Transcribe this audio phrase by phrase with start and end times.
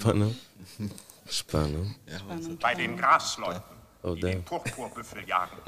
[0.00, 0.36] Spannung.
[1.28, 1.94] Spannung.
[2.60, 3.62] Bei den Grasleuten,
[4.02, 4.42] Oh, die den.
[4.44, 5.58] Purpurbüffel jagen,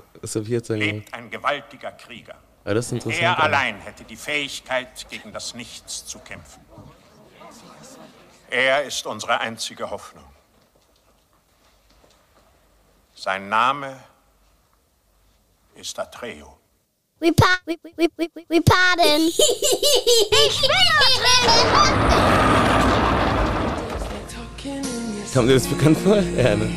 [0.69, 2.37] lebt ein gewaltiger Krieger.
[2.65, 3.23] Ah, das ist interessant.
[3.23, 6.65] Er aber- allein hätte die Fähigkeit, gegen das Nichts zu kämpfen.
[8.51, 10.25] Er ist unsere einzige Hoffnung.
[13.15, 13.99] Sein Name
[15.75, 16.59] ist Atreo.
[17.21, 19.29] We pa we we we we, we pardon.
[19.29, 20.63] ich
[25.35, 26.17] Kommt dir das bekannt vor?
[26.17, 26.71] Ja, ne?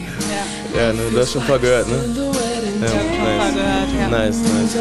[0.73, 0.82] Ja.
[0.82, 1.04] Ja, ne?
[1.12, 1.98] Du hast schon ein paar gehört, ne?
[2.82, 4.08] Ja, paar gehört, ja.
[4.10, 4.76] Nice, nice.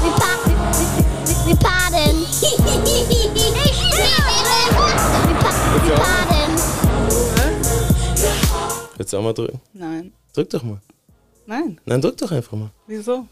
[0.00, 0.32] We pa
[1.46, 2.16] we pardon.
[8.96, 9.60] Willst du auch mal drücken?
[9.74, 10.12] Nein.
[10.32, 10.80] Drück doch mal.
[11.46, 11.80] Nein.
[11.84, 12.70] Nein, drück doch einfach mal.
[12.86, 13.26] Wieso?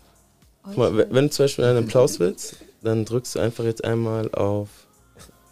[0.64, 4.30] Guck mal, wenn du zum Beispiel einen Applaus willst, dann drückst du einfach jetzt einmal
[4.34, 4.68] auf.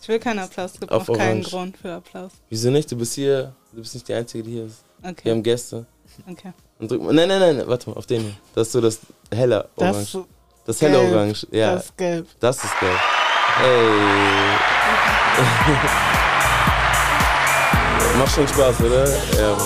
[0.02, 0.72] Ich will keinen Applaus.
[0.74, 1.50] Es gibt Auf auch keinen Orange.
[1.50, 2.32] Grund für Applaus.
[2.48, 2.90] Wieso nicht?
[2.90, 4.82] Du bist hier, du bist nicht die Einzige, die hier ist.
[5.00, 5.30] Wir Okay.
[5.30, 5.86] haben Gäste.
[6.30, 6.52] Okay.
[6.78, 7.12] Und drück mal.
[7.14, 8.32] Nein, nein, nein, warte mal, auf den hier.
[8.54, 8.98] Das ist so das
[9.32, 10.24] helle Das Orange.
[10.66, 11.14] Das, helle Gelb.
[11.14, 11.46] Orange.
[11.50, 12.26] Ja, Das ist gelb.
[12.40, 12.98] das ist gelb.
[13.62, 13.88] Ey.
[18.18, 19.08] macht schon Spaß, oder?
[19.38, 19.56] Ja.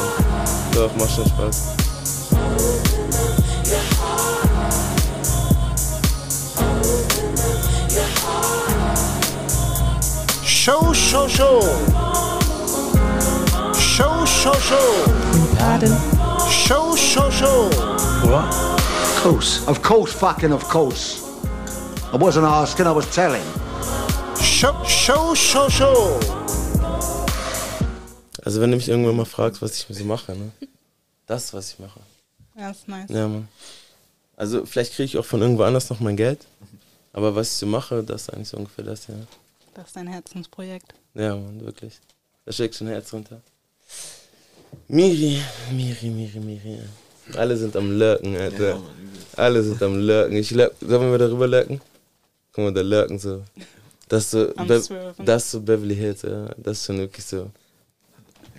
[0.74, 1.76] Doch, macht schon Spaß.
[10.64, 11.60] Show, show, show.
[13.74, 15.04] Show, show, show.
[15.58, 15.90] Pardon.
[16.48, 17.66] Show, show, show.
[17.66, 19.66] Of course.
[19.66, 21.20] Of course, fucking of course.
[22.12, 23.42] I wasn't asking, I was telling.
[24.40, 26.20] Show, show, show, show.
[28.44, 30.52] Also wenn du mich irgendwann mal fragst, was ich so mache, ne?
[31.26, 31.98] Das, was ich mache.
[32.56, 33.10] Ja, ist nice.
[33.10, 33.48] Ja, Mann.
[34.36, 36.46] Also vielleicht kriege ich auch von irgendwo anders noch mein Geld.
[37.12, 39.14] Aber was ich so mache, das ist eigentlich so ungefähr das, ja.
[39.74, 40.94] Das ist dein Herzensprojekt.
[41.14, 41.98] Ja, Mann, wirklich.
[42.44, 43.40] Da steckt schon Herz runter.
[44.88, 46.78] Miri, Miri, Miri, Miri.
[47.34, 48.80] Alle sind am Lurken, Alter.
[49.36, 50.36] Alle sind am Lurken.
[50.36, 51.80] Ich lurk, sollen wir darüber lurken?
[52.52, 53.42] Guck mal, da lurken so.
[54.08, 54.82] Das ist so, Be
[55.24, 56.50] das so Beverly Hills, ja.
[56.58, 57.50] Das ist schon wirklich so.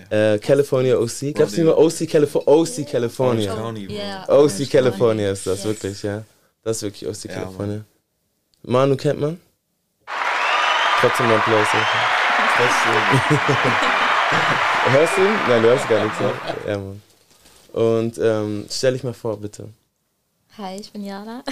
[0.09, 1.33] Äh, California OC.
[1.35, 2.43] Gab's nicht mehr OC California?
[2.45, 4.25] OC California.
[4.27, 6.23] OC California ist das, wirklich, ja.
[6.63, 7.85] Das ist wirklich OC California.
[8.63, 9.39] Manu kennt man?
[11.03, 11.67] Trotzdem ein Applaus.
[11.67, 11.83] Okay.
[12.55, 12.93] Trotzdem.
[14.93, 15.33] hörst du ihn?
[15.49, 16.17] Nein, du hörst gar nichts.
[16.17, 16.31] Ne?
[16.65, 17.01] Ja, Mann.
[17.73, 19.67] Und ähm, stell dich mal vor, bitte.
[20.57, 21.43] Hi, ich bin Jana.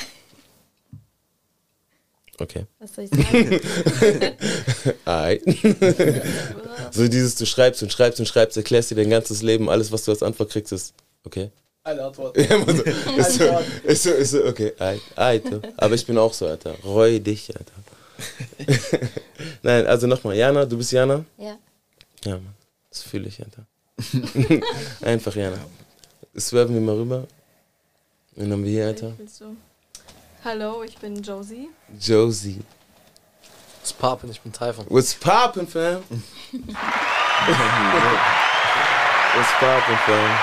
[2.39, 2.65] Okay.
[2.79, 3.59] Was soll ich sagen?
[5.05, 5.41] Ei.
[6.91, 10.05] so dieses, du schreibst und schreibst und schreibst, erklärst dir dein ganzes Leben, alles, was
[10.05, 10.93] du als Antwort kriegst, ist
[11.25, 11.51] okay.
[11.83, 12.37] Eine Antwort.
[12.37, 15.61] Ja, man so, ist, so, ist, so, ist so, okay, du.
[15.75, 16.73] Aber ich bin auch so, Alter.
[16.85, 17.80] Reu dich, Alter.
[19.63, 21.23] Nein, also nochmal, Jana, du bist Jana?
[21.37, 21.57] ja.
[22.23, 22.53] Ja, Mann.
[22.89, 23.65] Das fühle ich, Alter.
[25.01, 25.57] Einfach Jana.
[26.37, 27.25] Swerven wir mal rüber.
[28.35, 29.13] Wen haben wir hier, Alter?
[29.17, 29.55] Willst du?
[30.43, 31.69] Hallo, ich bin Josie.
[31.99, 32.61] Josie.
[33.81, 34.85] Das Papen, ich bin Typhon.
[34.89, 36.03] What's poppin', fam?
[39.33, 40.37] What's poppin', fam?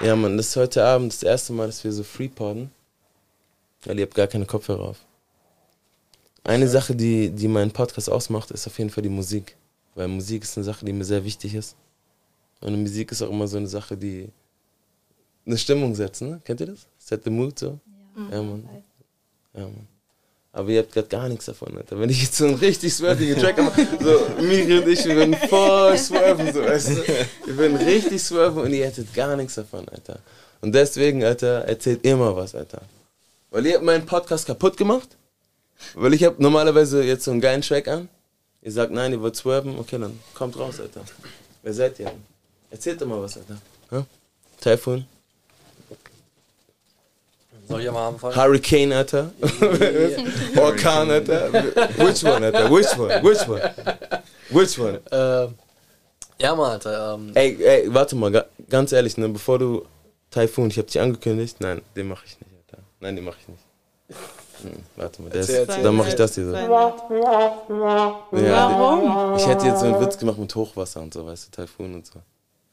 [0.00, 2.70] Ja, Mann, das ist heute Abend das erste Mal, dass wir so freepodden.
[3.88, 4.98] Weil ihr habt gar keine Kopfhörer auf.
[6.44, 9.56] Eine Sache, die, die meinen Podcast ausmacht, ist auf jeden Fall die Musik.
[9.94, 11.74] Weil Musik ist eine Sache, die mir sehr wichtig ist.
[12.60, 14.28] Und Musik ist auch immer so eine Sache, die
[15.46, 16.38] eine Stimmung setzt, ne?
[16.44, 16.86] Kennt ihr das?
[16.98, 17.78] Set the mood so?
[18.30, 18.68] Ja, Mann.
[19.54, 19.88] Ja, Mann.
[20.52, 21.98] Aber ihr habt gerade gar nichts davon, Alter.
[21.98, 25.34] Wenn ich jetzt so einen richtig swervigen Track habe, so Miri und ich, wir würden
[25.34, 27.06] voll swerven, so, weißt du?
[27.46, 30.18] Wir würden richtig swerven und ihr hättet gar nichts davon, Alter.
[30.60, 32.82] Und deswegen, Alter, erzählt immer was, Alter.
[33.50, 35.16] Weil ihr habt meinen Podcast kaputt gemacht.
[35.94, 38.08] Weil ich habe normalerweise jetzt so einen geilen Track an.
[38.62, 41.02] Ihr sagt, nein, ihr wollt swerven, okay, dann kommt raus, Alter.
[41.62, 42.12] Wer seid ihr?
[42.70, 43.58] Erzählt doch mal was, Alter.
[43.92, 44.04] Ha?
[44.60, 45.06] Typhoon?
[47.68, 48.34] Soll ich mal anfangen?
[48.34, 49.30] Hurricane, Alter.
[50.56, 51.52] Orkan, Alter.
[51.52, 52.70] Which one, Alter?
[52.70, 53.22] Which one?
[53.22, 53.74] Which one?
[54.50, 55.00] Which one?
[55.12, 55.54] Ähm,
[56.40, 57.14] ja, mal, Alter.
[57.14, 59.84] Ähm, Ey, ey, warte mal, ga, ganz ehrlich, ne, bevor du
[60.30, 62.47] Typhoon, ich hab dich angekündigt, nein, den mache ich nicht.
[63.00, 63.62] Nein, den mache ich nicht.
[64.62, 65.82] Hm, warte mal, der Erzähl, ist, erzähl.
[65.84, 66.52] dann mache ich das hier so.
[66.54, 66.94] Ja.
[68.30, 69.36] Warum?
[69.36, 72.06] Ich hätte jetzt so einen Witz gemacht mit Hochwasser und so, weißt du, Typhoon und
[72.06, 72.20] so.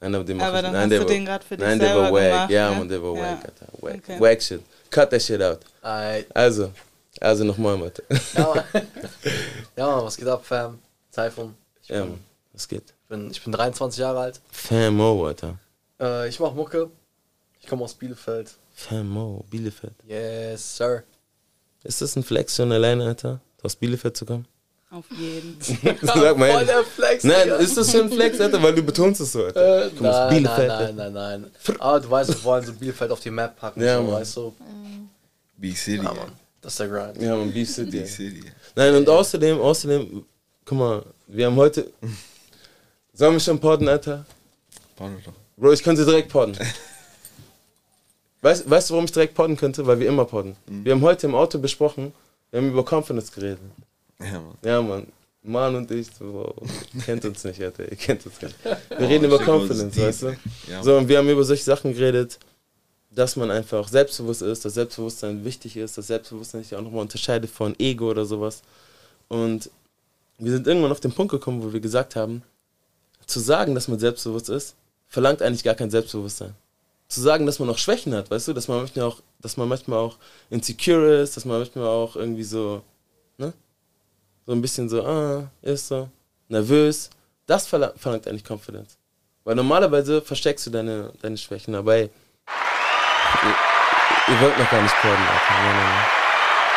[0.00, 1.56] Nein, aber den mach Aber ich dann nein, hast der du war, den grad für
[1.56, 2.22] dich Nein, der war wack.
[2.22, 2.76] gemacht, ja, ne?
[2.78, 3.22] Mann, der war Ja.
[3.22, 3.66] wack, Alter.
[3.80, 3.94] Wack.
[3.96, 4.20] Okay.
[4.20, 4.62] Wack shit.
[4.90, 5.60] Cut that shit out.
[6.34, 6.70] Also,
[7.20, 8.02] also nochmal, Alter.
[8.34, 8.86] ja, Mann.
[9.76, 10.78] ja, Mann, was geht ab, Fam?
[11.10, 12.18] Ich Ja, Mann,
[12.52, 12.92] was geht?
[13.08, 14.40] bin, ich bin 23 Jahre alt.
[14.50, 15.54] Famo, Alter.
[16.00, 16.90] Äh, ich mach Mucke.
[17.60, 18.54] Ich komme aus Bielefeld.
[18.78, 19.94] Famo, Bielefeld.
[20.06, 21.02] Yes, sir.
[21.82, 23.40] Ist das ein Flex schon alleine, Alter?
[23.62, 24.46] Aus Bielefeld zu kommen?
[24.90, 25.56] Auf jeden.
[26.02, 27.56] Sag mal Voll der Flex, Nein, Digga.
[27.56, 28.62] ist das schon ein Flex, Alter?
[28.62, 29.86] Weil du betonst es so, Alter.
[29.86, 30.68] Äh, Komm aus nein, Bielefeld.
[30.68, 31.78] nein, nein, nein, nein.
[31.80, 34.12] Aber du weißt, wir wollen so Bielefeld auf die Map packen, Ja, so, Mann.
[34.12, 34.54] weißt du?
[35.56, 35.96] Big City.
[36.04, 36.32] Ja, Mann.
[36.60, 37.22] Das ist der Grind.
[37.22, 37.90] Ja, man, Beef City.
[37.90, 38.44] Big City.
[38.74, 40.24] Nein, und außerdem, außerdem,
[40.66, 41.90] guck mal, wir haben heute.
[43.14, 44.26] Sollen wir schon podden, Alter?
[44.96, 45.32] Porno doch.
[45.56, 46.56] Bro, ich könnte direkt podden.
[48.46, 49.84] Weißt, weißt du, warum ich direkt podden könnte?
[49.88, 50.54] Weil wir immer podden.
[50.68, 52.12] Wir haben heute im Auto besprochen,
[52.52, 53.58] wir haben über Confidence geredet.
[54.20, 54.58] Ja, Mann.
[54.62, 55.06] Ja, Mann.
[55.42, 56.54] Mann und ich, so,
[56.94, 57.90] ihr kennt uns nicht, Alter.
[57.90, 58.54] Ihr kennt uns nicht.
[58.62, 60.36] Wir reden über Confidence, weißt du?
[60.68, 62.38] Ja, So, und wir haben über solche Sachen geredet,
[63.10, 67.50] dass man einfach selbstbewusst ist, dass Selbstbewusstsein wichtig ist, dass Selbstbewusstsein sich auch nochmal unterscheidet
[67.50, 68.62] von Ego oder sowas.
[69.26, 69.70] Und
[70.38, 72.42] wir sind irgendwann auf den Punkt gekommen, wo wir gesagt haben,
[73.26, 74.76] zu sagen, dass man selbstbewusst ist,
[75.08, 76.54] verlangt eigentlich gar kein Selbstbewusstsein.
[77.08, 79.68] Zu sagen, dass man auch Schwächen hat, weißt du, dass man manchmal auch, dass man
[79.68, 80.16] manchmal auch
[80.50, 82.82] insecure ist, dass man manchmal auch irgendwie so,
[83.38, 83.52] ne?
[84.44, 86.08] So ein bisschen so, ah, ist so,
[86.48, 87.10] nervös.
[87.46, 88.98] Das verla verlangt eigentlich Confidence.
[89.44, 92.10] Weil normalerweise versteckst du deine, deine Schwächen, aber ey,
[93.42, 93.54] ihr,
[94.34, 95.54] ihr wollt noch gar nicht podden, Alter.
[95.62, 96.16] Nein, nein, nein.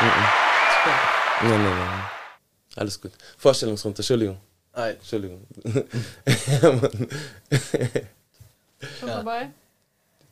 [0.01, 0.39] Mhm.
[1.41, 1.87] Nein, nein, nein.
[1.87, 2.03] nein.
[2.75, 3.11] Alles gut.
[3.37, 4.37] Vorstellungsrunde, Entschuldigung.
[4.73, 4.99] Alright.
[4.99, 5.45] Entschuldigung.
[5.65, 6.79] ja.
[8.99, 9.49] Schon vorbei?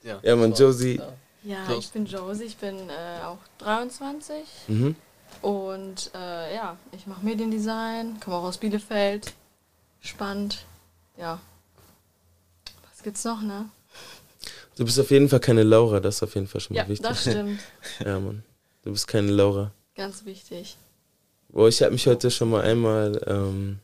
[0.07, 0.63] Ja, Ja, Mann, so.
[0.65, 0.95] Josie.
[0.97, 1.13] Ja.
[1.43, 1.85] Ja, Los.
[1.85, 4.95] ich bin Josie, ich bin äh, auch 23 Mhm.
[5.41, 9.33] und äh, ja, ich mache Mediendesign, komme auch aus Bielefeld.
[10.01, 10.65] Spannend.
[11.17, 11.39] Ja.
[12.89, 13.69] Was gibt's noch, ne?
[14.75, 16.89] Du bist auf jeden Fall keine Laura, das ist auf jeden Fall schon mal Ja,
[16.89, 17.07] wichtig.
[17.07, 17.59] das stimmt.
[18.05, 18.43] Ja, Mann.
[18.83, 19.71] Du bist keine Laura.
[19.95, 20.77] Ganz wichtig.
[21.49, 23.79] Boah, ich habe mich heute schon mal einmal ähm,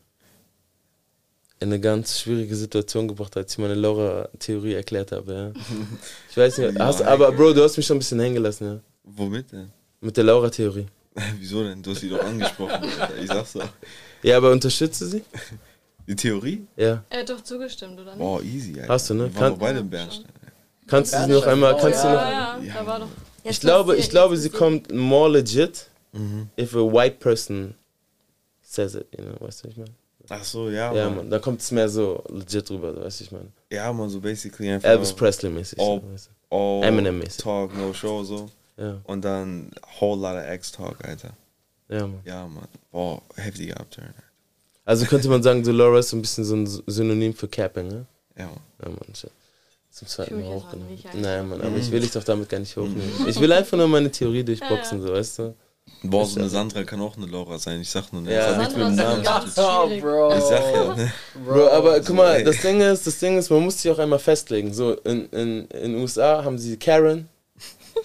[1.64, 5.32] in eine ganz schwierige Situation gebracht, als ich meine Laura-Theorie erklärt habe.
[5.54, 5.60] Ja.
[6.30, 8.80] Ich weiß nicht, hast, aber Bro, du hast mich schon ein bisschen hängen gelassen, ja.
[9.04, 9.70] Womit denn?
[10.00, 10.86] Mit der Laura-Theorie.
[11.38, 11.80] Wieso denn?
[11.82, 12.72] Du hast sie doch angesprochen.
[13.00, 13.16] Alter.
[13.22, 13.68] ich sag's doch.
[14.22, 15.22] Ja, aber unterstütze sie?
[16.08, 16.66] Die Theorie?
[16.76, 17.02] Ja.
[17.08, 18.18] Er hat doch zugestimmt, oder nicht?
[18.18, 18.92] Boah, easy, Alter.
[18.92, 19.24] Hast du, ne?
[19.32, 20.26] Wir waren Kann- doch beide im Bernstein.
[20.86, 23.08] Kannst du sie noch einmal, kannst du noch, Ja, ja, da war doch.
[23.44, 25.86] ich glaube, ich glaube, sie kommt more legit
[26.58, 27.74] if a white person
[28.62, 29.90] says it, you know, weißt du, was ich meine?
[30.28, 31.16] Ach so, ja, Ja, Mann.
[31.16, 33.48] Mann, da kommt es mehr so legit rüber, weißt du, ich meine.
[33.70, 34.88] Ja, man, so basically einfach.
[34.88, 35.78] Elvis Presley-mäßig.
[35.78, 36.00] All,
[36.50, 37.42] all Eminem-mäßig.
[37.42, 38.48] Talk, no show, so.
[38.76, 39.00] Ja.
[39.04, 41.30] Und dann whole lot of X-Talk, Alter.
[41.88, 42.20] Ja, Mann.
[42.24, 42.66] Ja, Mann.
[42.90, 44.14] Boah, heftiger Upturn.
[44.86, 48.06] Also könnte man sagen, Dolores ist so ein bisschen so ein Synonym für Capping, ne?
[48.36, 48.56] Ja, Mann.
[48.82, 49.14] Ja, Mann.
[49.14, 49.30] shit.
[49.90, 50.98] Zum zweiten Mal hochgenommen.
[51.14, 51.76] Nein, Mann, aber Mhm.
[51.76, 53.12] ich will dich doch damit gar nicht hochnehmen.
[53.28, 55.54] Ich will einfach nur meine Theorie durchboxen, so, weißt du?
[56.06, 57.80] Boah, so eine Sandra kann auch eine Laura sein.
[57.80, 58.34] Ich sag nur, ne?
[58.34, 58.52] Ja.
[58.52, 59.56] Das Sandra Namen ganz.
[59.56, 59.88] Oh.
[60.00, 60.36] Bro.
[60.36, 61.12] Ich sag ja, ne?
[61.46, 64.18] Bro, aber guck mal, das Ding ist, das Ding ist, man muss sich auch einmal
[64.18, 64.74] festlegen.
[64.74, 67.28] So, in, in, in den USA haben sie Karen.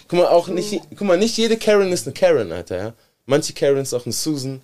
[0.08, 2.92] Guck mal, auch nicht, guck mal, nicht jede Karen ist eine Karen, Alter, ja?
[3.26, 4.62] Manche Karen ist auch eine Susan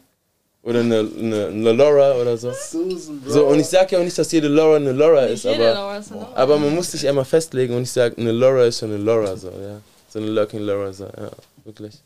[0.63, 2.53] oder eine, eine, eine Laura oder so.
[2.53, 3.31] Susan, Bro.
[3.31, 5.57] So, und ich sag ja auch nicht, dass jede Laura eine Laura Nicht ist, jede
[5.57, 6.37] aber, Laura ist eine Laura.
[6.37, 9.37] aber man muss sich einmal festlegen und ich sag, eine Laura ist schon eine Laura,
[9.37, 9.81] so, ja?
[10.09, 11.31] So eine Lurking Laura, so, ja,
[11.65, 12.01] wirklich.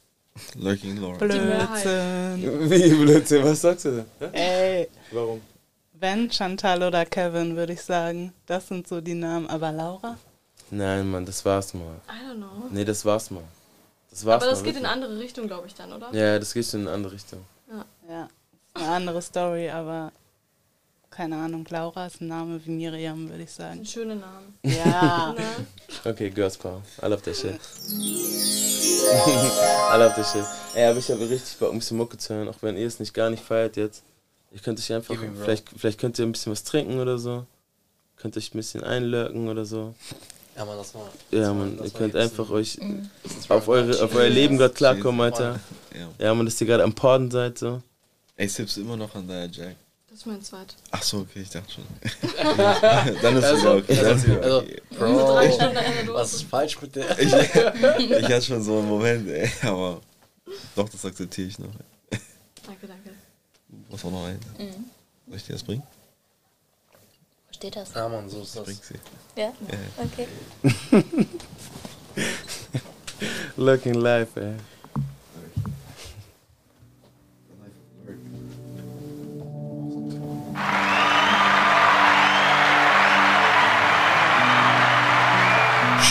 [0.56, 1.18] Lurking Laura.
[1.18, 2.70] Blödsinn.
[2.70, 4.34] Wie Blödsinn, was sagst du denn?
[4.34, 5.40] Ey, Warum?
[5.92, 8.32] wenn Chantal oder Kevin, würde ich sagen.
[8.46, 9.48] Das sind so die Namen.
[9.48, 10.16] Aber Laura?
[10.70, 12.00] Nein, Mann, das war's mal.
[12.08, 12.68] I don't know.
[12.70, 13.42] Nee, das war's mal.
[14.10, 14.92] Das war's Aber das mal, geht in wirklich.
[14.92, 16.12] eine andere Richtung, glaube ich, dann, oder?
[16.12, 17.44] Ja, das geht schon in eine andere Richtung.
[18.08, 18.28] Ja,
[18.74, 20.12] ist eine andere Story, aber
[21.10, 21.66] keine Ahnung.
[21.70, 23.80] Laura ist ein Name wie Miriam, würde ich sagen.
[23.80, 24.44] Ein schöner Name.
[24.62, 25.34] Ja.
[26.04, 26.10] Ne?
[26.12, 26.82] Okay, Girls Power.
[27.02, 27.58] I love that shit.
[29.92, 30.44] I love that shit.
[30.74, 33.00] Ey, aber ich habe richtig Bock, ein bisschen Mucke zu hören, auch wenn ihr es
[33.00, 34.02] nicht gar nicht feiert jetzt.
[34.52, 37.44] Ich könnte euch einfach, vielleicht, vielleicht könnt ihr ein bisschen was trinken oder so.
[38.16, 39.94] Könnt euch ein bisschen einlurken oder so.
[40.56, 41.08] Ja, Mann, das war.
[41.30, 43.08] Ja, man, ihr könnt einfach euch Mhm.
[43.48, 45.20] auf, eure, auf euer Leben gerade klarkommen.
[45.20, 45.60] Alter.
[46.18, 46.34] Ja.
[46.34, 47.80] Man, dass ihr gerade am Porden seid, so.
[48.36, 49.76] Ey, sippst du immer noch an deiner Jack?
[50.10, 50.74] Das ist mein zweit.
[50.90, 51.84] Ach so, okay, ich dachte schon.
[53.22, 53.92] Dann ist es Also, okay.
[53.92, 54.82] Es also, okay.
[54.90, 56.14] Bro, drei Stunden eine Dose.
[56.14, 57.16] was ist falsch mit der?
[57.16, 60.00] Ich, ich hatte schon so einen Moment, ey, aber
[60.74, 61.70] doch, das akzeptiere ich noch.
[62.66, 63.10] Danke, danke.
[63.88, 64.44] Was auch noch eins?
[65.28, 65.84] Soll ich dir das bringen?
[67.46, 67.94] Wo steht das?
[67.94, 68.64] Ja, Mann, so ist das.
[68.64, 68.98] Bring sie.
[69.36, 69.52] Ja?
[69.96, 70.26] Okay.
[73.56, 74.56] Looking live, ey.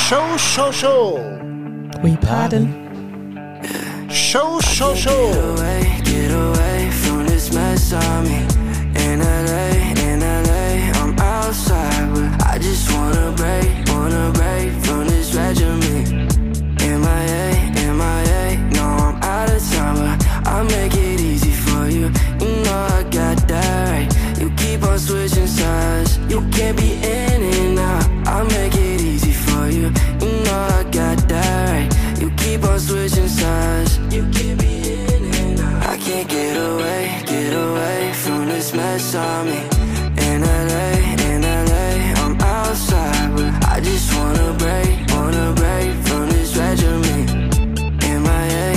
[0.10, 1.40] Show, show, show.
[2.02, 2.66] We pardon.
[4.10, 5.32] Show, show, show.
[5.32, 8.40] Get away, get away from this mess on me.
[9.06, 9.70] In LA,
[10.02, 16.10] in LA, I'm outside, but I just wanna break, wanna break from this regiment.
[16.82, 22.10] MIA, MIA, no, I'm out of time, but I make it easy for you.
[22.42, 24.40] You know I got that right.
[24.42, 28.10] You keep on switching sides, you can't be in and out.
[28.28, 28.89] I make it
[32.50, 33.98] keep on switching sides.
[34.14, 35.90] You keep be in and out.
[35.94, 39.60] I can't get away, get away from this mess on me.
[40.28, 40.90] In LA,
[41.30, 41.90] in LA,
[42.22, 47.24] I'm outside, but I just wanna break, wanna break from this regimen.
[48.26, 48.68] MIA,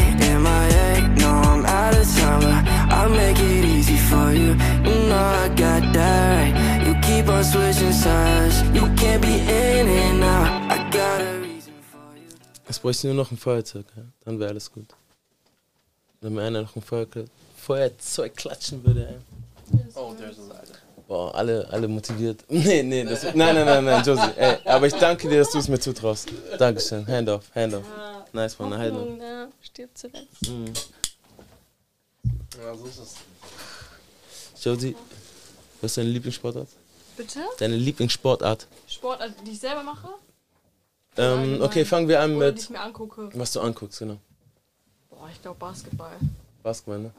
[0.45, 0.88] MIA,
[1.23, 2.61] no, I'm out of time, but
[2.97, 4.50] I'll make it easy for you.
[4.87, 6.55] You know I got that right.
[6.87, 8.57] You keep on switching sides.
[8.76, 10.62] You can't be in and out.
[12.82, 14.02] Bräuchte nur noch ein Feuerzeug, ja?
[14.24, 14.86] dann wäre alles gut.
[16.20, 19.78] Wenn mir einer noch ein Feuerzeug, Feuerzeug klatschen würde, ey.
[19.94, 20.74] Oh, der ist es, Alter.
[21.06, 22.44] Boah, alle, alle motiviert.
[22.48, 24.30] Nee, nee, das, nein, nein, nein, nein, Josie.
[24.36, 26.28] Ey, aber ich danke dir, dass du es mir zutraust.
[26.58, 27.06] Dankeschön.
[27.06, 27.84] Hand off, hand off.
[28.32, 29.00] Nice one, hand off.
[29.00, 29.48] Hoffnung, ne?
[29.60, 30.48] Stirbt zuletzt.
[30.48, 30.72] Mhm.
[32.58, 33.14] Ja, so ist es.
[34.64, 34.96] Josie,
[35.80, 36.68] was ist deine Lieblingssportart?
[37.16, 37.40] Bitte?
[37.58, 38.66] Deine Lieblingssportart?
[38.88, 40.08] Sport, also, die ich selber mache?
[41.16, 42.71] Ähm, okay, fangen wir an mit,
[43.35, 44.16] was du anguckst, genau.
[45.11, 46.16] Boah, ich glaube Basketball.
[46.62, 47.12] Basketball, ne?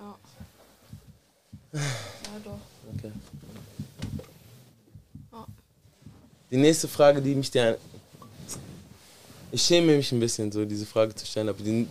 [1.74, 1.80] Ja.
[2.24, 2.60] Ja, doch.
[2.98, 3.12] Okay.
[5.32, 5.46] Ja.
[6.50, 7.78] Die nächste Frage, die mich dir.
[9.52, 11.88] Ich schäme mich ein bisschen, so diese Frage zu stellen, aber die.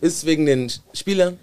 [0.00, 1.38] Ist es wegen den Spielern?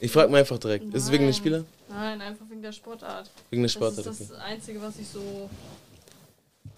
[0.00, 0.94] Ich frage mal einfach direkt.
[0.94, 1.38] Ist es wegen den Nein.
[1.38, 1.66] Spielern?
[1.90, 3.30] Nein, einfach wegen der Sportart.
[3.50, 5.50] Wegen der Sportart, Das ist das Einzige, was ich so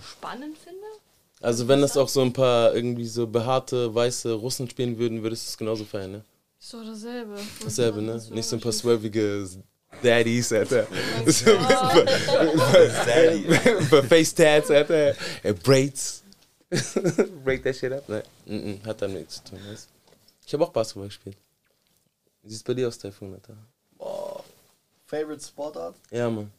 [0.00, 0.87] spannend finde.
[1.42, 5.46] Also, wenn das auch so ein paar irgendwie so behaarte, weiße Russen spielen würden, würdest
[5.46, 6.25] du es genauso feiern, ne?
[6.70, 7.37] Doch dasselbe.
[7.64, 8.22] Dasselbe, ne?
[8.30, 9.49] Nicht so ein paar swirlige
[10.02, 10.87] Daddies, Alter.
[11.26, 11.50] So,
[13.90, 15.14] Für Face Tats, Alter.
[15.42, 16.22] Äh, Braids.
[17.44, 18.08] Break that shit up.
[18.08, 19.90] Ne, mm -mm, hat damit nichts zu tun, weißt du?
[20.46, 21.37] Ich habe auch Basketball gespielt.
[22.42, 23.56] Wie sieht's bei dir aus, Typhoon, Alter?
[23.99, 24.42] Boah.
[25.06, 25.96] Favorite Sportart?
[26.11, 26.50] Ja, Mann.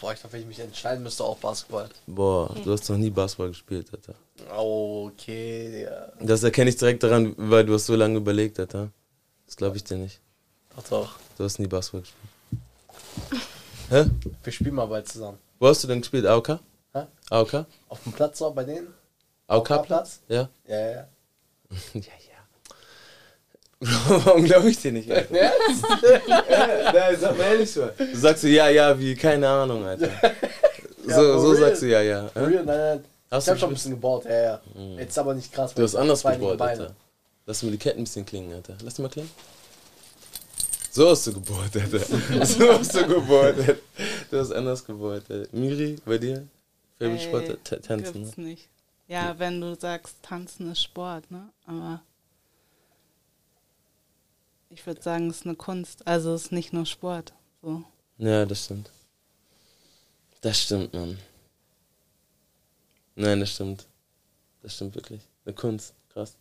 [0.00, 1.88] Boah, ich glaube, wenn ich mich entscheiden müsste, auch Basketball.
[2.06, 4.14] Boah, du hast noch nie Basketball gespielt, Alter.
[4.56, 6.12] Okay, ja.
[6.20, 8.90] Das erkenne ich direkt daran, weil du hast so lange überlegt, Alter.
[9.46, 10.20] Das glaube ich dir nicht.
[10.76, 11.16] Doch, doch.
[11.36, 13.42] Du hast nie Basketball gespielt.
[13.90, 14.04] Hä?
[14.44, 15.38] Wir spielen mal bald zusammen.
[15.58, 16.26] Wo hast du denn gespielt?
[16.26, 16.60] AOK?
[16.92, 17.06] Hä?
[17.30, 17.66] AOK?
[17.88, 18.88] Auf dem Platz auch bei denen?
[19.48, 20.20] AOK-Platz?
[20.28, 20.48] Ja.
[20.66, 21.08] Ja, ja, ja.
[21.94, 22.27] ja, ja.
[24.08, 25.34] Warum glaube ich dir nicht, Alter?
[25.40, 25.52] Ja?
[26.92, 27.88] Nein, sag mal ehrlich so.
[27.96, 30.08] Du sagst so, ja, ja, wie, keine Ahnung, Alter.
[31.06, 31.60] Ja, so so real.
[31.60, 32.28] sagst du ja, ja.
[32.28, 33.04] For real, nein, nein.
[33.30, 34.60] Hast ich du hab schon ein bisschen gebaut, ja, ja.
[34.98, 35.74] Jetzt aber nicht krass.
[35.74, 36.60] Du hast anders gebohrt.
[36.60, 36.94] Alter.
[37.46, 38.76] Lass mir die Ketten ein bisschen klingen, Alter.
[38.82, 39.30] Lass die mal klingen.
[40.90, 42.00] So hast du gebohrt, Alter.
[42.44, 43.76] so hast du gebohrt, Alter.
[44.30, 45.48] Du hast anders gebohrt, Alter.
[45.52, 46.46] Miri, bei dir?
[46.98, 47.84] Favorite Sport?
[47.86, 48.44] Tanzen, Gibt's ne?
[48.44, 48.68] nicht.
[49.06, 51.48] Ja, wenn du sagst, tanzen ist Sport, ne?
[51.66, 52.02] Aber
[54.70, 56.06] ich würde sagen, es ist eine Kunst.
[56.06, 57.32] Also es ist nicht nur Sport.
[57.62, 57.82] So.
[58.18, 58.90] Ja, das stimmt.
[60.40, 61.18] Das stimmt, Mann.
[63.16, 63.86] Nein, das stimmt.
[64.62, 65.20] Das stimmt wirklich.
[65.44, 65.94] Eine Kunst.
[66.12, 66.36] Krass.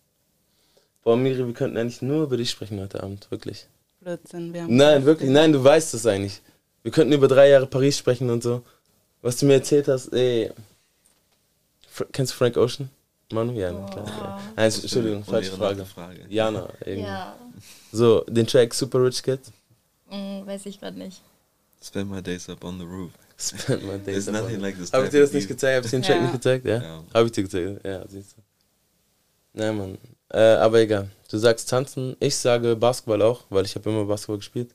[1.03, 3.29] Boah, Miri, wir könnten eigentlich nur über dich sprechen heute Abend.
[3.31, 3.67] Wirklich.
[4.01, 4.53] Blödsinn.
[4.53, 5.29] Wir haben Nein, wirklich.
[5.29, 6.41] Nein, du weißt es eigentlich.
[6.83, 8.63] Wir könnten über drei Jahre Paris sprechen und so.
[9.21, 10.51] Was du mir erzählt hast, ey.
[11.87, 12.89] Fra kennst du Frank Ocean?
[13.31, 13.53] Manu?
[13.53, 14.05] Ja, na klar.
[14.07, 14.41] Ja.
[14.55, 15.85] Nein, Entschuldigung, falsche Frage.
[15.85, 16.25] Frage.
[16.29, 17.07] Jana, irgendwie.
[17.07, 17.35] Ja.
[17.91, 19.39] So, den Track Super Rich Kid.
[20.09, 21.21] Hm, weiß ich gerade nicht.
[21.83, 23.11] Spend my days up on the roof.
[23.37, 24.91] Spend my days There's up on nothing the- like this.
[24.91, 25.77] Hab ich dir das nicht gezeigt?
[25.77, 26.21] Hab ich den Track Ja.
[26.23, 26.65] nicht gezeigt?
[26.65, 26.81] Ja.
[26.81, 27.03] Ja.
[27.13, 27.85] Hab ich dir gezeigt?
[27.85, 28.41] Ja, siehst du.
[29.53, 29.97] Nein, Mann.
[30.29, 31.09] Äh, aber egal.
[31.29, 32.15] Du sagst tanzen.
[32.19, 34.71] Ich sage Basketball auch, weil ich habe immer Basketball gespielt.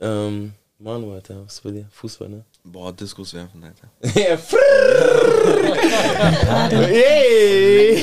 [0.00, 1.86] Ähm, Manu, Alter, was bei dir?
[1.92, 2.44] Fußball, ne?
[2.64, 3.88] Boah, Diskus werfen, Alter.
[4.20, 4.36] ja,
[6.90, 7.98] Yay!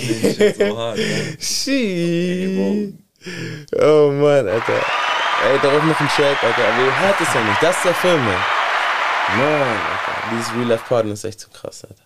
[1.40, 2.94] Shit,
[3.24, 3.80] so.
[3.80, 4.82] Oh Mann, Alter.
[5.44, 6.68] Ey, darauf noch ein Track, Alter.
[6.68, 7.64] Aber ihr hört es ja nicht.
[7.64, 8.44] Das ist der Film, Mann.
[9.38, 10.24] Mann, Alter.
[10.32, 12.04] Dieses Real Life Partner ist echt zu krass, Alter.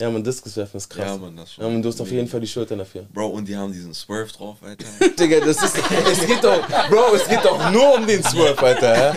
[0.00, 1.06] Ja, man, Diskus werfen ist krass.
[1.06, 1.64] Ja, Mann, das schon.
[1.64, 3.06] Ja, man, du hast auf jeden Fall die Schultern dafür.
[3.12, 4.84] Bro, und die haben diesen Swerve drauf, Alter.
[5.18, 5.76] Digga, das ist.
[5.78, 6.66] Es geht doch.
[6.88, 8.96] Bro, es geht doch nur um den Swerve, Alter.
[8.96, 9.14] Ja?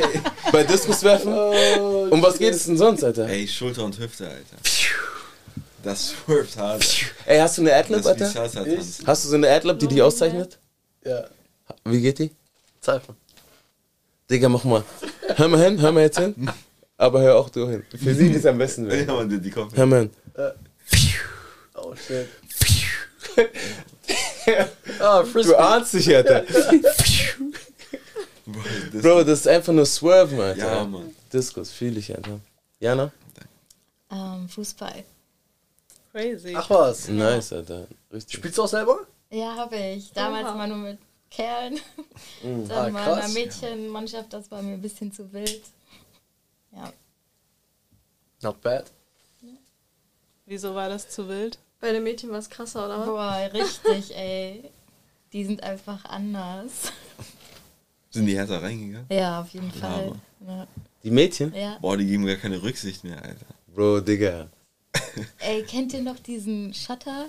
[0.52, 1.34] Bei Diskus werfen.
[1.34, 3.28] Um was geht es denn sonst, Alter?
[3.28, 4.58] Ey, Schulter und Hüfte, Alter.
[5.84, 6.86] Das swerft hart.
[7.26, 8.82] Ey, hast du eine Adlib, Das ist wie Alter?
[9.08, 10.60] Hast du so eine Adlib, die dich auszeichnet?
[11.04, 11.24] Ja.
[11.92, 12.32] Wie geht die?
[12.82, 13.16] Zeig mal.
[14.30, 14.84] Digga, mach mal.
[15.36, 16.50] Hör mal hin, hör mal jetzt hin.
[16.98, 17.84] Aber hör auch du hin.
[17.92, 18.86] Für sie ist am besten.
[18.86, 19.08] Ja, Weg.
[19.08, 19.76] Mann, die, die kommt.
[19.76, 20.10] Hör mal hin.
[21.76, 22.28] Oh shit.
[25.00, 25.52] Ah, Frisbee.
[25.52, 26.42] Du ahnst dich, Alter.
[28.46, 28.62] Bro,
[28.94, 30.76] das- Bro, das ist einfach nur Swerven, Alter.
[30.78, 31.14] Ja, Mann.
[31.32, 32.40] Diskus, fühl ich, Alter.
[32.80, 33.12] Jana?
[34.10, 35.04] Ähm, Fußball.
[36.14, 36.54] Crazy.
[36.56, 37.10] Ach was.
[37.10, 37.88] Nice, Alter.
[38.12, 38.38] Richtig.
[38.38, 39.00] Spielst du auch selber?
[39.30, 40.12] Ja, habe ich.
[40.14, 40.98] Damals mal nur mit
[41.30, 41.80] Kerlen.
[42.44, 42.68] Mhm.
[42.68, 43.28] Dann Ah, mal einer.
[43.34, 45.62] Mädchenmannschaft, das war mir ein bisschen zu wild.
[46.72, 46.92] Ja.
[48.42, 48.92] Not bad.
[50.46, 51.58] Wieso war das zu wild?
[51.80, 53.06] Bei den Mädchen war es krasser, oder was?
[53.08, 54.64] Boah, richtig, ey.
[55.34, 56.92] die sind einfach anders.
[58.10, 59.06] Sind die härter reingegangen?
[59.12, 60.14] Ja, auf jeden Fall.
[60.48, 60.68] Ja.
[61.04, 61.54] Die Mädchen?
[61.54, 61.78] Ja.
[61.82, 63.46] Boah, die geben gar keine Rücksicht mehr, Alter.
[63.76, 64.50] Bro, Digga.
[65.40, 67.26] Ey, kennt ihr noch diesen Shutter?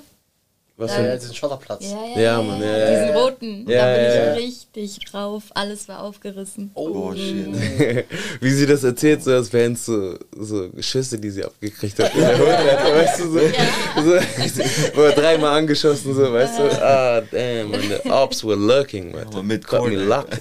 [0.81, 1.91] Was Ja, ein- diesen Schotterplatz.
[1.91, 3.69] Ja, ja, Ja, Mann, ja, ja, Diesen roten.
[3.69, 4.33] Ja, da bin ich ja.
[4.35, 5.43] richtig drauf.
[5.55, 6.71] Alles war aufgerissen.
[6.75, 7.49] Oh, shit.
[8.41, 12.15] Wie sie das erzählt, so als wären es so, so Schüsse, die sie abgekriegt hat.
[12.17, 16.63] weißt du, so, so wurde dreimal angeschossen, so, weißt du.
[16.81, 19.27] Ah, damn, man, the ops were lurking, man.
[19.27, 20.41] Aber mit Got me locked.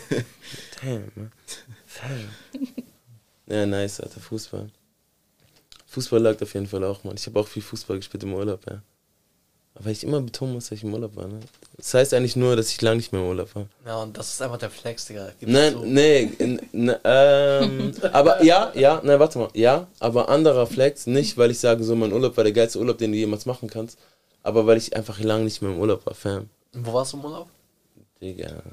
[0.84, 1.32] Damn, man.
[2.00, 2.70] Damn.
[3.48, 4.70] Ja, nice, Alter, Fußball.
[5.88, 7.16] Fußball lag auf jeden Fall auch, man.
[7.18, 8.84] Ich habe auch viel Fußball gespielt im Urlaub, ja.
[9.80, 11.40] Weil ich immer betonen muss, dass ich im Urlaub war, ne?
[11.78, 13.68] Das heißt eigentlich nur, dass ich lange nicht mehr im Urlaub war.
[13.86, 15.32] Ja, und das ist einfach der Flex, Digga.
[15.40, 15.86] Gib's Nein, zu.
[15.86, 21.38] nee, n, n, ähm, aber ja, ja, nein, warte mal, ja, aber anderer Flex, nicht
[21.38, 24.00] weil ich sage, so mein Urlaub war der geilste Urlaub, den du jemals machen kannst,
[24.42, 26.50] aber weil ich einfach lange nicht mehr im Urlaub war, Fam.
[26.74, 27.48] Wo warst du im Urlaub?
[28.20, 28.64] Digga.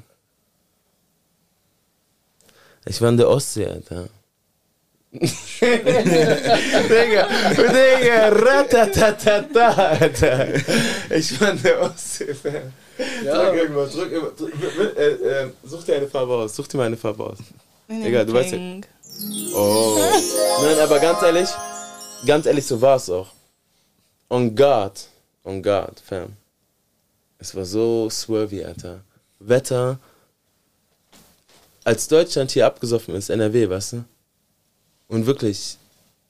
[2.87, 4.09] Ich war in der Ostsee, Alter.
[6.89, 9.67] Digga, Digga, ratatatata,
[10.01, 10.55] Alter.
[11.11, 12.73] Ich war in der Ostsee, Fam.
[12.97, 14.41] Drück irgendwas, drück irgendwas.
[14.41, 17.39] drück- Äh, äh, such dir eine Farbe aus, such dir mal eine Farbe aus.
[17.89, 18.59] Digga, du weißt ja.
[19.55, 19.99] Oh.
[20.63, 21.49] Nein, aber ganz ehrlich,
[22.27, 23.29] ganz ehrlich, so war es auch.
[24.31, 24.93] On God,
[25.45, 26.31] on God, fam.
[27.39, 29.01] Es war so swervy, Alter.
[29.39, 29.99] Wetter.
[31.85, 34.05] Als Deutschland hier abgesoffen ist, NRW, weißt du?
[35.09, 35.79] Und wirklich,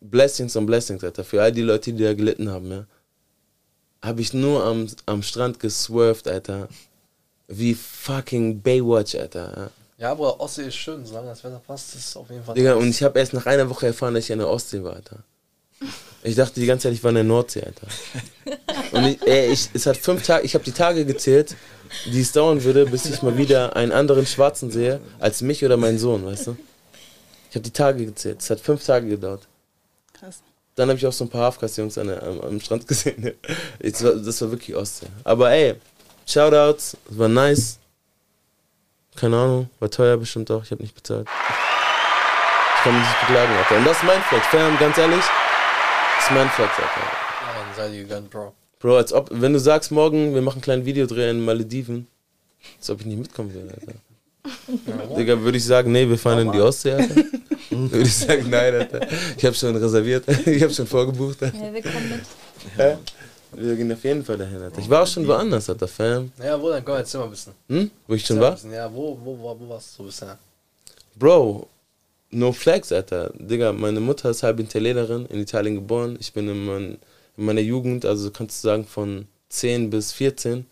[0.00, 1.24] Blessings on Blessings, Alter.
[1.24, 2.86] Für all die Leute, die da gelitten haben, ja.
[4.02, 6.68] Habe ich nur am, am Strand geswerved, Alter.
[7.48, 9.52] Wie fucking Baywatch, Alter.
[9.56, 9.70] Ja.
[9.96, 12.54] Ja, aber Ostsee ist schön, solange das Wetter passt, ist es auf jeden Fall.
[12.54, 14.94] Digga, und ich habe erst nach einer Woche erfahren, dass ich an der Ostsee war,
[14.94, 15.22] Alter.
[16.22, 17.86] Ich dachte die ganze Zeit, ich war in der Nordsee, Alter.
[18.92, 21.54] Und ich, ey, ich, es hat fünf Tage, ich habe die Tage gezählt,
[22.06, 25.76] die es dauern würde, bis ich mal wieder einen anderen Schwarzen sehe, als mich oder
[25.76, 26.56] meinen Sohn, weißt du?
[27.54, 29.46] Ich habe die Tage gezählt, es hat fünf Tage gedauert.
[30.12, 30.42] Krass.
[30.74, 33.32] Dann habe ich auch so ein paar Hafkas-Jungs am, am Strand gesehen.
[33.78, 35.06] Ich, war, das war wirklich Ostsee.
[35.22, 35.76] Aber ey,
[36.26, 37.78] Shoutouts, es war nice.
[39.14, 41.28] Keine Ahnung, war teuer bestimmt auch, ich habe nicht bezahlt.
[41.28, 43.76] Ich kann mich nicht beklagen, Alter.
[43.76, 45.24] Und das ist mein Flex, fam, ganz ehrlich.
[46.16, 47.00] Das ist mein Flex, Alter.
[47.02, 48.52] Ja, dann sei dir gegönnt, Bro.
[48.80, 52.08] Bro, als ob, wenn du sagst, morgen, wir machen einen kleinen Videodreh in Malediven,
[52.78, 53.92] als ob ich nicht mitkommen würde, Alter.
[55.16, 57.16] Digga, würde ich sagen, nee, wir fahren in die Ostsee, Alter.
[57.70, 59.06] würde ich sagen, nein, Alter.
[59.36, 61.56] Ich habe schon reserviert, ich habe schon vorgebucht, Alter.
[61.56, 62.20] Ja, wir kommen mit.
[62.76, 62.96] Hä?
[63.56, 64.78] Wir gehen auf jeden Fall dahin, Alter.
[64.80, 66.32] Ich war auch schon woanders, Alter, Fam.
[66.36, 67.52] Naja, wo, dann komm, erzähl mal ein bisschen.
[67.68, 67.90] Hm?
[68.06, 68.58] Wo ich schon war?
[68.70, 70.38] Ja, wo, wo, wo, wo warst du so bisher?
[71.16, 71.68] Bro,
[72.30, 73.32] no flex, Alter.
[73.38, 76.16] Digga, meine Mutter ist halb Italienerin, in Italien geboren.
[76.20, 76.98] Ich bin in, mein,
[77.36, 80.66] in meiner Jugend, also kannst du sagen von 10 bis 14,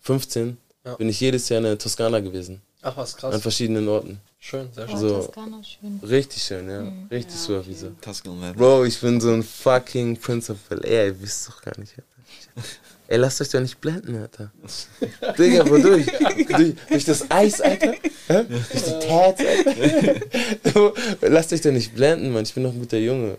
[0.00, 0.94] 15, Ja.
[0.94, 2.62] bin ich jedes Jahr in der Toskana gewesen.
[2.88, 3.34] Ach, was krass.
[3.34, 4.20] An verschiedenen Orten.
[4.38, 4.96] Schön, sehr schön.
[4.96, 5.98] Oh, So, Toskana, schön.
[6.08, 6.82] richtig schön, ja.
[6.82, 7.08] Mhm.
[7.10, 7.90] Richtig Ja, swervy so.
[8.00, 8.54] Tuscan Leather.
[8.54, 12.68] Bro, ich bin so ein fucking Prince of Air, ihr wisst doch gar nicht, Alter.
[13.08, 14.52] Ey, lasst euch doch nicht blenden, Alter.
[15.38, 16.06] Digga, wodurch?
[16.06, 17.94] durch, durch das Eis, Alter?
[18.28, 18.44] Hä?
[18.44, 20.92] Durch die Tats, Alter?
[21.28, 22.44] lasst euch doch nicht blenden, Mann.
[22.44, 23.36] Ich bin doch ein guter Junge.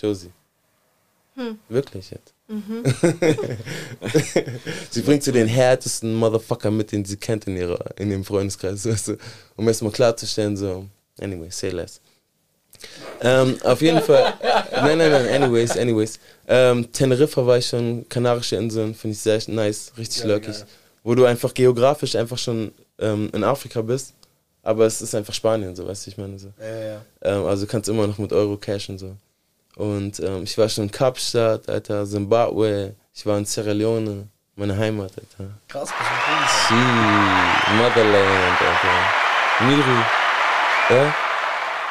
[0.00, 0.30] Josie.
[1.68, 2.31] Wirklich jetzt.
[4.90, 8.86] sie bringt so den härtesten Motherfucker mit, den sie kennt in, ihrer, in ihrem Freundeskreis,
[8.86, 9.16] weißt du?
[9.56, 10.86] Um erstmal klarzustellen, so.
[11.20, 12.00] Anyway, say less.
[13.20, 14.34] Ähm, auf jeden Fall.
[14.72, 16.18] Nein, nein, nein, anyways, anyways.
[16.48, 20.56] Ähm, Teneriffa war ich schon, Kanarische Inseln, finde ich sehr nice, richtig Ja, löckig.
[21.04, 24.14] Wo du einfach geografisch einfach schon ähm, in Afrika bist,
[24.62, 26.52] aber es ist einfach Spanien, so weißt du, ich meine so.
[26.58, 27.02] Ja, ja, ja.
[27.22, 29.14] Ähm, also kannst immer noch mit Euro cashen so.
[29.76, 34.76] Und ähm, ich war schon in Kapstadt, Alter, Zimbabwe, ich war in Sierra Leone, meine
[34.76, 35.50] Heimat, Alter.
[35.68, 36.74] Krass, bist du.
[36.74, 39.64] Gee, Motherland, Alter.
[39.66, 40.04] Miri,
[40.90, 41.14] ja?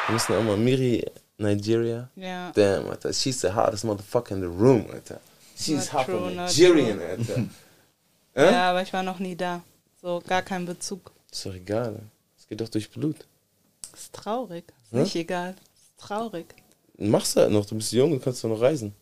[0.06, 1.04] Wir müssen auch mal, Miri,
[1.38, 2.08] Nigeria.
[2.14, 2.52] Ja.
[2.54, 5.20] Damn, Alter, she's the hottest motherfucker in the room, Alter.
[5.56, 7.00] She's half true, Nigerian.
[7.00, 7.34] Alter.
[8.34, 8.50] Hä?
[8.52, 9.60] Ja, aber ich war noch nie da.
[10.00, 11.10] So, gar kein Bezug.
[11.30, 12.00] Ist doch egal,
[12.38, 13.26] es geht doch durch Blut.
[13.92, 14.64] Ist traurig.
[14.84, 15.02] Ist Hm?
[15.02, 15.54] nicht egal.
[15.74, 16.46] Ist traurig.
[17.10, 18.94] Machst halt noch, du bist jung, du kannst doch noch reisen.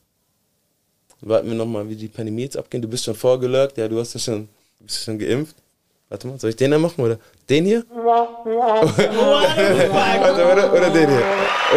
[1.22, 2.80] Warten wir nochmal, wie die Pandemie jetzt abgehen.
[2.80, 5.56] Du bist schon vorgelurkt, ja, du hast ja schon, du bist schon geimpft.
[6.08, 7.84] Warte mal, soll ich den da machen oder den hier?
[7.94, 8.40] Warte,
[10.52, 11.24] oder, oder den hier?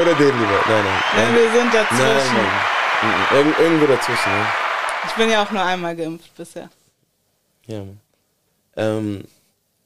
[0.02, 0.60] Oder den lieber?
[0.68, 1.04] Nein, nein.
[1.16, 2.36] Nein, wir sind dazwischen.
[2.36, 2.48] Nein,
[3.04, 3.38] nein.
[3.38, 4.46] Irgend, irgendwo dazwischen, ne?
[5.06, 6.70] Ich bin ja auch nur einmal geimpft bisher.
[7.68, 8.00] Ja, Mann.
[8.76, 9.24] Ähm,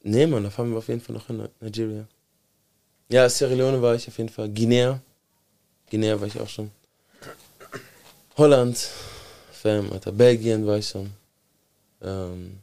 [0.04, 2.06] nee, Mann, da fahren wir auf jeden Fall noch in Nigeria.
[3.10, 4.48] Ja, Sierra Leone war ich auf jeden Fall.
[4.50, 5.02] Guinea.
[5.90, 6.72] Guinea war ich auch schon.
[8.38, 8.78] Holland.
[9.52, 10.12] Fam, Alter.
[10.12, 11.12] Belgien war ich schon.
[12.02, 12.60] Ähm,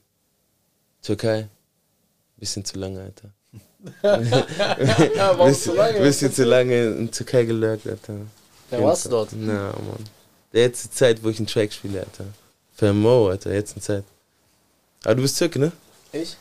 [1.03, 1.49] Türkei.
[2.37, 3.31] Bisschen zu lange, Alter.
[5.17, 6.01] Warum bisschen, zu lange?
[6.01, 8.15] Bisschen zu lange in Türkei gelurkt, Alter.
[8.71, 9.31] Ja, warst du dort?
[9.33, 10.05] Na, Mann.
[10.53, 12.25] Jetzt die Zeit, wo ich einen Track spiele, Alter.
[12.77, 14.05] Für Mo, Alter, jetzt die Zeit.
[15.05, 15.73] Aber du bist Türke, ne?
[16.13, 16.37] Ich?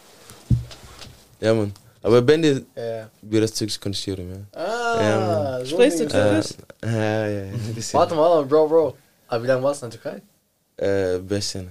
[1.42, 1.74] Ja, Mann.
[2.04, 3.10] Aber ben de Ja.
[3.22, 4.38] biraz Türkisch konuşuyorum ya.
[4.54, 6.52] Ah, ja, so Sprichst du Türkisch?
[6.84, 8.00] Äh, ja, ja, bisschen.
[8.00, 8.96] Warte mal, Bro, Bro.
[9.28, 10.22] Aber wie lange warst du in der Türkei?
[10.78, 11.70] Äh, bisschen.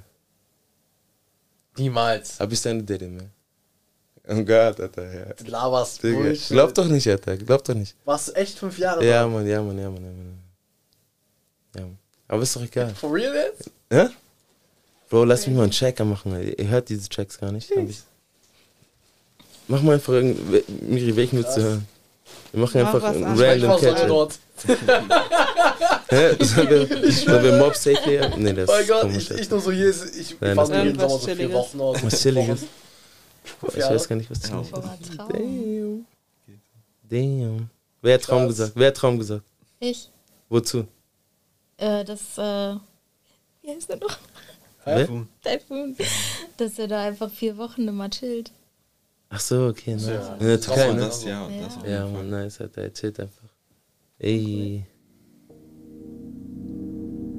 [1.78, 2.38] Niemals.
[2.40, 3.24] Hab ich seine dedim ya.
[4.28, 5.24] Oh Gott, Alter, ja.
[5.34, 6.48] Du laberst Bullshit.
[6.48, 7.94] Glaub doch nicht, Alter, glaub doch nicht.
[8.04, 9.28] Warst du echt fünf Jahre Ja, da?
[9.28, 10.38] Mann, ja, Mann, ja, Mann, ja, Mann.
[11.76, 11.98] Ja, Mann.
[12.28, 12.94] Aber ist doch egal.
[12.94, 13.70] For real jetzt?
[13.90, 14.10] Ja?
[15.10, 16.40] Bro, lass mich mal einen Tracker machen.
[16.56, 17.70] Ihr hört diese Tracks gar nicht.
[17.70, 18.02] Hab ich.
[19.72, 21.86] Mach mal einfach irgend- Miri, welchen willst du hören?
[22.52, 23.38] Wir machen Mach einfach einen an.
[23.40, 24.38] random Catch.
[26.10, 26.36] Hä?
[26.44, 28.36] Sollen wir, sollen wir Mob Safe hier?
[28.36, 29.30] Nee, das Mein ist Gott, komisch.
[29.30, 32.02] ich, ich nur so hier, ist- ich, ich Nein, jeden Sommer so vier Wochen aus.
[32.04, 32.64] Was Chilliges?
[33.74, 34.62] Ich weiß gar nicht, was Ja.
[34.62, 35.16] Chilliges ist.
[35.16, 35.28] Traum.
[35.32, 36.06] Damn.
[37.08, 37.70] Damn.
[38.02, 38.72] Wer hat Traum gesagt?
[38.74, 39.42] Wer hat Traum gesagt?
[39.80, 40.10] Ich.
[40.50, 40.84] Wozu?
[41.78, 42.74] Äh, das, äh,
[43.62, 44.18] wie heißt der noch?
[44.84, 45.06] Wer?
[45.42, 45.96] Typhoon.
[46.58, 48.52] Dass er da einfach vier Wochen immer chillt.
[49.34, 50.06] Ach so, okay, nice.
[50.08, 50.34] Ja.
[50.38, 51.00] In der Das Türkei, war ne?
[51.00, 53.48] das, ja, das Ja, jeden man, nice, Alter, er chillt einfach.
[54.18, 54.84] Ey.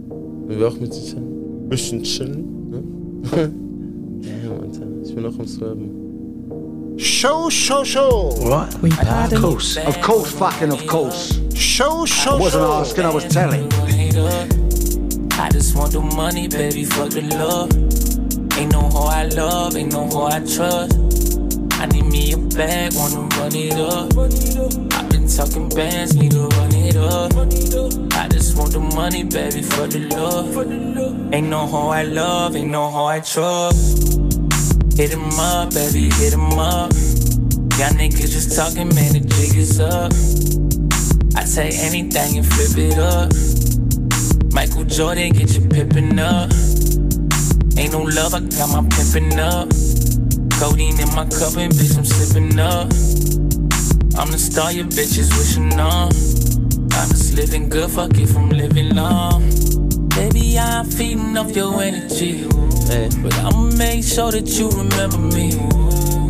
[0.10, 1.70] Wollen wir auch mit dir chillen?
[1.70, 2.84] Bisschen chillen, ne?
[3.32, 6.96] Damn, Alter, ich bin auch am Swerben.
[6.98, 8.32] Show, show, show.
[8.40, 8.74] What?
[8.82, 9.78] We Of course.
[9.86, 11.40] Of course, fucking of course.
[11.56, 13.68] Show, show, I wasn't asking, I was telling.
[15.40, 17.70] I just want the money, baby, fuck the love.
[18.58, 20.98] Ain't no hoe I love, ain't no hoe I trust.
[21.84, 24.16] I need me a bag, wanna run it up.
[24.18, 27.34] I've been talking bands, need to run it up.
[28.18, 30.56] I just want the money, baby, for the love.
[31.34, 34.18] Ain't no hoe I love, ain't no hoe I trust.
[34.96, 36.94] Hit him up, baby, hit him up.
[37.76, 40.14] Y'all niggas just talking, man, the jig is up.
[41.36, 43.34] I take anything and flip it up.
[44.54, 46.50] Michael Jordan, get your pimpin' up.
[47.78, 50.03] Ain't no love, I got my pimpin' up.
[50.60, 52.92] Codeine in my cup and bitch, I'm slipping up.
[54.18, 56.12] I'm the star your bitches wishing on.
[56.94, 59.50] I'm just living good, fuck if I'm living long.
[60.10, 62.46] Baby, I'm feeding off your energy.
[63.24, 65.52] But I'ma make sure that you remember me.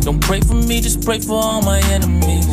[0.00, 2.46] Don't pray for me, just pray for all my enemies.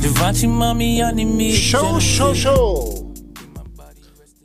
[0.00, 1.52] Givenchy, mommy, I need me.
[1.52, 3.14] Show, show, show.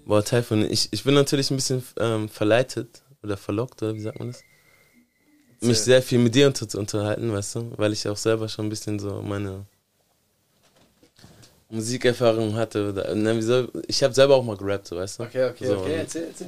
[0.06, 4.20] Boah, Typhoon, ich, ich bin natürlich ein bisschen ähm, verleitet oder verlockt, oder wie sagt
[4.20, 4.44] man das?
[5.64, 7.72] Mich sehr viel mit dir unterhalten, weißt du?
[7.78, 9.66] Weil ich auch selber schon ein bisschen so meine
[11.70, 13.14] Musikerfahrung hatte.
[13.16, 15.24] Ne, ich habe selber auch mal gerappt, so, weißt du?
[15.24, 16.48] Okay, okay, so, okay, erzähl, erzähl.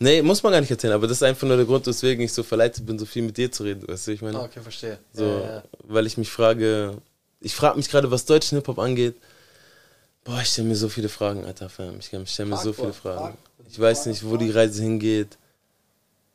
[0.00, 2.32] Nee, muss man gar nicht erzählen, aber das ist einfach nur der Grund, weswegen ich
[2.32, 4.10] so verleitet bin, so viel mit dir zu reden, weißt du?
[4.12, 4.98] Ich meine, Ah, okay, verstehe.
[5.12, 5.62] So, Ja, ja, ja.
[5.84, 6.98] weil ich mich frage,
[7.40, 9.16] ich frage mich gerade, was deutschen Hip-Hop angeht.
[10.24, 11.98] Boah, ich stelle mir so viele Fragen, Alter, Fam.
[11.98, 13.20] Ich stelle mir Frag, so viele Fragen.
[13.20, 13.34] frag.
[13.70, 15.36] Ich weiß nicht, wo die Reise hingeht.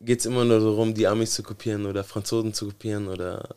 [0.05, 3.55] Geht es immer nur darum, die Amis zu kopieren oder Franzosen zu kopieren oder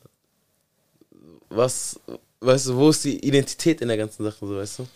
[1.48, 1.98] was,
[2.40, 4.86] weißt du, wo ist die Identität in der ganzen Sache, so, weißt du?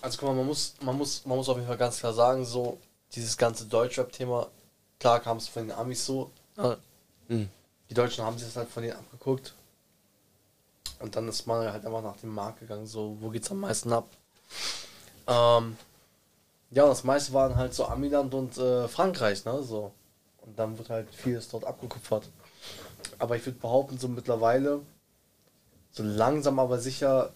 [0.00, 2.44] Also guck mal, man muss, man muss, man muss auf jeden Fall ganz klar sagen,
[2.44, 2.78] so
[3.14, 4.48] dieses ganze Deutschrap-Thema,
[4.98, 6.30] klar kam es von den Amis so.
[6.56, 6.76] äh,
[7.28, 7.48] Mhm.
[7.88, 9.54] Die Deutschen haben sich das halt von denen abgeguckt.
[10.98, 13.92] Und dann ist man halt einfach nach dem Markt gegangen, so wo geht's am meisten
[13.92, 14.08] ab.
[15.26, 15.76] Ähm,
[16.70, 19.62] ja, und das meiste waren halt so Amiland und äh, Frankreich, ne?
[19.62, 19.92] So.
[20.42, 22.28] Und dann wird halt vieles dort abgekupfert.
[23.18, 24.80] Aber ich würde behaupten, so mittlerweile,
[25.92, 27.32] so langsam aber sicher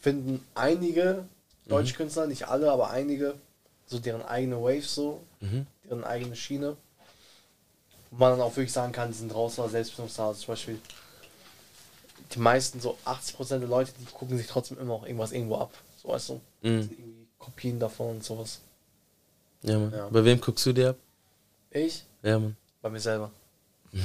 [0.00, 1.26] finden einige
[1.68, 3.34] deutsche Künstler, nicht alle, aber einige,
[3.86, 5.66] so deren eigene Waves so, Mhm.
[5.84, 6.76] deren eigene Schiene.
[8.10, 10.28] Wo man dann auch wirklich sagen kann, die sind raus aus Selbstbestimmungsstars.
[10.28, 10.80] Also zum Beispiel
[12.32, 15.72] die meisten, so 80% der Leute, die gucken sich trotzdem immer auch irgendwas irgendwo ab.
[16.02, 16.40] So weißt du.
[16.62, 17.26] Mhm.
[17.38, 18.60] Kopien davon und sowas.
[19.62, 19.92] Ja, Mann.
[19.92, 20.08] Ja.
[20.08, 20.96] Bei wem guckst du dir ab?
[21.76, 22.04] Ich?
[22.22, 22.56] Ja, Mann.
[22.82, 23.30] Bei mir selber.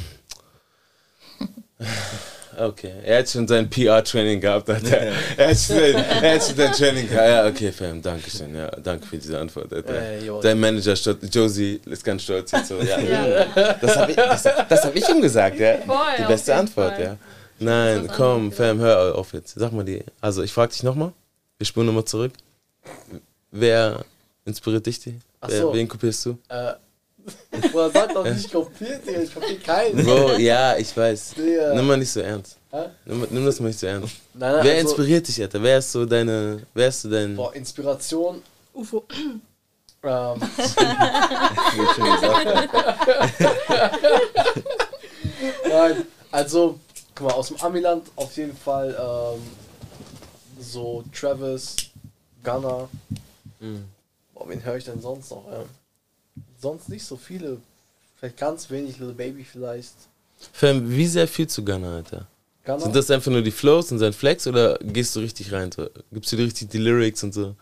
[2.58, 4.98] Okay, er hat schon sein PR-Training gehabt, Alter.
[5.38, 7.28] Er hat schon, er hat schon sein Training gehabt.
[7.30, 8.54] Ja, okay, Fam, danke schön.
[8.54, 10.42] Ja, danke für diese Antwort, Alter.
[10.42, 10.94] Dein Manager,
[11.32, 12.78] Josie, ist ganz stolz jetzt so.
[12.82, 13.00] Ja,
[13.56, 13.74] Ja.
[13.82, 15.78] Das habe ich, das, das hab ich ihm gesagt, ja.
[15.78, 17.04] Voll, die beste Antwort, Fall.
[17.04, 17.18] ja.
[17.58, 19.56] Nein, komm, Fam, hör auf jetzt.
[19.58, 20.04] Sag mal die.
[20.20, 21.14] Also, ich frage dich nochmal.
[21.58, 22.34] Wir spulen nochmal zurück.
[23.50, 24.04] Wer
[24.46, 25.00] inspiriert dich?
[25.00, 25.18] Die?
[25.40, 25.74] Ach Wer, so.
[25.74, 26.38] wen kopierst du?
[26.50, 26.74] Äh,
[27.72, 29.22] Bruder, sag doch nicht kopiert, Digga.
[29.22, 30.04] Ich kopiere keinen.
[30.04, 31.36] Bro, ja, ich weiß.
[31.36, 31.74] Digga.
[31.74, 32.58] Nimm mal nicht so ernst.
[32.72, 32.86] Hä?
[33.06, 34.16] Nimm, nimm das mal nicht so ernst.
[34.34, 35.62] Nein, nein, wer also- inspiriert dich, Alter?
[35.62, 36.62] Wer ist so deine.
[36.74, 37.36] Wer ist so dein.
[37.36, 38.42] Boah, Inspiration.
[38.74, 39.04] UFO.
[40.04, 42.70] Ähm, Wird schon gesagt.
[45.68, 46.80] Nein, also,
[47.14, 49.42] guck guck mal, aus dem Amiland auf jeden Fall ähm,
[50.60, 51.76] so Travis,
[52.44, 52.90] Gunner.
[53.60, 53.86] Mhm.
[54.34, 55.46] Boah, wen höre ich denn sonst noch?
[55.52, 55.70] Ähm,
[56.62, 57.58] sonst nicht so viele.
[58.18, 59.94] Vielleicht ganz wenig, Little Baby vielleicht.
[60.54, 62.28] Fam, wie sehr fühlst du Gunner, Alter?
[62.64, 62.80] Gunna?
[62.80, 65.72] Sind das einfach nur die Flows und sein Flex oder gehst du richtig rein?
[65.72, 65.90] So?
[66.12, 67.56] Gibst du dir richtig die Lyrics und so?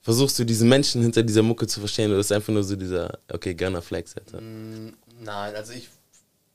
[0.00, 3.18] Versuchst du diese Menschen hinter dieser Mucke zu verstehen oder ist einfach nur so dieser,
[3.32, 4.40] okay, Gunner Flex, Alter?
[4.40, 5.88] Mm, Nein, also ich,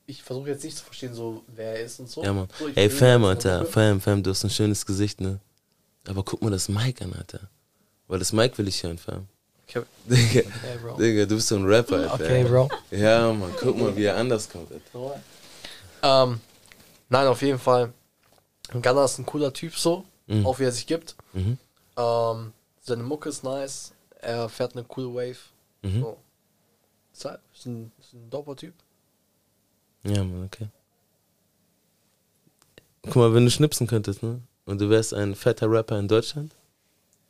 [0.06, 2.22] ich versuche jetzt nicht zu verstehen, so wer er ist und so.
[2.24, 2.48] Ja, Mann.
[2.58, 3.64] So, Ey, Fam, Alter.
[3.66, 5.38] Fam, Fam, du hast ein schönes Gesicht, ne?
[6.06, 7.40] Aber guck mal das Mic an, Alter.
[8.08, 9.26] Weil das Mic will ich hören, Fam.
[10.04, 10.40] Digga,
[10.92, 10.96] Okay.
[10.98, 12.14] Digga, du bist so ein Rapper, Alter.
[12.14, 12.68] Okay, Bro.
[12.90, 15.20] Ja, Mann, guck mal, wie er anders kommt, Alter.
[16.02, 16.40] Ähm,
[17.08, 17.92] nein, auf jeden Fall.
[18.72, 20.46] Gunner ist ein cooler Typ so, Mhm.
[20.46, 21.16] auch wie er sich gibt.
[21.32, 21.58] Mhm.
[21.96, 23.92] Ähm, seine Mucke ist nice.
[24.20, 25.38] Er fährt eine coole Wave.
[25.82, 26.00] Mhm.
[26.00, 26.16] So.
[27.14, 28.74] Deshalb ist ein, ist ein doper Typ.
[30.04, 30.68] Ja, Mann, okay.
[33.02, 34.40] Guck mal, wenn du schnipsen könntest, ne?
[34.66, 36.52] Und du wärst ein fetter Rapper in Deutschland?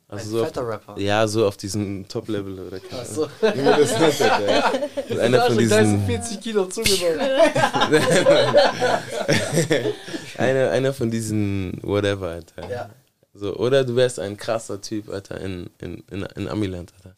[0.07, 0.99] Ein so auf- Rapper?
[0.99, 3.23] Ja, so auf diesem Top-Level oder keine Ach so.
[3.41, 3.57] Ahnung.
[3.57, 4.71] Wie man das nennt, Alter, ja.
[5.09, 6.05] Und Einer von diesen.
[6.05, 7.19] 40 Kilo zugenommen.
[10.37, 12.69] einer, einer von diesen whatever, Alter.
[12.69, 12.89] Ja.
[13.33, 17.15] So, oder du wärst ein krasser Typ, Alter, in, in, in, in Amiland, Alter.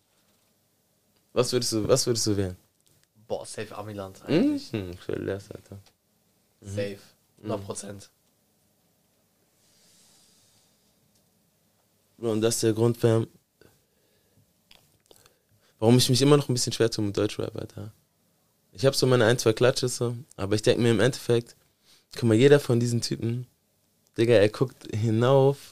[1.34, 2.56] Was würdest du, was würdest du wählen?
[3.28, 4.74] Boah, safe Amiland Mhm, eigentlich.
[4.74, 5.78] ich will das, Alter.
[6.62, 6.68] Mhm.
[6.70, 6.98] Safe.
[7.44, 8.10] 100 Prozent.
[12.18, 12.98] Und das ist der Grund,
[15.80, 17.92] warum ich mich immer noch ein bisschen schwer tue mit Deutschrap, Alter.
[18.72, 21.56] Ich habe so meine ein, zwei Klatsches so, aber ich denke mir im Endeffekt,
[22.16, 23.48] guck mal, jeder von diesen Typen,
[24.18, 25.72] Digga, er guckt hinauf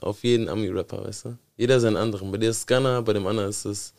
[0.00, 1.38] auf jeden Ami-Rapper, weißt du?
[1.56, 2.30] Jeder seinen anderen.
[2.30, 3.92] Bei dir ist es Gunna, bei dem anderen ist es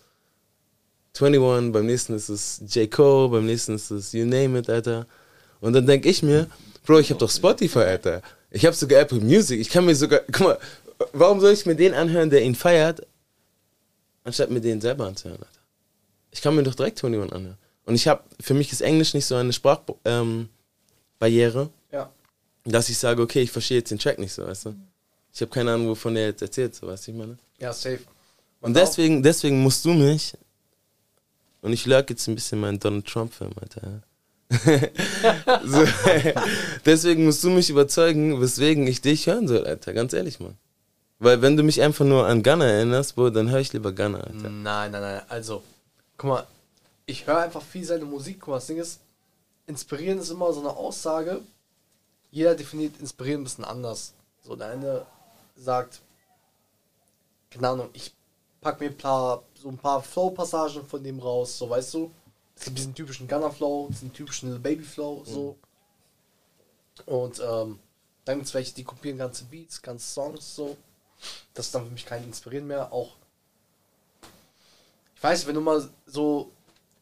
[1.14, 2.90] 21, beim nächsten ist es J.
[2.90, 5.06] Cole, beim nächsten ist es You Name It, Alter.
[5.60, 6.48] Und dann denke ich mir,
[6.86, 8.22] Bro, ich habe doch Spotify, Alter.
[8.50, 9.60] Ich habe sogar Apple Music.
[9.60, 10.60] Ich kann mir sogar, guck mal,
[11.14, 13.06] warum soll ich mir den anhören, der ihn feiert,
[14.24, 15.60] anstatt mir den selber anzuhören, Alter?
[16.32, 17.58] Ich kann mir doch direkt 21 anhören.
[17.86, 20.50] Und ich habe, für mich ist Englisch nicht so eine Sprachbarriere,
[21.64, 22.10] ähm, Ja.
[22.64, 24.76] dass ich sage, okay, ich verstehe jetzt den Track nicht so, weißt du?
[25.34, 27.38] Ich habe keine Ahnung, wovon der jetzt erzählt, so, weißt du, ich meine?
[27.60, 28.00] Ja, safe.
[28.62, 30.34] Und deswegen, deswegen musst du mich,
[31.62, 34.02] und ich lurk jetzt ein bisschen meinen Donald Trump-Film, Alter.
[35.66, 35.86] so,
[36.86, 40.58] deswegen musst du mich überzeugen, weswegen ich dich hören soll, Alter, ganz ehrlich, Mann.
[41.22, 44.24] Weil wenn du mich einfach nur an Gunner erinnerst, Bro, dann höre ich lieber Gunner,
[44.24, 44.50] Alter.
[44.50, 45.22] Nein, nein, nein.
[45.30, 45.62] Also,
[46.18, 46.48] guck mal,
[47.06, 48.40] ich höre einfach viel seine Musik.
[48.40, 49.02] Guck mal, das Ding ist,
[49.68, 51.42] inspirieren ist immer so eine Aussage.
[52.32, 54.14] Jeder definiert inspirieren ein bisschen anders.
[54.42, 55.06] So, der eine
[55.56, 56.02] sagt,
[57.52, 58.16] keine Ahnung, ich
[58.60, 62.12] pack mir ein paar, so ein paar Flow-Passagen von dem raus, so weißt du.
[62.56, 65.56] Es gibt diesen typischen Gunner-Flow, diesen typischen Little Baby-Flow, so.
[67.06, 67.78] Und ähm,
[68.26, 70.76] dann gibt es welche, die kopieren ganze Beats, ganze Songs, so.
[71.54, 72.92] Das ist dann für mich kein Inspirieren mehr.
[72.92, 73.16] Auch
[75.16, 76.52] ich weiß wenn du mal so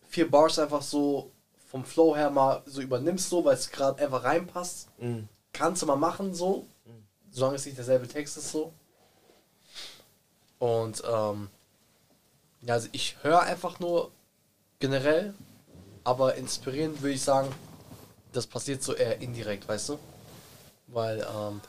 [0.10, 1.32] vier Bars einfach so
[1.70, 5.30] vom Flow her mal so übernimmst, so, weil es gerade einfach reinpasst, Mhm.
[5.54, 6.66] kannst du mal machen, so,
[7.32, 8.74] solange es nicht derselbe Text ist, so.
[10.58, 11.50] Und, ähm,
[12.62, 14.12] ja, also ich höre einfach nur
[14.80, 15.34] generell,
[16.04, 17.54] aber inspirieren würde ich sagen,
[18.34, 20.00] das passiert so eher indirekt, weißt du?
[20.88, 21.62] Weil, ähm,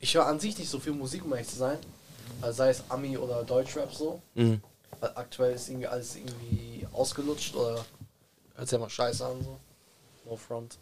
[0.00, 1.78] ich höre an sich nicht so viel Musik, um ehrlich zu sein.
[2.40, 4.20] Also sei es Ami oder Deutschrap so.
[4.34, 4.60] Mhm.
[5.00, 7.84] Weil aktuell ist irgendwie alles irgendwie ausgelutscht oder
[8.54, 9.58] hört sich ja mal scheiße an so.
[10.24, 10.78] No front.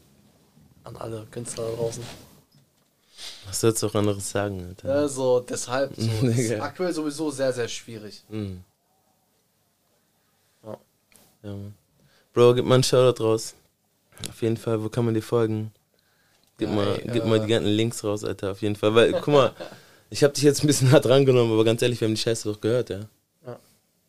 [0.84, 2.02] An alle Künstler da draußen.
[3.46, 4.94] Was sollst du auch anderes sagen, Alter?
[4.94, 6.26] Also deshalb so.
[6.26, 8.22] ist aktuell sowieso sehr, sehr schwierig.
[8.28, 8.62] Mhm.
[10.64, 10.78] Ja.
[11.42, 11.54] Ja.
[12.34, 13.54] Bro, gib mal einen Shoutout raus.
[14.28, 15.72] Auf jeden Fall, wo kann man dir folgen?
[16.58, 18.94] Gib, Ja, mal, ey, gib äh, mal die ganzen Links raus, Alter, auf jeden Fall.
[18.94, 19.52] Weil, guck mal,
[20.10, 22.50] ich hab dich jetzt ein bisschen hart rangenommen, aber ganz ehrlich, wir haben die Scheiße
[22.52, 23.00] doch gehört, ja.
[23.46, 23.58] Ja.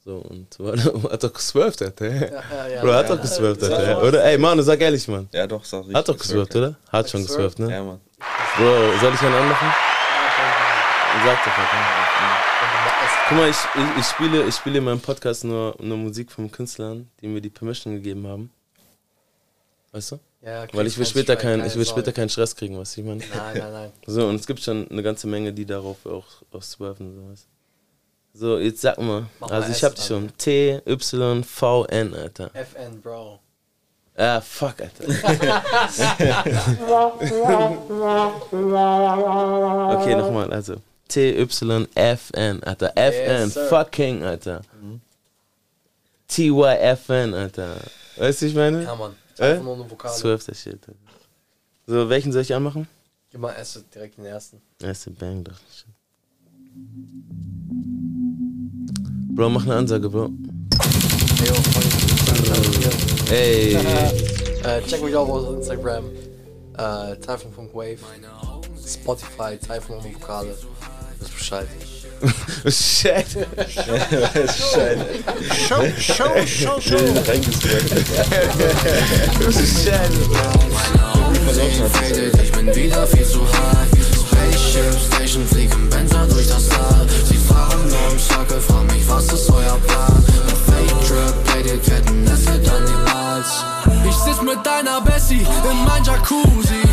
[0.05, 0.77] So, und war-
[1.12, 2.07] hat doch geswerft, Alter.
[2.07, 2.81] Ja, ja, ja.
[2.81, 3.69] Bro, hat Ja, doch geswerft, ja.
[3.69, 4.03] Alter.
[4.03, 4.23] Oder?
[4.23, 5.27] Ey, Manu, sag ehrlich, Mann.
[5.33, 6.75] Ja, doch, sag Hat doch geswerft, oder?
[6.89, 7.69] Hat schon geswerft, ne?
[7.71, 7.99] Ja, Mann.
[8.57, 8.65] Bro,
[9.01, 9.67] soll ich einen anmachen?
[11.25, 12.07] Sag doch, Alter.
[13.29, 16.49] Guck mal, ich, ich, ich, spiele, ich spiele in meinem Podcast nur, nur Musik von
[16.49, 18.49] Künstlern, die mir die Permission gegeben haben.
[19.91, 20.19] Weißt du?
[20.47, 23.03] Ja, kriegst Weil ich will später keine ich will später keinen Stress kriegen, was ich
[23.03, 23.19] meine.
[23.19, 23.91] Nein, nein, nein.
[24.07, 27.13] So, und es gibt schon eine ganze Menge, die darauf auch, auch swerven.
[27.13, 27.45] So, weißt
[28.33, 28.39] du.
[28.39, 29.25] so, jetzt sag mal.
[29.41, 30.31] Mach also mal ich hab dich schon.
[30.38, 32.49] T, Y, V, N, Alter.
[32.53, 33.41] FN, Bro.
[34.15, 35.03] Ah, fuck, Alter.
[39.99, 40.77] okay, nochmal, also.
[41.10, 42.93] T, Y, F, N, Alter.
[42.95, 44.62] F, N, Yes, fucking, Alter.
[46.29, 47.81] T, Y, F, N, Alter.
[48.15, 48.83] Weißt du, ich meine?
[48.83, 49.13] Ja, Mann.
[49.39, 49.52] Äh?
[49.52, 50.13] Einfach nur eine Vokale.
[50.13, 50.80] Swerve der Shit.
[51.86, 52.88] So, welchen soll ich anmachen?
[53.32, 54.62] Gib mal erst direkt den ersten.
[54.82, 55.58] Erste Bang, doch.
[55.71, 55.88] Shit.
[59.36, 60.32] Bro, mach eine Ansage, Bro.
[61.39, 63.73] Hey, yo, Freunde, Ey.
[64.63, 66.06] äh, check mich auch auf Instagram.
[66.78, 68.00] Äh, Typhon.wave.
[68.86, 70.56] Spotify, Typhon und Vokale.
[71.19, 71.67] Wisst Bescheid.
[72.67, 73.27] Shit.
[73.27, 74.97] Shit.
[75.53, 76.97] Show, show, show, show.
[82.41, 83.88] Ich bin wieder viel zu high.
[84.17, 87.08] Spaceship Station fliegen Benzer durch das Tal.
[87.30, 90.23] Sie fahren nur im Circle, frag mich, was ist euer Plan?
[90.47, 93.63] Der Fake Trip, Plated Ketten, es wird dann niemals.
[94.08, 96.87] Ich sitz mit deiner Bessie in mein Jacuzzi.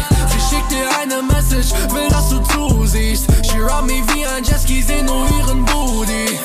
[0.74, 3.26] Dir eine Message, will, dass du zusiehst.
[3.46, 6.40] She rub me wie ein Jetski, seh nur ihren Booty.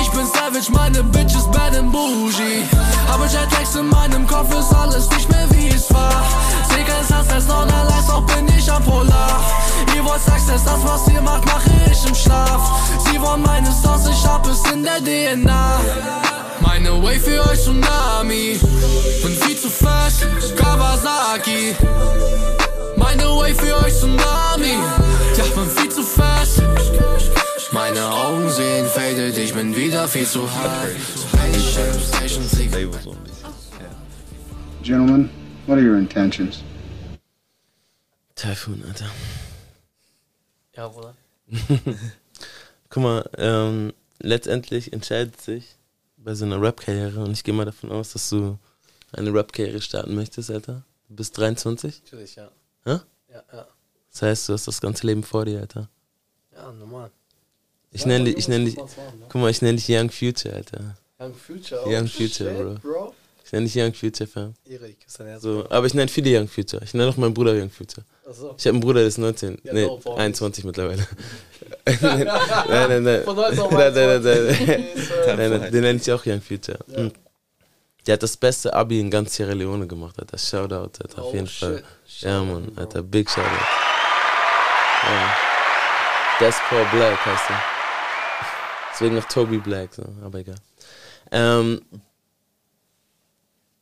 [0.00, 2.62] Ich bin savage, meine Bitch ist bad and bougie.
[3.12, 6.22] Aber Jetlags in meinem Kopf ist alles nicht mehr wie es war.
[6.68, 9.40] Seh kein Sunset, Sonnenlight, auch bin ich am Polar.
[9.96, 12.60] Ihr wollt Success, das was ihr macht, mache ich im Schlaf.
[13.04, 15.80] Sie wollen meine Sauce, ich hab es in der DNA.
[16.60, 18.60] Meine Way für euch Tsunami.
[19.24, 20.24] Bin viel zu fest,
[20.56, 21.74] Kawasaki.
[23.02, 24.76] Meine Way für euch Tsunami.
[25.36, 26.62] Ja, bin viel zu fest.
[27.72, 30.94] Meine Augen sehen faded, ich bin wieder viel zu high.
[34.82, 35.30] Gentlemen,
[35.66, 36.62] what are your intentions?
[38.34, 39.10] Typhoon, Alter.
[40.76, 41.14] Ja, Bruder.
[42.88, 45.76] Guck mal, ähm, letztendlich entscheidet sich
[46.16, 48.58] bei so einer Rap-Karriere, und ich gehe mal davon aus, dass du
[49.12, 50.84] eine Rap-Karriere starten möchtest, Alter.
[51.08, 52.02] Du bist 23?
[52.04, 52.50] Natürlich, ja.
[52.84, 52.98] Hä?
[53.32, 53.66] Ja, ja.
[54.10, 55.88] Das heißt, du hast das ganze Leben vor dir, Alter.
[56.54, 57.10] Ja, normal.
[57.90, 58.84] Ich Ja, nenne dich, ich nenne dich, ne?
[59.28, 60.96] guck mal, ich nenne dich Young Future, Alter.
[61.20, 62.90] Young Future, oh Young shit, Future, Bro.
[62.90, 63.14] Bro.
[63.44, 64.54] Ich nenne dich Young Future, Fam.
[64.66, 66.82] Erik, ist dein Herz, So, aber ich nenne viele Young Future.
[66.84, 68.04] Ich nenne auch meinen Bruder Young Future.
[68.28, 68.54] Ach so.
[68.58, 69.58] Ich habe einen Bruder, der ist 19.
[69.62, 71.06] Ja, nee, no, warum 21 mittlerweile.
[72.00, 72.26] nein,
[72.68, 73.22] nein, nein.
[73.24, 74.66] Von 19 auf nein, nein, nein, 21.
[74.66, 74.86] nein.
[75.36, 76.78] Nein, nein, Den nenne ich auch Young Future.
[76.88, 77.10] Ja.
[78.06, 80.36] Der hat das beste Abi in ganz Sierra Leone gemacht, Alter.
[80.38, 81.60] Shoutout, Alter, auf Oh, jeden shit.
[81.68, 81.84] Fall.
[82.06, 83.48] Shoutout, Ja, Mann, Alter, big Shoutout.
[85.04, 85.36] Ja.
[86.40, 87.62] Despoir Black heißt er.
[88.92, 90.56] Deswegen noch Toby Black, so, aber egal.
[91.30, 91.80] Ähm,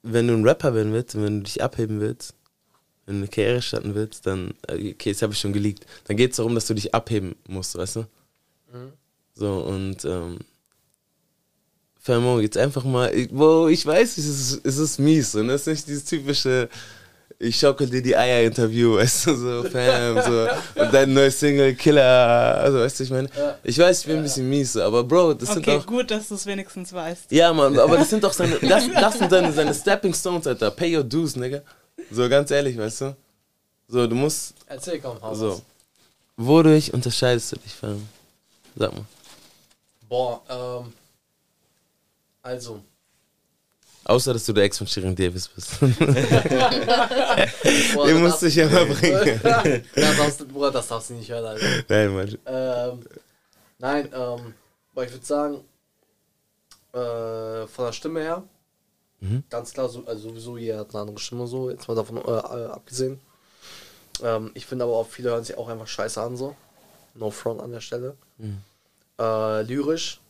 [0.02, 2.34] wenn du ein Rapper werden willst und wenn du dich abheben willst,
[3.06, 6.16] wenn du eine Karriere starten willst, dann, äh, okay, das habe ich schon geleakt, dann
[6.16, 8.00] geht es darum, dass du dich abheben musst, weißt du?
[8.72, 8.92] Mhm.
[9.34, 10.38] So, und, ähm,
[12.02, 15.62] Famo, jetzt einfach mal, ich, wo ich weiß, es ist, es ist mies, und das
[15.62, 16.70] ist nicht dieses typische,
[17.38, 22.58] ich schaukel dir die Eier-Interview, weißt du, so, Fam, so, und dein neues Single, Killer,
[22.58, 23.28] also, weißt du, ich meine,
[23.62, 26.28] ich weiß, ich bin ein bisschen mies, aber Bro, das sind okay, auch, gut, dass
[26.28, 27.30] du es wenigstens weißt.
[27.32, 30.70] ja, Mann, aber das sind doch seine, das, das sind seine, seine Stepping Stones, Alter,
[30.70, 31.60] pay your dues, Nigga,
[32.10, 33.16] so, ganz ehrlich, weißt du,
[33.88, 35.60] so, du musst, Erzähl, komm, hau so,
[36.38, 38.08] wodurch unterscheidest du dich, Fam?
[38.74, 39.04] Sag mal.
[40.08, 40.92] Boah, ähm.
[42.42, 42.82] Also.
[44.04, 45.78] Außer, dass du der Ex von Shirin Davis bist.
[45.80, 45.96] Boah,
[48.06, 49.40] Den das musste ich ja mal bringen.
[49.94, 51.66] das, Bruder, das darfst du nicht hören, Alter.
[51.88, 52.38] Nein, Mann.
[52.46, 53.04] Ähm,
[53.78, 54.54] nein, ähm,
[54.92, 55.64] aber ich würde sagen,
[56.92, 58.42] äh, von der Stimme her,
[59.22, 59.44] Mhm.
[59.50, 62.30] ganz klar, so, also sowieso jeder hat eine andere Stimme, so, jetzt mal davon äh,
[62.30, 63.20] äh, abgesehen.
[64.22, 66.56] Ähm, ich finde aber auch, viele hören sich auch einfach scheiße an, so.
[67.14, 68.16] No front an der Stelle.
[68.38, 68.62] Mhm.
[69.18, 70.20] Äh, lyrisch,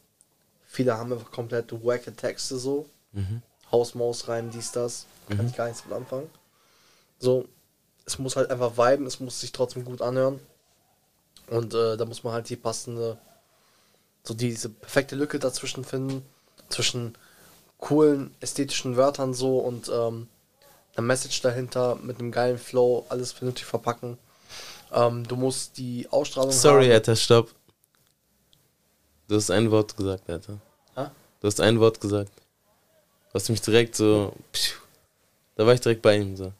[0.71, 2.87] viele haben einfach komplett wacke Texte, so.
[3.13, 3.43] Mhm.
[3.73, 5.07] Hausmaus rein, dies, das.
[5.29, 5.47] Kann Mhm.
[5.49, 6.31] ich gar nichts mit anfangen.
[7.19, 7.47] So,
[8.07, 10.39] es muss halt einfach viben, es muss sich trotzdem gut anhören.
[11.49, 13.19] Und äh, da muss man halt die passende,
[14.23, 16.25] so diese perfekte Lücke dazwischen finden,
[16.69, 17.17] zwischen
[17.79, 20.29] coolen ästhetischen Wörtern so und ähm,
[20.95, 24.19] einer Message dahinter mit einem geilen Flow, alles vernünftig verpacken.
[24.93, 26.93] Ähm, du musst die Ausstrahlung Sorry, haben.
[26.93, 27.55] Alter, stopp.
[29.29, 30.61] Du hast ein Wort gesagt, Alter.
[31.41, 32.31] Du hast ein Wort gesagt.
[33.31, 34.35] Du hast mich direkt so.
[34.53, 34.79] Pschuh,
[35.57, 36.53] da war ich direkt bei ihm so.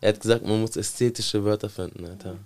[0.00, 2.36] Er hat gesagt, man muss ästhetische Wörter finden, Alter.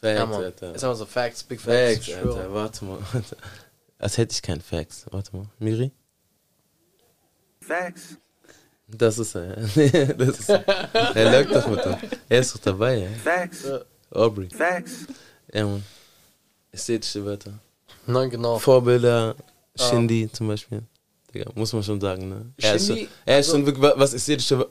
[0.00, 0.24] Facts, Ja.
[0.30, 0.74] Alter.
[0.74, 2.14] Ist aber so Facts, Big Facts, Facts.
[2.24, 2.54] Alter.
[2.54, 2.98] Warte mal.
[3.12, 3.36] Alter.
[3.98, 5.04] Als hätte ich keinen Facts.
[5.10, 5.46] Warte mal.
[5.58, 5.90] Miri?
[7.60, 8.16] Facts.
[8.88, 9.66] Das ist er, ja.
[9.76, 10.66] Nee, das ist er.
[11.14, 11.96] Er lügt doch mit dem.
[12.28, 13.08] Er ist doch dabei, ja.
[13.22, 13.64] Facts.
[14.10, 14.48] Aubrey.
[14.50, 15.06] Facts.
[15.52, 15.84] Ja, Mann.
[16.72, 17.52] Ästhetische Wörter.
[18.06, 18.58] Nein, genau.
[18.58, 19.36] Vorbilder,
[19.88, 20.82] Shindy zum Beispiel.
[21.34, 22.46] Digga, muss man schon sagen, ne?
[22.58, 24.68] Er ist schon, Shindy, er ist also- schon wirklich, wa- was ästhetische Wör-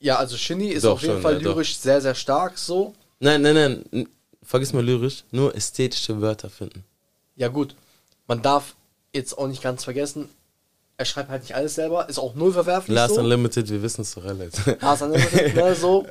[0.00, 1.54] Ja, also Shindy ist auf jeden schon, Fall ja, doch.
[1.54, 2.92] lyrisch sehr, sehr stark so.
[3.20, 3.54] Nein, nein,
[3.92, 4.08] nein.
[4.42, 5.24] Vergiss mal lyrisch.
[5.30, 6.84] Nur ästhetische Wörter finden.
[7.36, 7.74] Ja, gut.
[8.26, 8.74] Man darf
[9.14, 10.28] jetzt auch nicht ganz vergessen,
[10.96, 12.94] er schreibt halt nicht alles selber, ist auch null verwerflich.
[12.94, 13.20] Last so.
[13.20, 14.50] Unlimited, wir wissen es doch alle.
[14.80, 16.06] Last Unlimited, ne, so.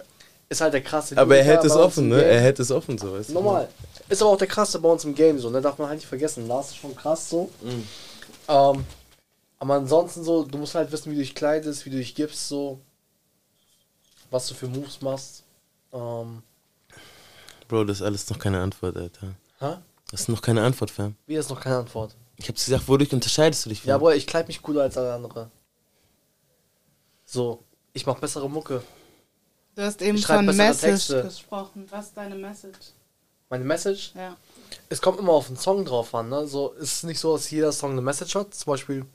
[0.50, 1.18] ist halt der krasse.
[1.18, 2.24] Aber er hält es offen, ne?
[2.24, 3.34] Er hält es offen, so, weißt du?
[3.34, 3.68] Normal.
[4.10, 5.62] Ist aber auch der krasse bei uns im Game so, ne?
[5.62, 6.48] Darf man halt nicht vergessen.
[6.48, 7.50] Lars ist schon krass so.
[7.62, 7.88] Mhm.
[8.48, 8.86] Ähm,
[9.60, 12.48] aber ansonsten so, du musst halt wissen, wie du dich kleidest, wie du dich gibst,
[12.48, 12.80] so.
[14.30, 15.44] Was du für Moves machst.
[15.94, 16.42] Ähm,
[17.68, 19.36] Bro, das ist alles noch keine Antwort, Alter.
[19.60, 19.78] Hä?
[20.10, 21.16] Das ist noch keine Antwort, Fam.
[21.26, 22.16] wie ist noch keine Antwort?
[22.38, 23.90] Ich hab's gesagt, wodurch unterscheidest du dich, Fam?
[23.90, 25.50] Ja, Bruder, ich kleid mich cooler als alle andere.
[27.26, 27.64] So,
[27.94, 28.84] ich mach bessere Mucke.
[29.76, 31.24] Du hast eben von bessere Message Texte.
[31.24, 31.88] gesprochen.
[31.90, 32.78] Was ist deine Message?
[33.50, 34.12] Meine Message?
[34.16, 34.36] Ja.
[34.90, 36.48] Es kommt immer auf den Song drauf an, ne?
[36.48, 38.54] So, es ist nicht so, dass jeder Song eine Message hat.
[38.54, 39.06] Zum Beispiel,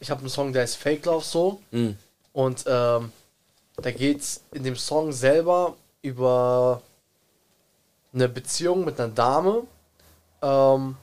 [0.00, 1.60] ich habe einen Song, der ist Fake Love so.
[1.70, 1.96] Mhm.
[2.32, 3.12] Und ähm,
[3.76, 6.82] da geht's in dem Song selber über
[8.12, 9.62] eine Beziehung mit einer Dame.
[10.42, 10.96] Ähm,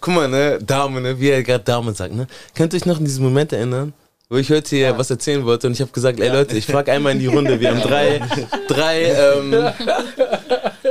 [0.00, 2.26] Guck mal, ne, Dame, ne, wie er gerade Dame sagt, ne?
[2.54, 3.92] Könnt ihr euch noch an diesen Moment erinnern,
[4.28, 6.92] wo ich heute hier was erzählen wollte und ich habe gesagt, ey Leute, ich frage
[6.92, 8.20] einmal in die Runde, wir haben drei,
[8.68, 9.52] drei, ähm,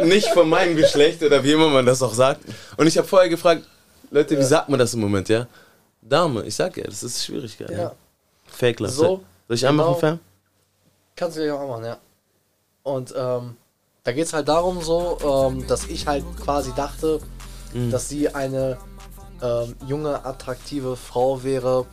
[0.06, 2.42] nicht von meinem Geschlecht oder wie immer man das auch sagt.
[2.78, 3.64] Und ich habe vorher gefragt,
[4.12, 5.48] Leute, wie sagt man das im Moment, ja?
[6.02, 7.74] Dame, ich sag ja, das ist schwierig gerade.
[7.74, 7.92] Ja.
[8.46, 8.92] Fake Love.
[8.92, 10.00] So, Soll ich anmachen, genau.
[10.00, 10.20] Fam?
[11.16, 11.98] Kannst du gleich auch machen, ja.
[12.84, 13.56] Und ähm,
[14.04, 15.18] da geht es halt darum so,
[15.52, 17.20] ähm, dass ich halt quasi dachte,
[17.74, 17.90] Mhm.
[17.90, 18.78] dass sie eine
[19.42, 21.86] ähm, junge, attraktive Frau wäre,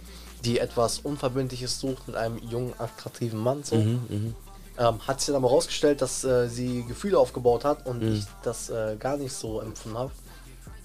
[0.45, 3.63] die etwas Unverbindliches sucht mit einem jungen, attraktiven Mann.
[3.65, 3.77] So.
[3.77, 4.35] Mhm, mhm.
[4.81, 8.15] Ähm, hat sich dann aber rausgestellt, dass äh, sie Gefühle aufgebaut hat und Mhm.
[8.15, 10.11] ich das äh, gar nicht so empfunden habe.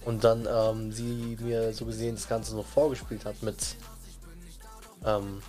[0.04, 3.56] Und dann ähm, sie mir so gesehen das Ganze noch vorgespielt hat mit
[5.06, 5.42] ähm,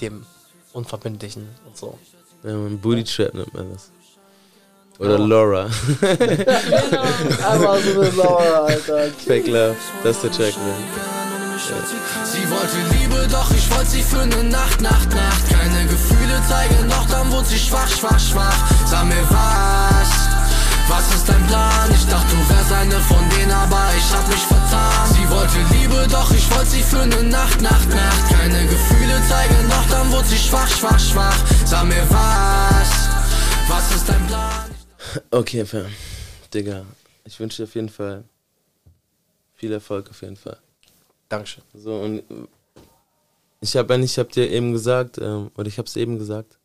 [0.00, 0.24] dem
[0.72, 1.96] Unverbindlichen und so.
[2.42, 3.90] Ja, man, Booty Trap nennt man das.
[4.98, 5.24] Oder Ja.
[5.26, 5.64] Laura.
[7.50, 9.10] Einmal so eine Laura, Alter.
[9.10, 11.23] Fake Love, das ist der Track, ne?
[11.64, 15.48] Sie wollte Liebe, doch ich wollte sie für ne Nacht, Nacht, Nacht.
[15.48, 18.56] Keine Gefühle zeigen, doch dann wurde sie schwach, schwach, schwach.
[18.84, 20.10] Sag mir was,
[20.88, 21.90] was ist dein Plan?
[21.94, 25.08] Ich dachte, du wärst eine von denen, aber ich hab mich vertan.
[25.14, 28.28] Sie wollte Liebe, doch ich wollte sie für ne Nacht, Nacht, Nacht.
[28.28, 31.38] Keine Gefühle zeigen, doch dann wurde sie schwach, schwach, schwach.
[31.64, 32.90] Sag mir was,
[33.68, 34.70] was ist dein Plan?
[35.30, 35.64] Okay.
[36.52, 36.84] Digga,
[37.24, 38.24] ich wünsche dir auf jeden Fall
[39.54, 40.58] viel Erfolg auf jeden Fall.
[41.28, 41.64] Dankeschön.
[41.74, 42.22] So, und
[43.60, 46.58] ich habe ich hab dir eben gesagt, ähm, oder ich habe es eben gesagt,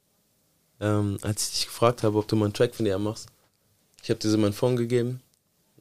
[0.79, 3.27] ähm, als ich dich gefragt habe, ob du mal einen Track von dir machst.
[4.03, 5.21] Ich habe dir so mein Phone gegeben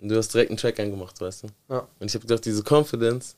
[0.00, 1.48] und du hast direkt einen Track angemacht, weißt du?
[1.68, 1.86] Ja.
[1.98, 3.36] Und ich habe gedacht, diese Confidence,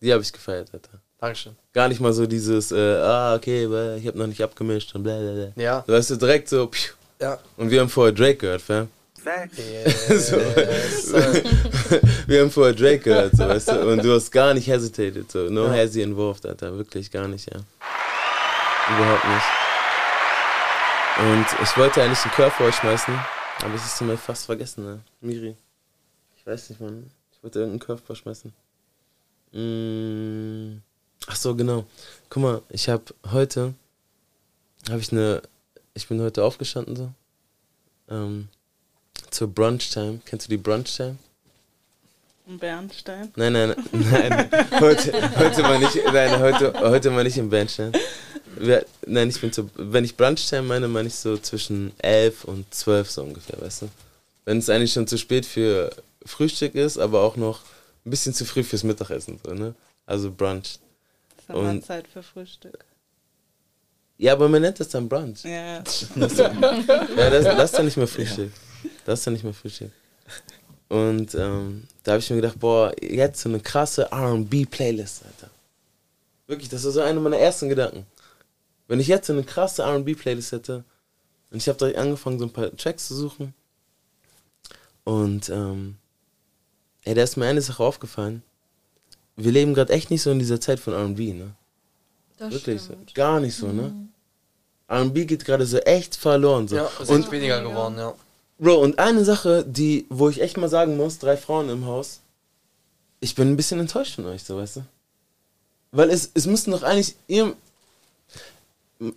[0.00, 1.00] die habe ich gefeiert, Alter.
[1.18, 1.56] Dankeschön.
[1.72, 5.04] Gar nicht mal so dieses, äh, ah, okay, weil ich habe noch nicht abgemischt und
[5.04, 5.62] bla bla bla.
[5.62, 5.84] Ja.
[5.86, 6.94] Du weißt du direkt so, pfiuh.
[7.20, 7.38] Ja.
[7.56, 8.88] Und wir haben vorher Drake gehört, fam.
[10.18, 10.36] So.
[12.26, 13.88] wir haben vorher Drake gehört, so, weißt du?
[13.92, 15.48] Und du hast gar nicht hesitated, so.
[15.50, 15.72] No Ja.
[15.72, 16.76] hesi involved, Alter.
[16.76, 17.60] Wirklich gar nicht, ja.
[18.96, 19.46] Überhaupt nicht.
[21.18, 23.14] Und ich wollte eigentlich einen Curve für euch schmeißen,
[23.62, 25.00] aber es ist mir fast vergessen, ne?
[25.20, 25.56] Miri.
[26.36, 27.10] Ich weiß nicht, Mann.
[27.32, 28.52] Ich wollte irgendeinen Curveball schmeißen.
[29.52, 30.80] Mm.
[31.26, 31.84] Ach so, genau.
[32.30, 33.74] Guck mal, ich habe heute,
[34.88, 35.42] habe ich eine,
[35.94, 37.12] ich bin heute aufgestanden so,
[38.08, 38.48] ähm,
[39.30, 40.20] zur Brunch-Time.
[40.24, 41.16] Kennst du die Brunch-Time?
[42.48, 43.32] Ein Bernstein.
[43.36, 44.50] Nein, nein, nein.
[44.80, 47.92] Heute, heute mal nicht, nein, heute, heute mal nicht im Bernstein.
[48.56, 52.72] Wir, nein, ich bin so, wenn ich Brunchtime meine, meine ich so zwischen 11 und
[52.74, 53.88] 12 so ungefähr, weißt du?
[54.44, 55.90] Wenn es eigentlich schon zu spät für
[56.26, 57.60] Frühstück ist, aber auch noch
[58.04, 59.74] ein bisschen zu früh fürs Mittagessen, so, ne?
[60.04, 60.78] Also Brunch.
[61.36, 62.84] Das ist aber Und, Zeit für Frühstück.
[64.18, 65.44] ja, aber man nennt das dann Brunch.
[65.44, 65.78] Ja.
[65.78, 68.50] Das, ja, das, das ist dann nicht mehr Frühstück.
[69.04, 69.90] Das ist dann nicht mehr Frühstück.
[70.88, 75.50] Und ähm, da habe ich mir gedacht, boah, jetzt so eine krasse RB-Playlist, Alter.
[76.46, 78.06] Wirklich, das war so einer meiner ersten Gedanken.
[78.88, 80.84] Wenn ich jetzt so eine krasse RB-Playlist hätte,
[81.50, 83.54] und ich habe direkt angefangen, so ein paar Tracks zu suchen.
[85.04, 85.96] Und ähm,
[87.04, 88.42] ey, da ist mir eine Sache aufgefallen.
[89.36, 91.54] Wir leben gerade echt nicht so in dieser Zeit von RB, ne?
[92.38, 92.92] Das Wirklich so.
[92.92, 93.14] stimmt.
[93.14, 93.92] Gar nicht so, ne?
[94.90, 96.68] RB geht gerade so echt verloren.
[96.68, 96.76] So.
[96.76, 98.14] Ja, ist und, weniger geworden, ja.
[98.58, 102.20] Bro, und eine Sache, die, wo ich echt mal sagen muss, drei Frauen im Haus,
[103.20, 104.80] ich bin ein bisschen enttäuscht von euch, so weißt du?
[105.92, 107.54] Weil es, es müssten doch eigentlich, ihr,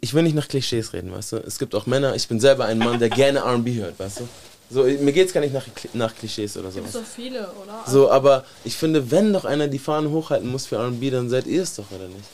[0.02, 1.38] ich will nicht nach Klischees reden, weißt du?
[1.38, 4.28] Es gibt auch Männer, ich bin selber ein Mann, der gerne R&B hört, weißt du?
[4.70, 6.80] So, mir geht's gar nicht nach, nach Klischees oder so.
[6.80, 7.84] Gibt's doch viele, oder?
[7.88, 11.46] So, aber ich finde, wenn doch einer die Fahne hochhalten muss für R&B, dann seid
[11.46, 12.26] ihr es doch, oder nicht?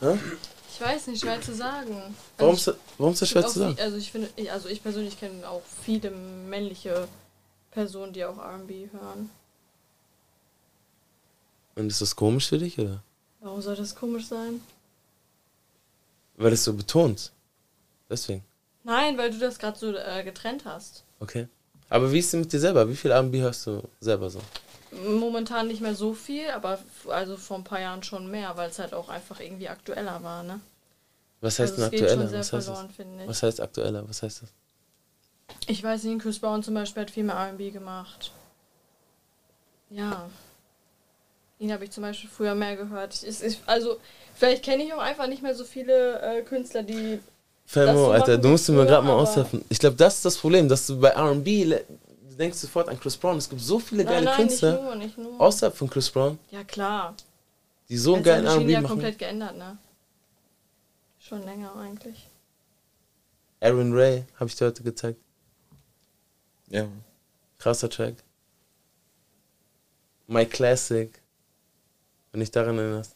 [0.00, 0.18] Hä?
[0.74, 2.14] Ich weiß nicht, schwer zu sagen.
[2.38, 3.76] Warum Also ist das- warum ist das ich schwer zu sagen?
[3.78, 7.06] Also ich finde, ich- also ich persönlich kenne auch viele männliche
[7.70, 9.30] Personen, die auch R&B hören.
[11.74, 13.02] Und ist das komisch für dich, oder?
[13.40, 14.60] Warum soll das komisch sein?
[16.36, 17.32] Weil es so betont.
[18.08, 18.44] Deswegen.
[18.84, 21.04] Nein, weil du das gerade so äh, getrennt hast.
[21.20, 21.48] Okay.
[21.88, 22.88] Aber wie ist es mit dir selber?
[22.88, 24.40] Wie viel R&B hörst du selber so?
[24.92, 26.78] Momentan nicht mehr so viel, aber
[27.08, 30.42] also vor ein paar Jahren schon mehr, weil es halt auch einfach irgendwie aktueller war,
[30.42, 30.60] ne?
[31.40, 32.32] Was heißt Also denn aktueller?
[32.32, 32.88] Was heißt, verloren,
[33.20, 33.28] ich.
[33.28, 34.08] Was heißt aktueller?
[34.08, 34.50] Was heißt das?
[35.66, 38.32] Ich weiß nicht, Chris Brown zum Beispiel hat viel mehr R&B gemacht.
[39.90, 40.28] Ja.
[41.58, 43.22] Ihn habe ich zum Beispiel früher mehr gehört.
[43.22, 43.98] Ich, ist, also,
[44.34, 47.20] vielleicht kenne ich auch einfach nicht mehr so viele äh, Künstler, die.
[47.66, 49.64] so Alter, du musst mir gerade mal aushelfen.
[49.68, 51.76] Ich glaube, das ist das Problem, dass du bei R&B,
[52.32, 53.36] du denkst sofort an Chris Brown.
[53.38, 55.40] Es gibt so viele Nein, geile nein, Künstler, nicht nur, nicht nur.
[55.40, 57.14] außerhalb von Chris Brown, Ja, klar.
[57.88, 58.90] die so einen hat geilen R&B ja machen.
[58.92, 59.78] komplett geändert, ne?
[61.18, 62.28] Schon länger eigentlich.
[63.60, 65.20] Aaron Ray, habe ich dir heute gezeigt.
[66.68, 66.88] Ja.
[67.58, 68.14] Krasser Track.
[70.26, 71.20] My Classic.
[72.32, 73.14] Wenn dich daran erinnerst.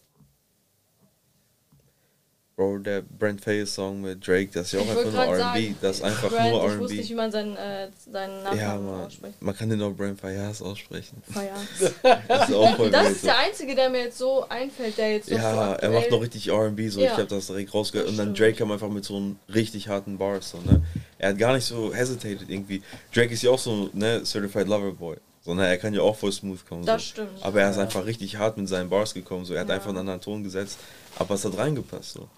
[2.56, 5.74] Bro, der Brent Faiyaz Song mit Drake, das ist ja auch Ich einfach nur R&B.
[5.82, 7.14] Das ist einfach Brand, nur Ich wusste nicht, wie R&B.
[7.14, 9.42] man seinen, äh, seinen Nachnamen Ja, man, ausspricht.
[9.42, 11.22] man kann den auch Brent Faiyaz aussprechen.
[11.30, 11.58] Faiyaz.
[12.28, 15.28] Das ist auch voll Das ist der einzige, der mir jetzt so einfällt, der jetzt
[15.28, 17.08] so Ja, er macht noch richtig R&B, so Ja.
[17.08, 18.08] ich habe das direkt rausgehört.
[18.08, 18.32] Und dann.
[18.34, 20.80] Drake kam einfach mit so einem richtig harten Bars, so, ne?
[21.18, 22.80] Er hat gar nicht so hesitated irgendwie.
[23.14, 25.16] Drake ist ja auch so, ne, Certified Lover Boy.
[25.44, 26.86] So, ne, er kann ja auch voll smooth kommen.
[26.86, 27.08] Das so.
[27.08, 27.42] stimmt.
[27.42, 27.82] Aber er ist Ja.
[27.82, 29.52] einfach richtig hart mit seinen Bars gekommen, so.
[29.52, 29.74] Er hat Ja.
[29.74, 30.78] einfach einen anderen Ton gesetzt,
[31.18, 32.28] aber es hat reingepasst, so.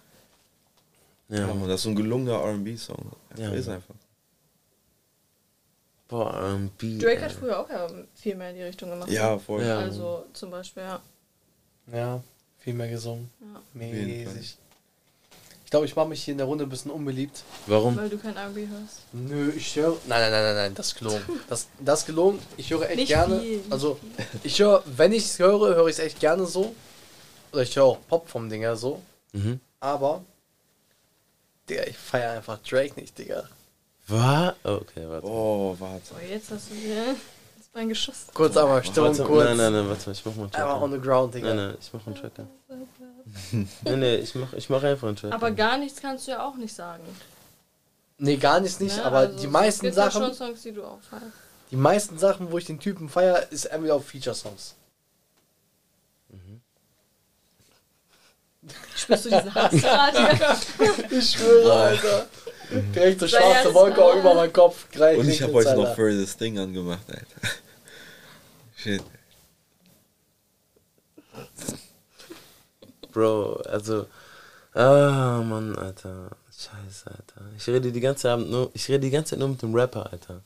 [1.29, 1.47] Ja.
[1.47, 3.13] Ja, das ist so ein gelungener R&B-Song.
[3.37, 3.95] Ja, ist einfach.
[6.09, 6.99] Boah, R&B.
[6.99, 9.11] Drake hat früher auch ja viel mehr in die Richtung gemacht.
[9.11, 9.39] Ja, ne?
[9.39, 9.63] voll.
[9.63, 9.79] Ja.
[9.79, 11.01] Also zum Beispiel, ja.
[11.93, 12.23] Ja,
[12.61, 13.31] viel mehr gesungen.
[13.41, 13.61] Ja.
[13.75, 14.57] Mäßig.
[15.69, 17.43] Ich glaube, ich mache mich hier in der Runde ein bisschen unbeliebt.
[17.67, 17.95] Warum?
[17.95, 19.03] Weil du kein R&B hörst.
[19.13, 19.99] Nö, ich höre.
[20.07, 21.21] Nein, nein, nein, nein, nein, das ist gelogen.
[21.51, 22.39] Das, das ist gelogen.
[22.57, 23.39] Ich höre echt Nicht gerne.
[23.39, 23.99] viel, nicht also,
[24.43, 26.75] ich höre, wenn ich es höre, höre ich es echt gerne so.
[27.53, 29.03] Oder ich höre auch Pop vom Dinger so.
[29.35, 29.61] Mhm.
[29.81, 30.25] Aber,
[31.69, 33.45] Digga, ich feiere einfach Drake nicht, Digga.
[34.09, 34.55] Was?
[34.65, 35.27] Okay, warte.
[35.27, 36.15] Oh, warte.
[36.15, 37.15] Boah, jetzt hast du dir
[37.59, 38.31] das Bein geschossen.
[38.33, 39.45] Kurz einmal Stimmung, Warte, kurz.
[39.49, 40.65] Nein, nein, nein, warte mal, ich mach mal einen Tracker.
[40.67, 41.49] Einfach on the ground, Digga.
[41.49, 42.47] Nein, nein, ich mach einen Tracker.
[43.53, 45.35] nein, nee, ich mach, ich mach einfach einen Tracker.
[45.35, 47.03] Aber gar nichts kannst du ja auch nicht sagen.
[48.19, 49.05] Nee, gar nichts nicht, Ne?
[49.05, 51.27] aber Also, die es meisten gibt ja Sachen, schon Songs, die du auch feierst.
[51.71, 54.75] die meisten Sachen, wo ich den Typen feiere, ist entweder auf Feature-Songs.
[58.97, 60.19] Spürst du diesen Hass gerade?
[61.11, 62.27] ich schwöre, Alter.
[62.71, 64.87] Direkt so schwarze Wolke auch über meinen Kopf.
[64.91, 65.95] Gleich Und ich habe heute noch Alter.
[65.95, 67.49] Furthest Thing angemacht, Alter.
[68.77, 69.03] Shit.
[73.13, 74.07] Bro, also.
[74.75, 76.31] Ah, Mann, Alter.
[76.53, 77.51] Scheiße, Alter.
[77.57, 80.11] Ich rede die ganze Abend nur, ich rede die ganze Zeit nur mit dem Rapper,
[80.13, 80.43] Alter.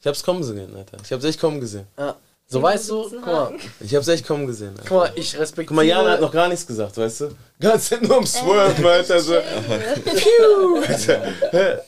[0.00, 0.98] Ich hab's kommen gesehen, Alter.
[1.02, 1.86] Ich hab's echt kommen gesehen.
[1.98, 2.14] Ja.
[2.46, 4.84] So weißt du, guck mal, Ich hab's echt kommen gesehen, Alter.
[4.88, 5.66] guck mal, ich respektiere.
[5.66, 7.30] Guck mal, Jana hat noch gar nichts gesagt, weißt du?
[7.58, 9.20] Ganz nur am Swerve, Alter.
[9.20, 9.34] So.
[10.86, 11.84] Alter.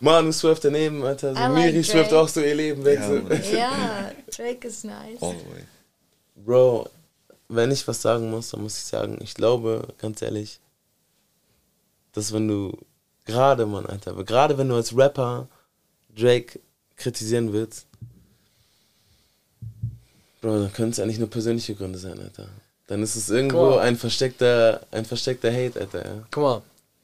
[0.00, 1.34] Manu swerft daneben, Alter.
[1.34, 2.18] So I like Miri Drake.
[2.18, 3.00] auch so ihr Leben weg.
[3.52, 3.58] Ja.
[3.58, 5.20] Ja, Drake ist nice.
[5.20, 5.64] All the way.
[6.36, 6.88] Bro,
[7.48, 10.60] wenn ich was sagen muss, dann muss ich sagen, ich glaube, ganz ehrlich,
[12.12, 12.72] dass wenn du,
[13.26, 15.48] gerade, Mann, Alter, gerade wenn du als Rapper
[16.16, 16.60] Drake
[16.96, 17.86] kritisieren willst,
[20.40, 22.48] Bro, dann können es eigentlich nur persönliche Gründe sein, Alter.
[22.86, 26.04] Dann ist es irgendwo ein versteckter, ein versteckter Hate, Alter.
[26.04, 26.22] Ja.
[26.30, 26.62] Guck mal,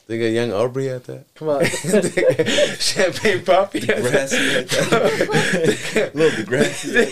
[0.09, 1.24] Digga, Young Aubrey, Alter.
[1.39, 1.59] guck mal.
[1.64, 2.45] Digga,
[2.80, 4.11] Champagne Poppy, Alter.
[4.11, 6.11] Grassy, Alter.
[6.14, 7.07] Look, the grassy.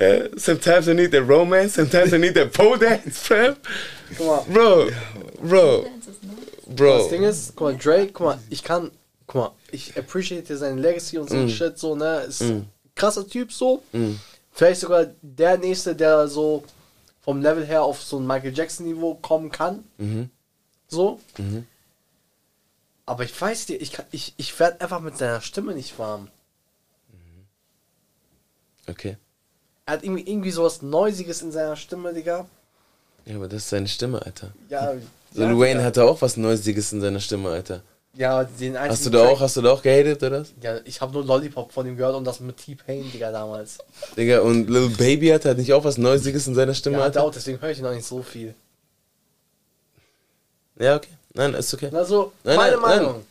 [0.00, 3.56] Yeah, sometimes I need the romance, sometimes I need the pole dance, fam.
[4.16, 4.44] Guck mal.
[4.52, 4.90] Bro,
[5.42, 5.86] bro,
[6.68, 6.98] bro.
[6.98, 8.90] Das Ding ist, guck mal, Drake, guck mal, ich kann,
[9.26, 11.48] guck mal, ich appreciate seine Legacy und so Mm.
[11.48, 12.62] Shit, so, ne, ist Mm.
[12.94, 13.82] Krasser Typ, so.
[13.92, 14.14] Mm.
[14.52, 16.64] Vielleicht sogar der Nächste, der so
[17.22, 20.30] vom Level her auf so ein Michael Jackson-Niveau kommen kann, Mhm.
[20.88, 21.20] so.
[21.38, 21.66] Mhm.
[23.06, 26.28] Aber ich weiß dir, ich, kann- ich, ich werde einfach mit seiner Stimme nicht warm.
[28.88, 29.16] Okay.
[29.86, 32.46] Er hat irgendwie, irgendwie sowas Neusiges in seiner Stimme, Digga.
[33.26, 34.52] Ja, aber das ist seine Stimme, Alter.
[34.68, 34.94] Ja,
[35.32, 37.82] So ja, Lil Wayne hatte auch was Neusiges in seiner Stimme, Alter.
[38.20, 40.42] Ja, den einzigen Hast du da Track- auch, hast du da auch gehatet, oder?
[40.42, 40.52] was?
[40.62, 43.78] Ja, ich habe nur Lollipop von ihm gehört und das mit T-Pain, Digga, damals.
[44.14, 47.30] Digga, und Lil Baby hat nicht auch was Neusiges in seiner Stimme, Ja, hat auch,
[47.32, 48.54] deswegen höre ich ihn auch nicht so viel.
[50.78, 51.08] Ja, okay.
[51.32, 51.88] Nein, ist okay.
[51.92, 53.02] Also, Nein, meine nein, nein.
[53.04, 53.24] Meinung.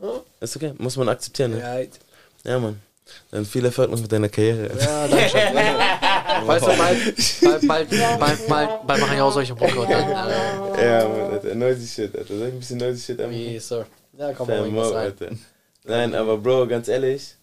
[0.00, 0.20] Ja?
[0.40, 0.72] Ist okay.
[0.78, 1.58] Muss man akzeptieren, ne?
[2.44, 2.80] Ja, Ja, Mann.
[3.32, 4.70] Dann viel Erfolg noch mit deiner Karriere.
[4.78, 5.40] Ja, danke schön.
[6.46, 6.98] Weißt du, bald,
[7.40, 7.90] bald, bald,
[8.20, 9.88] bald, bald, bald mache ich auch solche dann.
[10.76, 11.54] Äh, Ja, Mann, Alter.
[11.56, 12.36] Noisy Shit, Alter.
[12.36, 13.40] Soll ich ein bisschen Noisy Shit anmachen?
[13.52, 13.86] Yes, sir.
[14.18, 15.04] Ja, komm, mal irgendwas Mo, rein.
[15.06, 15.30] Alter.
[15.84, 17.34] Nein, aber Bro, ganz ehrlich.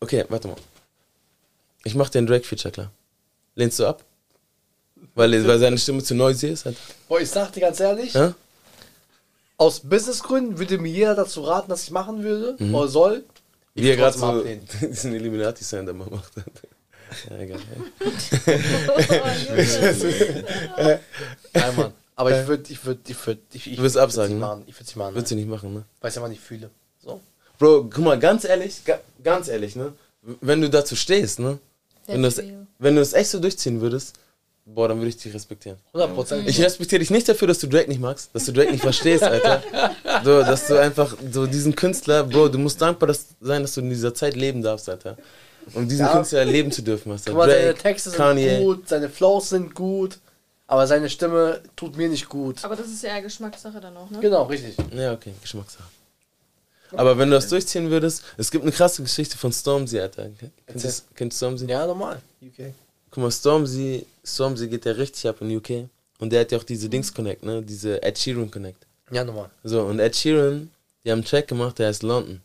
[0.00, 0.56] Okay, warte mal.
[1.84, 2.90] Ich mach den Drake-Feature klar.
[3.54, 4.04] Lehnst du ab?
[5.14, 6.78] Weil, weil seine Stimme zu noisy ist, Alter?
[7.08, 8.34] Boah, ich sag dir ganz ehrlich, Ja?
[9.56, 12.74] aus Businessgründen würde mir jeder dazu raten, dass ich machen würde Mhm.
[12.74, 13.24] oder soll.
[13.74, 14.66] Ich Wie er gerade so ablehnen.
[14.80, 16.32] diesen Illuminati-Sign da mal macht.
[17.30, 17.58] Ja, egal.
[21.54, 21.92] Nein, Mann.
[22.18, 24.46] Aber ich würde, ich würde, ich würde, ich, ich Du würd's absagen, nicht ne?
[24.46, 24.64] machen.
[24.66, 25.14] Ich würde es nicht machen.
[25.14, 25.44] Würdest du nein.
[25.44, 25.84] nicht machen, ne?
[26.00, 26.68] Weil ich einfach nicht fühle.
[27.00, 27.20] So.
[27.60, 29.92] Bro, guck mal, ganz ehrlich, ga, ganz ehrlich, ne?
[30.40, 31.60] Wenn du dazu stehst, ne?
[32.08, 32.42] Wenn du, das,
[32.80, 34.16] wenn du das echt so durchziehen würdest,
[34.64, 35.78] boah, dann würde ich dich respektieren.
[35.94, 36.44] 100%.
[36.46, 39.22] Ich respektiere dich nicht dafür, dass du Drake nicht magst, dass du Drake nicht verstehst,
[39.22, 39.62] Alter.
[40.24, 43.80] So, dass du einfach, so diesen Künstler, Bro, du musst dankbar dass, sein, dass du
[43.80, 45.16] in dieser Zeit leben darfst, Alter.
[45.72, 46.12] Um diesen Ja.
[46.14, 50.18] Künstler erleben zu dürfen, was Guck mal, seine Texte sind gut, seine Flows sind gut,
[50.68, 52.62] aber seine Stimme tut mir nicht gut.
[52.64, 54.20] Aber das ist ja eher Geschmackssache dann auch, ne?
[54.20, 54.76] Genau, richtig.
[54.94, 55.88] Ja, okay, Geschmackssache.
[56.92, 60.30] Aber wenn du das durchziehen würdest, es gibt eine krasse Geschichte von Stormzy, Alter.
[60.66, 61.66] Kennst du, kennst du Stormzy?
[61.66, 62.22] Ja, normal.
[62.40, 62.72] UK.
[63.10, 65.88] Guck mal, Stormzy, Stormzy geht ja richtig ab in UK.
[66.18, 67.62] Und der hat ja auch diese Dings Connect, ne?
[67.62, 68.86] Diese Ed Sheeran Connect.
[69.10, 69.50] Ja, normal.
[69.64, 70.70] So, und Ed Sheeran,
[71.04, 72.40] die haben einen Track gemacht, der heißt London.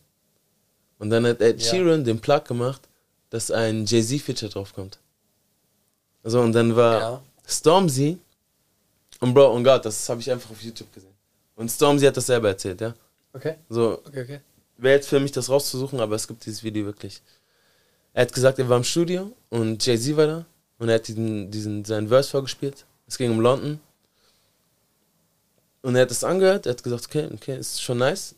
[0.98, 1.70] Und dann hat Ed Ja.
[1.70, 2.82] Sheeran den Plug gemacht,
[3.30, 4.98] dass ein Jay-Z-Feature draufkommt.
[6.22, 7.22] So, und dann war Ja.
[7.46, 8.18] Stormzy,
[9.20, 11.14] und Bro, und Gott, das habe ich einfach auf YouTube gesehen.
[11.56, 12.94] Und Stormzy hat das selber erzählt, ja?
[13.32, 13.56] Okay.
[13.68, 14.40] So, Okay, okay.
[14.76, 17.22] wäre jetzt für mich das rauszusuchen, aber es gibt dieses Video wirklich.
[18.12, 20.46] Er hat gesagt, er war im Studio und Jay-Z war da
[20.78, 22.84] und er hat diesen, diesen, seinen Verse vorgespielt.
[23.06, 23.80] Es ging um London.
[25.82, 28.34] Und er hat das angehört, er hat gesagt, okay, okay, ist schon nice.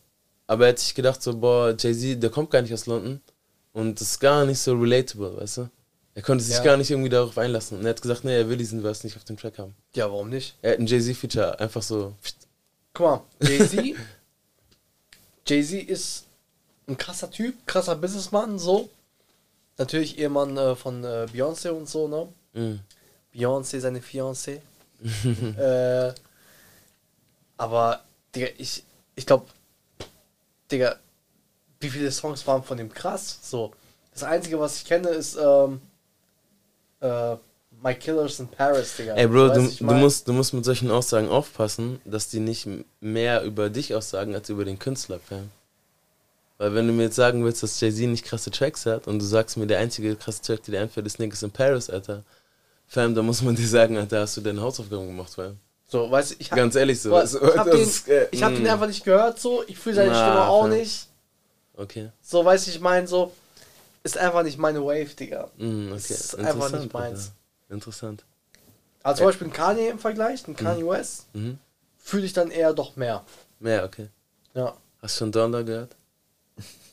[0.46, 3.20] Aber er hat sich gedacht, so, boah, Jay-Z, der kommt gar nicht aus London
[3.72, 5.70] und das ist gar nicht so relatable, weißt du?
[6.16, 6.62] Er konnte sich Ja.
[6.64, 7.78] gar nicht irgendwie darauf einlassen.
[7.78, 9.74] Und er hat gesagt, nee, er will diesen Verse nicht auf dem Track haben.
[9.94, 10.56] Ja, warum nicht?
[10.62, 12.14] Er hat ein Jay-Z-Feature einfach so.
[12.94, 13.94] Guck mal, Jay-Z.
[15.46, 16.24] Jay-Z ist
[16.88, 18.88] ein krasser Typ, krasser Businessmann, so.
[19.76, 22.28] Natürlich Ehemann äh, von äh, Beyoncé und so, ne?
[22.54, 22.80] Mhm.
[23.34, 24.60] Beyoncé, seine Fiancé.
[25.58, 26.14] äh,
[27.58, 28.00] aber,
[28.34, 28.84] Digga, ich,
[29.16, 29.44] ich glaube,
[30.72, 30.96] Digga,
[31.80, 33.38] wie viele Songs waren von dem krass?
[33.42, 33.72] So.
[34.14, 35.82] Das Einzige, was ich kenne, ist ähm,
[37.00, 37.36] äh,
[37.82, 39.14] My Killers in Paris, Digga.
[39.14, 42.66] Ey, Bro, Weißt, du, du, musst, du musst mit solchen Aussagen aufpassen, dass die nicht
[43.00, 45.50] mehr über dich aussagen als über den Künstler, fam.
[46.58, 49.24] Weil wenn du mir jetzt sagen willst, dass Jay-Z nicht krasse Tracks hat und du
[49.26, 52.22] sagst mir, der einzige krasse Track, der dir einfällt, ist Niggas in Paris, Alter.
[52.86, 55.58] Fam, da muss man dir sagen, Alter, hast du deine Hausaufgaben gemacht, fam.
[55.88, 57.14] So, weißt du, ich hab- Ganz ehrlich so.
[57.14, 58.68] Also, ich hab, den, ist, äh, ich hab den mm.
[58.68, 59.62] einfach nicht gehört, so.
[59.66, 60.70] Ich fühle seine Na, Stimme auch fam.
[60.70, 61.08] nicht.
[61.76, 62.10] Okay.
[62.22, 63.32] So, weißt du, ich meine, so.
[64.06, 65.50] Ist einfach nicht meine Wave, Digga.
[65.56, 65.96] Mm, okay.
[65.96, 67.18] Ist einfach nicht meins.
[67.68, 67.74] Alter.
[67.74, 68.24] Interessant.
[69.02, 71.58] Also zum Beispiel ein Kanye im Vergleich, ein Kanye West, Mhm.
[71.98, 73.24] fühle ich dann eher doch mehr.
[73.58, 74.08] Mehr, okay.
[74.54, 74.76] Ja.
[75.02, 75.96] Hast du schon Donda gehört?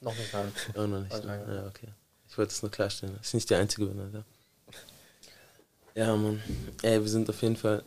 [0.01, 0.51] Noch nicht nein.
[0.75, 1.11] Auch noch nicht.
[1.13, 1.55] Also, Ne?
[1.55, 1.67] ja.
[1.67, 1.87] Okay.
[2.29, 3.17] Ich wollte es nur klarstellen.
[3.21, 4.23] ich nicht der Einzige bin, Alter.
[5.95, 6.41] Ja, Mann.
[6.81, 7.83] Ey, wir sind auf jeden Fall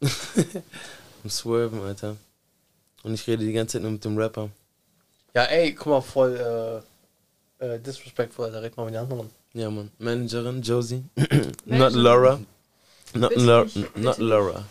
[1.24, 2.16] am Swerven, Alter.
[3.02, 4.50] Und ich rede die ganze Zeit nur mit dem Rapper.
[5.34, 6.82] Ja, ey, guck mal, voll äh,
[7.58, 8.62] äh, disrespectful, Alter.
[8.62, 9.30] Red mal mit den anderen.
[9.54, 9.90] Ja, Mann.
[9.98, 11.02] Managerin Josie.
[11.64, 11.92] Not?
[11.92, 12.38] Laura.
[13.14, 13.64] Not, Bitte Laura.
[13.64, 14.64] nicht, Not bitte Laura.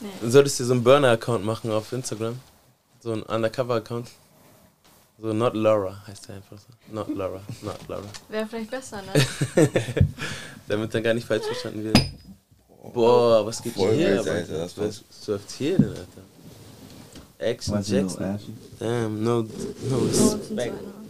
[0.00, 0.08] Nee.
[0.20, 2.40] Du solltest dir so einen Burner-Account machen auf Instagram.
[3.00, 4.08] So ein Undercover-Account.
[5.20, 6.66] So Not Laura heißt der einfach so.
[6.92, 7.40] Not Laura.
[7.62, 8.02] Not Laura.
[8.28, 9.68] Wäre vielleicht besser, ne?
[10.68, 12.00] Damit dann gar nicht falsch verstanden wird.
[12.92, 14.08] Boah, was geht Voll hier?
[14.08, 14.32] wild, Alter?
[14.32, 16.22] Alter, das was läuft hier denn, Alter?
[17.38, 18.38] Action Was Jackson.
[18.78, 19.42] Damn, no,
[19.88, 20.74] no respect.
[20.74, 21.01] Ist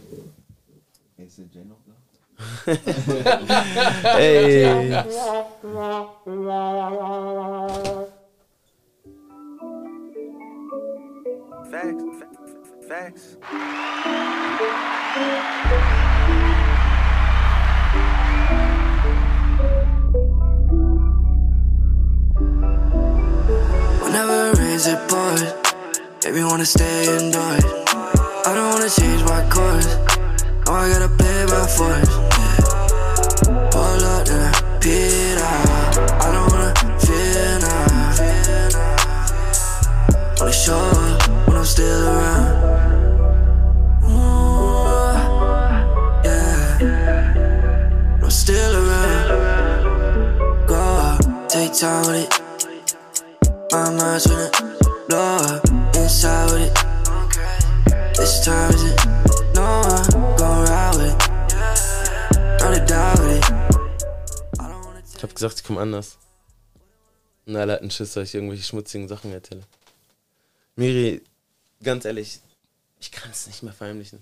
[1.17, 1.93] der Jay noch da?
[4.17, 5.03] Hey.
[11.71, 12.03] Facts.
[12.87, 13.37] Facts.
[24.01, 25.41] Whenever it rains, it pours.
[26.23, 27.65] Baby, wanna stay indoors.
[28.45, 30.12] I don't wanna change my course.
[30.65, 32.09] Now I gotta play by force.
[32.37, 32.59] Yeah.
[33.71, 35.97] Pull up, then I pit out.
[36.21, 37.87] I don't wanna feel now.
[40.41, 42.53] Only show up when I'm still around.
[44.03, 45.13] Ooh,
[46.25, 46.63] yeah.
[48.21, 49.27] I'm still around.
[50.67, 52.31] Go take time with it.
[53.71, 54.73] My mind's it
[55.09, 55.61] blow up
[55.95, 56.73] inside with it.
[58.15, 58.97] This time is it?
[59.55, 60.42] No, I'm gon'
[65.23, 66.17] Ich hab gesagt, ich komm anders.
[67.45, 69.63] Und alle hatten Schiss, dass ich irgendwelche schmutzigen Sachen erzähle.
[70.75, 71.23] Miri,
[71.81, 72.41] ganz ehrlich,
[72.99, 74.21] ich kann es nicht mehr verheimlichen.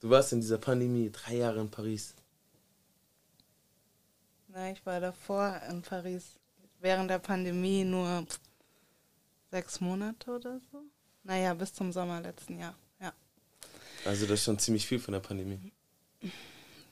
[0.00, 2.14] Du warst in dieser Pandemie drei Jahre in Paris.
[4.48, 6.38] Na, ich war davor in Paris
[6.80, 8.26] während der Pandemie nur
[9.50, 10.82] sechs Monate oder so.
[11.24, 12.76] Naja, bis zum Sommer letzten Jahr.
[13.00, 13.12] Ja.
[14.04, 15.72] Also das ist schon ziemlich viel von der Pandemie.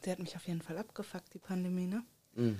[0.05, 2.03] Die hat mich auf jeden Fall abgefuckt, die Pandemie, ne?
[2.35, 2.59] Mhm.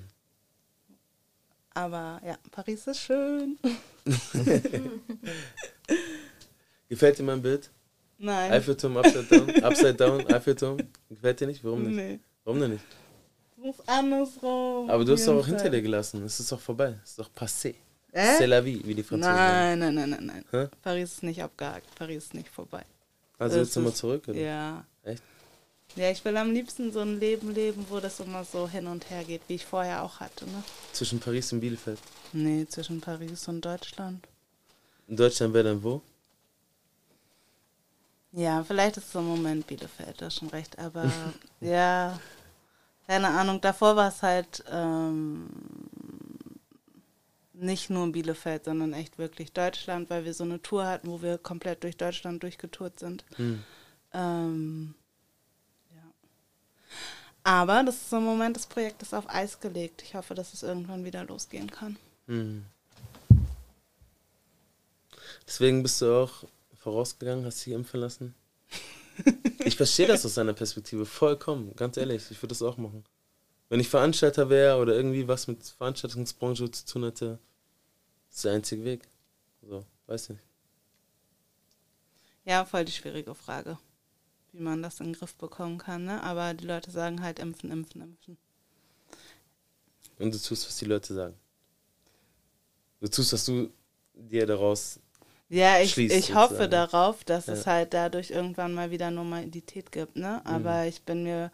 [1.75, 3.57] Aber ja, Paris ist schön.
[6.89, 7.71] Gefällt dir mein Bild?
[8.19, 8.51] Nein.
[8.51, 10.77] Eiffelturm, Upside Down, Upside Down, Eiffelturm.
[11.09, 11.63] Gefällt dir nicht?
[11.63, 11.95] Warum nicht?
[11.95, 12.19] Nee.
[12.43, 12.83] Warum denn nicht?
[13.57, 14.89] Muss andersrum.
[14.89, 16.23] Aber du hast doch auch hinter dir gelassen.
[16.23, 16.99] Es ist doch vorbei.
[17.03, 17.75] Es ist doch passé.
[18.11, 18.37] Äh?
[18.37, 19.79] C'est la vie, wie die Franzosen sagen.
[19.79, 20.45] Nein, nein, nein, nein, nein.
[20.51, 20.67] Hä?
[20.83, 21.87] Paris ist nicht abgehakt.
[21.95, 22.85] Paris ist nicht vorbei.
[23.39, 24.27] Also Das willst du mal ist- zurück?
[24.27, 24.37] Oder?
[24.39, 24.85] Ja.
[25.95, 29.09] Ja, ich will am liebsten so ein Leben leben, wo das immer so hin und
[29.11, 30.45] her geht, wie ich vorher auch hatte.
[30.45, 30.63] Ne?
[30.91, 31.99] Zwischen Paris und Bielefeld.
[32.31, 34.27] Nee, zwischen Paris und Deutschland.
[35.07, 36.01] In Deutschland wäre dann wo?
[38.31, 40.79] Ja, vielleicht ist so ein Moment Bielefeld, das ist schon recht.
[40.79, 41.11] Aber
[41.61, 42.19] ja,
[43.05, 43.61] keine Ahnung.
[43.61, 45.47] Davor war es halt ähm,
[47.53, 51.37] nicht nur Bielefeld, sondern echt wirklich Deutschland, weil wir so eine Tour hatten, wo wir
[51.37, 53.23] komplett durch Deutschland durchgetourt sind.
[53.35, 53.63] Hm.
[54.11, 54.95] Ähm.
[57.43, 60.01] Aber das ist so ein Moment, das Projekt ist auf Eis gelegt.
[60.03, 61.97] Ich hoffe, dass es irgendwann wieder losgehen kann.
[62.27, 62.65] Hm.
[65.45, 68.35] Deswegen bist du auch vorausgegangen, hast dich impfen lassen?
[69.65, 72.29] Ich verstehe das aus deiner Perspektive vollkommen, ganz ehrlich.
[72.31, 73.05] Ich würde das auch machen.
[73.69, 77.39] Wenn ich Veranstalter wäre oder irgendwie was mit Veranstaltungsbranche zu tun hätte,
[78.29, 79.07] ist der einzige Weg.
[79.61, 80.41] So, weiß nicht.
[82.43, 83.77] Ja, voll die schwierige Frage,
[84.53, 86.05] wie man das in den Griff bekommen kann.
[86.05, 86.21] Ne?
[86.23, 88.37] Aber die Leute sagen halt impfen, impfen, impfen.
[90.19, 91.33] Und du tust, was die Leute sagen.
[93.01, 93.69] Du tust, was du
[94.13, 94.99] dir daraus
[95.49, 96.71] Ja, ich, schließt, ich hoffe sozusagen.
[96.71, 97.71] darauf, dass es Ja.
[97.73, 100.15] halt dadurch irgendwann mal wieder Normalität gibt.
[100.15, 100.41] Ne?
[100.45, 101.51] Aber ich bin mir,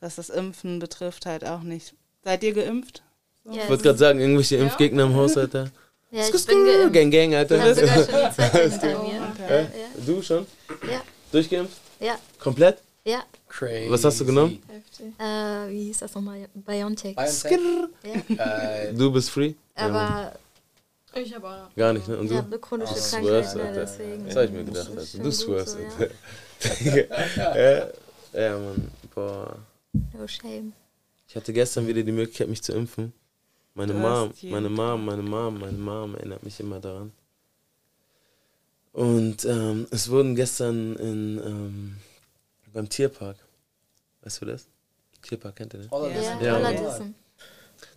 [0.00, 1.94] was das Impfen betrifft, halt auch nicht.
[2.22, 3.02] Seid ihr geimpft?
[3.44, 3.52] So?
[3.52, 5.70] Ich wollte gerade sagen, irgendwelche Impfgegner im Haus, Alter.
[6.12, 6.92] Ja, ich Skus- bin geimpft.
[6.92, 7.70] Gang, gang, Alter.
[7.70, 9.12] Ich sogar schon die zweite hinter gut.
[9.12, 9.46] mir.
[9.48, 9.68] Ja, ja.
[10.06, 10.46] Du schon?
[10.88, 11.02] Ja.
[11.32, 11.80] Durchgeimpft?
[12.02, 12.18] Ja.
[12.38, 12.78] Komplett?
[13.04, 13.24] Ja.
[13.48, 13.90] Crazy.
[13.90, 14.60] Was hast du genommen?
[15.18, 16.48] Äh, wie hieß das nochmal?
[16.54, 17.14] Biontech.
[17.16, 17.60] Biontech?
[18.28, 18.92] Ja.
[18.92, 19.54] Du bist free?
[19.74, 20.32] Aber
[21.14, 21.74] Ich habe auch.
[21.76, 22.18] Gar nicht, ne?
[22.18, 22.34] Und du?
[22.34, 23.80] Ja, eine chronische Du Krankheit, ne, Alter.
[23.80, 24.26] deswegen.
[24.26, 26.14] Das habe ich mir gedacht, schon Du swerst, so, Alter.
[28.32, 28.40] ja.
[28.40, 28.90] ja, Mann.
[29.14, 29.56] Boah.
[29.92, 30.72] No shame.
[31.28, 33.12] Ich hatte gestern wieder die Möglichkeit, mich zu impfen.
[33.74, 37.12] Meine Mom, meine Mom, meine Mom, meine Mom erinnert mich immer daran.
[38.92, 41.96] Und ähm, es wurden gestern in, ähm,
[42.72, 43.36] beim Tierpark,
[44.22, 44.66] weißt du das?
[45.22, 45.90] Tierpark kennt ihr das?
[45.90, 46.40] Hollerdissen.
[46.40, 46.54] Ja, Ja.
[46.56, 47.14] Hollerdissen.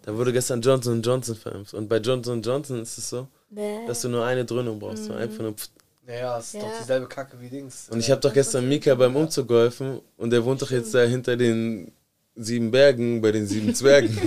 [0.03, 1.73] Da wurde gestern Johnson Johnson verimpft.
[1.73, 3.85] Und bei Johnson Johnson ist es so, Nee.
[3.87, 5.09] dass du nur eine Dröhnung brauchst.
[5.09, 5.15] Mhm.
[5.15, 5.71] einfach nur pft.
[6.07, 6.61] Ja, ist Ja.
[6.61, 7.89] doch dieselbe Kacke wie Dings.
[7.89, 11.01] Und ich habe doch gestern Mika beim Umzug geholfen und der wohnt doch jetzt da
[11.03, 11.91] hinter den
[12.35, 14.15] sieben Bergen bei den sieben Zwergen.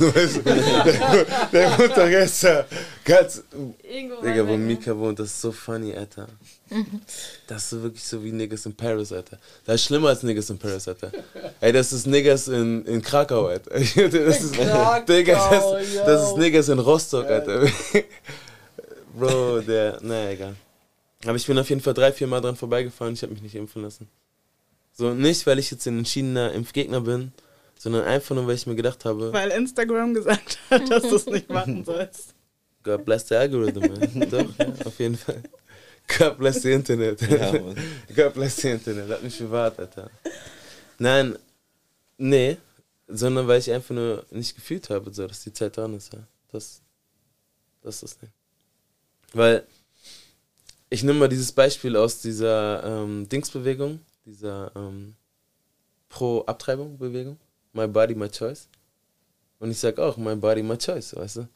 [1.52, 2.66] Der, der da
[3.04, 3.42] ganz.
[3.82, 4.56] Irgendwo Digga, wo?
[4.56, 6.28] Mika wohnt, das ist so funny, Alter.
[7.46, 9.38] Das ist so wirklich so wie Niggas in Paris, Alter.
[9.64, 11.12] Das ist schlimmer als Niggas in Paris, Alter.
[11.60, 13.70] Ey, das ist Niggas in, in Krakau, Alter.
[13.78, 17.66] Das ist, Krakau, Digga, das, das ist Niggas in Rostock, Alter.
[19.18, 20.54] Bro, der, naja, egal.
[21.24, 23.54] Aber ich bin auf jeden Fall drei, vier Mal dran vorbeigefahren, ich habe mich nicht
[23.54, 24.08] impfen lassen.
[24.92, 27.32] So, nicht, weil ich jetzt ein entschiedener Impfgegner bin,
[27.78, 31.26] sondern einfach nur, weil ich mir gedacht habe, Weil Instagram gesagt hat, dass du es
[31.26, 32.34] nicht machen sollst.
[32.82, 34.30] God bless the algorithm, man.
[34.30, 35.42] Doch, ja, auf jeden Fall.
[36.18, 37.20] God bless the Internet.
[37.22, 37.76] Ja, Mann.
[38.14, 39.10] God bless the Internet.
[39.10, 40.10] Hat mich bewahrt, Alter.
[40.98, 41.38] Nein,
[42.16, 42.56] nee,
[43.06, 46.12] sondern weil ich einfach nur nicht gefühlt habe, so, dass die Zeit dran ist.
[46.12, 46.20] Ja.
[46.50, 46.80] Das,
[47.82, 48.30] das ist das Ding.
[49.32, 49.66] Weil,
[50.90, 55.14] ich nehme mal dieses Beispiel aus dieser ähm, Dingsbewegung, dieser ähm,
[56.08, 57.38] Pro-Abtreibung-Bewegung.
[57.78, 58.68] My body, my choice.
[59.60, 61.48] Und ich sag auch, my body, my choice, weißt du?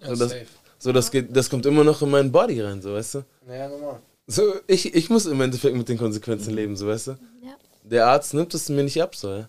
[0.00, 0.46] So, das, safe.
[0.78, 3.24] so das, geht, das kommt immer noch in meinen Body rein, so weißt du?
[3.48, 4.00] Ja, normal.
[4.26, 7.10] So, ich, ich muss im Endeffekt mit den Konsequenzen leben, so weißt du?
[7.42, 7.56] Ja.
[7.84, 9.48] Der Arzt nimmt es mir nicht ab, so, ja.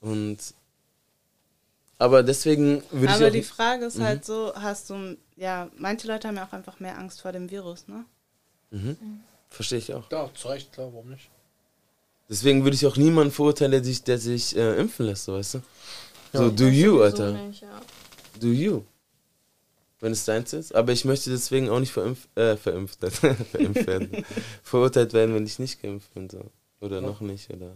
[0.00, 0.38] Und.
[1.98, 3.12] Aber deswegen würde ich.
[3.12, 4.04] Aber die Frage ist Mhm.
[4.04, 7.50] halt so, hast du, ja, manche Leute haben ja auch einfach mehr Angst vor dem
[7.50, 8.04] Virus, ne?
[8.70, 8.96] Mhm.
[9.48, 10.10] Verstehe ich auch.
[10.10, 11.30] Ja, zu Recht, klar, warum nicht?
[12.28, 15.54] Deswegen würde ich auch niemanden verurteilen, der sich, der sich äh, impfen lässt, so, weißt
[15.54, 15.62] du?
[16.32, 16.50] So, Ja.
[16.50, 17.32] do you, Alter.
[17.32, 17.80] nicht, ja.
[18.40, 18.82] Do you.
[20.00, 20.74] Wenn es deins ist.
[20.74, 22.98] Aber ich möchte deswegen auch nicht verimpft, äh, verimpft,
[23.50, 24.24] verimpft werden.
[24.62, 26.50] Verurteilt werden, wenn ich nicht geimpft bin, so.
[26.80, 27.72] Oder noch nicht, oder.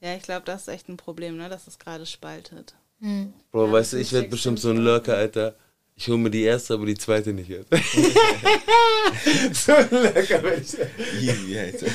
[0.00, 2.74] Ja, ich glaube, das ist echt ein Problem, ne, dass es gerade spaltet.
[3.00, 3.32] Hm.
[3.52, 5.54] Bro, Ja, weißt du, ich werde bestimmt so ein Lurker, Alter.
[5.96, 7.50] Ich hole mir die erste, aber die zweite nicht.
[7.52, 7.76] Alter.
[9.52, 10.76] so wenn ich.
[11.22, 11.86] Easy, Alter.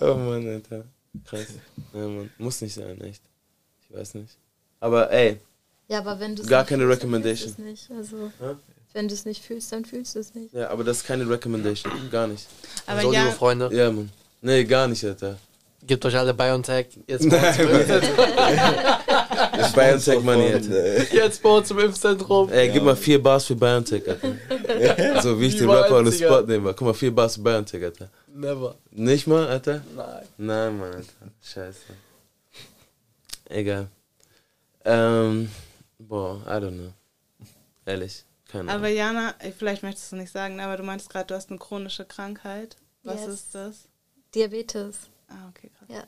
[0.00, 0.84] oh Mann, Alter.
[1.24, 1.46] Krass.
[1.92, 2.30] Ja, Mann.
[2.38, 3.22] Muss nicht sein, echt.
[3.88, 4.36] Ich weiß nicht.
[4.80, 5.38] Aber ey,
[5.88, 7.54] Ja, aber wenn du es Gar nicht keine fühlst, dann Recommendation.
[7.54, 8.12] fühlst du es nicht.
[8.12, 8.54] Also, Hä?
[8.92, 10.52] wenn du es nicht fühlst, dann fühlst du es nicht.
[10.52, 11.92] Ja, aber das ist keine Recommendation.
[12.10, 12.46] Gar nicht.
[12.86, 14.10] Aber so, ja- liebe Freunde, Ja, Mann.
[14.42, 15.38] Nee, gar nicht, Alter.
[15.86, 16.86] Gebt euch alle BioNTech.
[17.06, 17.28] Jetzt
[19.74, 21.06] bei uns im BioNTech Money.
[21.12, 22.50] Jetzt bei uns im Impfzentrum.
[22.50, 24.34] Ey, gib mal vier Bars für BioNTech, Alter.
[25.22, 26.24] So wie ich den Rapper on the.
[26.24, 26.72] Spot nehme.
[26.74, 28.08] Guck mal, vier Bars für BioNTech, Alter.
[28.32, 28.76] Never.
[28.90, 29.82] Nicht mal, Alter?
[29.94, 30.26] Nein.
[30.38, 31.12] Nein, Mann, Alter.
[31.42, 31.78] Scheiße.
[33.50, 33.88] Egal.
[34.84, 35.50] Ähm,
[35.98, 36.92] boah, I don't know.
[37.86, 38.96] Ehrlich, keine Aber Ahnung.
[38.96, 42.04] Jana, ey, vielleicht möchtest du nicht sagen, aber du meinst gerade, du hast eine chronische
[42.04, 42.76] Krankheit.
[43.02, 43.28] Was Yes.
[43.34, 43.74] ist das?
[44.34, 44.96] Diabetes.
[45.28, 45.88] Ah, okay, krass.
[45.88, 46.04] Ja.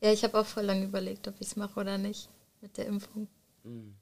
[0.00, 2.28] Ja, ich habe auch voll lange überlegt, ob ich es mache oder nicht
[2.60, 3.26] mit der Impfung.
[3.64, 3.94] Mhm.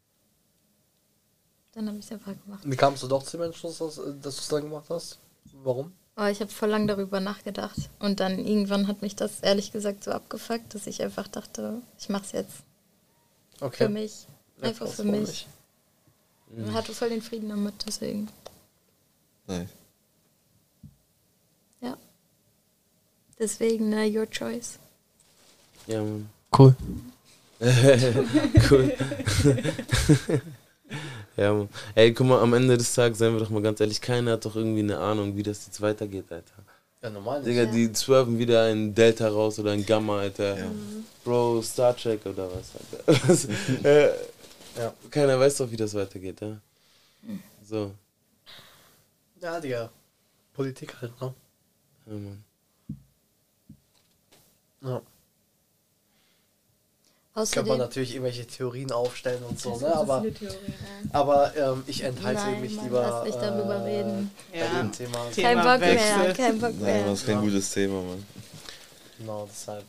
[1.73, 2.63] Dann habe ich es einfach gemacht.
[2.65, 5.19] Wie kamst du doch zu dem Entschluss, dass, dass du es dann gemacht hast?
[5.63, 5.93] Warum?
[6.15, 7.77] Aber ich habe voll lange darüber nachgedacht.
[7.99, 12.09] Und dann irgendwann hat mich das ehrlich gesagt so abgefuckt, dass ich einfach dachte, ich
[12.09, 12.63] mache es jetzt.
[13.61, 13.85] Okay.
[13.85, 14.27] Für mich.
[14.59, 15.21] Ja, Einfach für mich.
[15.21, 15.49] nicht?
[16.57, 18.29] Ich hatte voll den Frieden damit, deswegen.
[19.47, 19.69] Nice.
[23.39, 24.79] Deswegen, ne, your choice.
[25.87, 26.29] Ja, Mann.
[26.57, 26.75] Cool.
[28.71, 28.93] cool.
[31.37, 31.69] ja, Mann.
[31.95, 34.45] Ey, guck mal, am Ende des Tages, seien wir doch mal ganz ehrlich, keiner hat
[34.45, 36.55] doch irgendwie eine Ahnung, wie das jetzt weitergeht, Alter.
[37.03, 37.43] Ja, normal.
[37.43, 40.57] Digga, die swerven wieder ein Delta raus oder ein Gamma, Alter.
[41.25, 43.29] Bro, Star Trek oder was, Alter.
[43.29, 43.45] Was,
[43.85, 44.13] äh,
[44.79, 44.93] Ja.
[45.11, 46.57] Keiner weiß doch, wie das weitergeht, ja.
[47.69, 47.93] So.
[49.41, 49.91] Ja, Digga.
[50.55, 51.35] Politik halt, ne?
[52.07, 52.45] Ja, Mann.
[54.87, 55.03] Ja.
[57.35, 59.95] Kann Außerdem, man natürlich irgendwelche Theorien aufstellen und so, ne?
[59.95, 60.25] Aber,
[61.13, 64.31] aber ähm, ich enthalte Nein, mich lieber lass nicht darüber äh, reden.
[64.53, 64.81] bei Ja.
[64.81, 65.19] dem Thema.
[65.25, 66.35] kein Thema Bock mehr, Wechsel.
[66.35, 67.05] kein Bock Nein, mehr.
[67.05, 67.41] das ist kein Ja.
[67.43, 68.27] gutes Thema, Mann.
[69.19, 69.85] Genau, deshalb.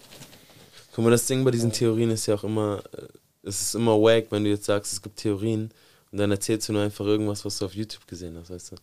[0.93, 3.03] Guck mal, das Ding bei diesen Theorien ist ja auch immer, äh,
[3.43, 5.71] es ist immer wack, wenn du jetzt sagst, es gibt Theorien
[6.11, 8.75] und dann erzählst du nur einfach irgendwas, was du auf YouTube gesehen hast, weißt du?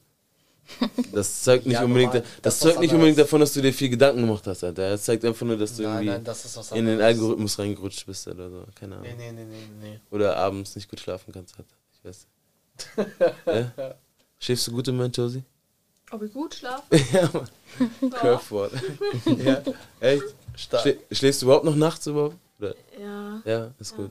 [1.12, 2.28] Das zeugt nicht Ja, unbedingt, normal.
[2.42, 4.90] das, Das was nicht unbedingt davon, dass du dir viel Gedanken gemacht hast, Alter.
[4.90, 7.00] Das zeigt einfach nur, dass du Nein, irgendwie nein, in den.
[7.02, 9.08] Algorithmus reingerutscht bist oder so, keine Ahnung.
[9.16, 10.00] Nee, nee, nee, nee, nee.
[10.10, 11.74] Oder abends nicht gut schlafen kannst, Alter.
[11.92, 12.26] Ich weiß
[13.76, 13.94] ja?
[14.40, 15.42] Schläfst du gut im Moment, Josie?
[16.10, 16.82] Ob ich gut schlafe?
[17.12, 18.10] ja, Mann.
[18.10, 18.72] Curvewort.
[19.44, 19.62] ja,
[20.00, 20.22] echt?
[20.56, 20.82] Stark.
[20.82, 22.36] Schlä schläfst du überhaupt noch nachts überhaupt?
[22.58, 22.74] Oder?
[23.00, 23.42] Ja.
[23.44, 23.96] Ja, ist Ja.
[23.98, 24.10] gut.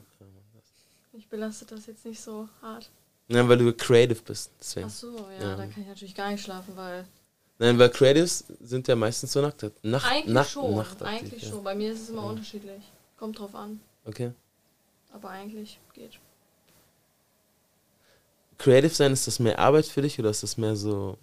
[1.12, 2.90] Mich belastet das jetzt nicht so hart.
[3.28, 4.50] Nein, weil du creative bist.
[4.60, 4.86] Deswegen.
[4.86, 5.56] Ach so, ja, Ja.
[5.56, 7.06] dann kann ich natürlich gar nicht schlafen, weil.
[7.58, 9.62] Nein, weil Creatives sind ja meistens so nackt.
[9.82, 10.74] Nacht, eigentlich Nacht, schon.
[10.74, 11.48] nachtaktiv, eigentlich ja.
[11.50, 11.64] schon.
[11.64, 12.28] Bei mir ist es immer Ja.
[12.30, 12.82] unterschiedlich.
[13.16, 13.80] Kommt drauf an.
[14.04, 14.32] Okay.
[15.12, 16.18] Aber eigentlich geht.
[18.58, 21.16] Creative sein, ist das mehr Arbeit für dich oder ist das mehr so.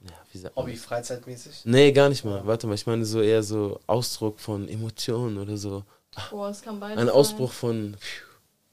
[0.00, 0.64] Ja, wie sagt man?
[0.64, 1.62] Hobby, freizeitmäßig?
[1.64, 2.46] Nee, gar nicht mal.
[2.46, 5.84] Warte mal, ich meine so eher so Ausdruck von Emotionen oder so.
[6.30, 7.14] Boah, es kann beides Ein sein.
[7.14, 7.96] Ausbruch von.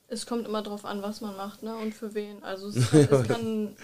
[0.07, 1.75] Es kommt immer drauf an, was man macht, ne?
[1.75, 2.43] Und für wen.
[2.43, 3.77] Also es kann, es kann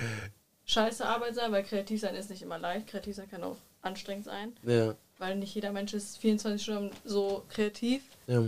[0.65, 2.87] scheiße Arbeit sein, weil kreativ sein ist nicht immer leicht.
[2.87, 4.55] Kreativ sein kann auch anstrengend sein.
[4.63, 4.95] Ja.
[5.17, 8.03] Weil nicht jeder Mensch ist 24 Stunden so kreativ.
[8.27, 8.43] Ja.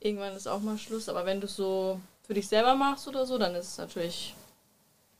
[0.00, 1.08] Irgendwann ist auch mal Schluss.
[1.08, 4.34] Aber wenn du es so für dich selber machst oder so, dann ist es natürlich.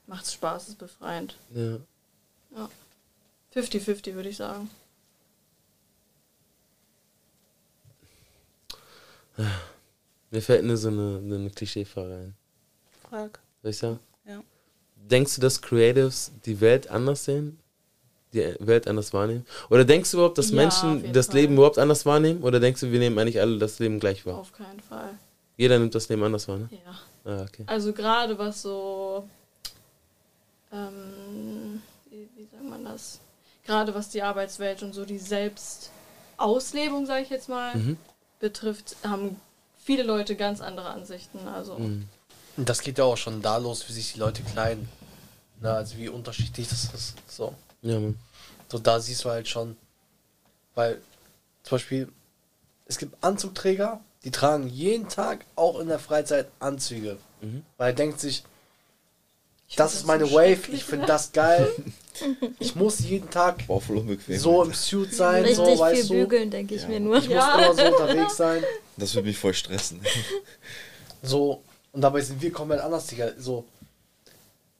[0.07, 1.37] Macht es Spaß, ist befreiend.
[1.53, 1.77] Ja.
[2.55, 2.69] Ja.
[3.53, 4.69] 50-50 würde ich sagen.
[10.31, 12.35] Mir fällt nur so eine, eine Klischeefrage ein.
[13.09, 13.39] Frag.
[13.61, 13.99] Soll ich sagen?
[14.25, 14.41] Ja.
[14.95, 17.59] Denkst du, dass Creatives die Welt anders sehen?
[18.33, 19.45] Die Welt anders wahrnehmen?
[19.69, 21.35] Oder denkst du überhaupt, dass Ja, Menschen das Fall.
[21.35, 22.41] Leben überhaupt anders wahrnehmen?
[22.43, 24.37] Oder denkst du, wir nehmen eigentlich alle das Leben gleich wahr?
[24.37, 25.09] Auf keinen Fall.
[25.57, 26.69] Jeder nimmt das Leben anders wahr, ne?
[26.71, 27.29] Ja.
[27.31, 27.63] Ah, okay.
[27.67, 29.27] Also gerade was so,
[30.71, 33.19] ähm, wie, wie sagt man das?
[33.65, 37.97] Gerade was die Arbeitswelt und so die Selbstauslebung, sage ich jetzt mal, Mhm.
[38.39, 39.35] betrifft, haben
[39.83, 41.47] viele Leute ganz andere Ansichten.
[41.47, 42.07] Also Mhm.
[42.57, 44.89] Und das geht ja auch schon da los, wie sich die Leute kleiden.
[45.61, 47.15] Na, also wie unterschiedlich das ist.
[47.29, 47.55] So.
[47.81, 47.97] Ja.
[48.69, 49.77] So, da siehst du halt schon.
[50.75, 51.01] Weil,
[51.63, 52.09] zum Beispiel,
[52.87, 57.17] es gibt Anzugträger, die tragen jeden Tag auch in der Freizeit Anzüge.
[57.41, 57.63] Mhm.
[57.77, 58.43] Weil er denkt sich,
[59.69, 61.07] Ich das ist meine so Wave, ich finde ne?
[61.07, 61.71] das geil.
[62.59, 63.63] Ich muss jeden Tag
[64.37, 66.13] so im Suit sein, Richtig so, viel weißt du.
[66.13, 66.87] bügeln, denke ich Ja.
[66.89, 67.17] mir nur.
[67.17, 68.63] Ich muss immer so unterwegs sein.
[69.01, 69.99] Das würde mich voll stressen.
[71.23, 73.29] So, und dabei sind wir komplett anders, Digga.
[73.37, 73.63] So,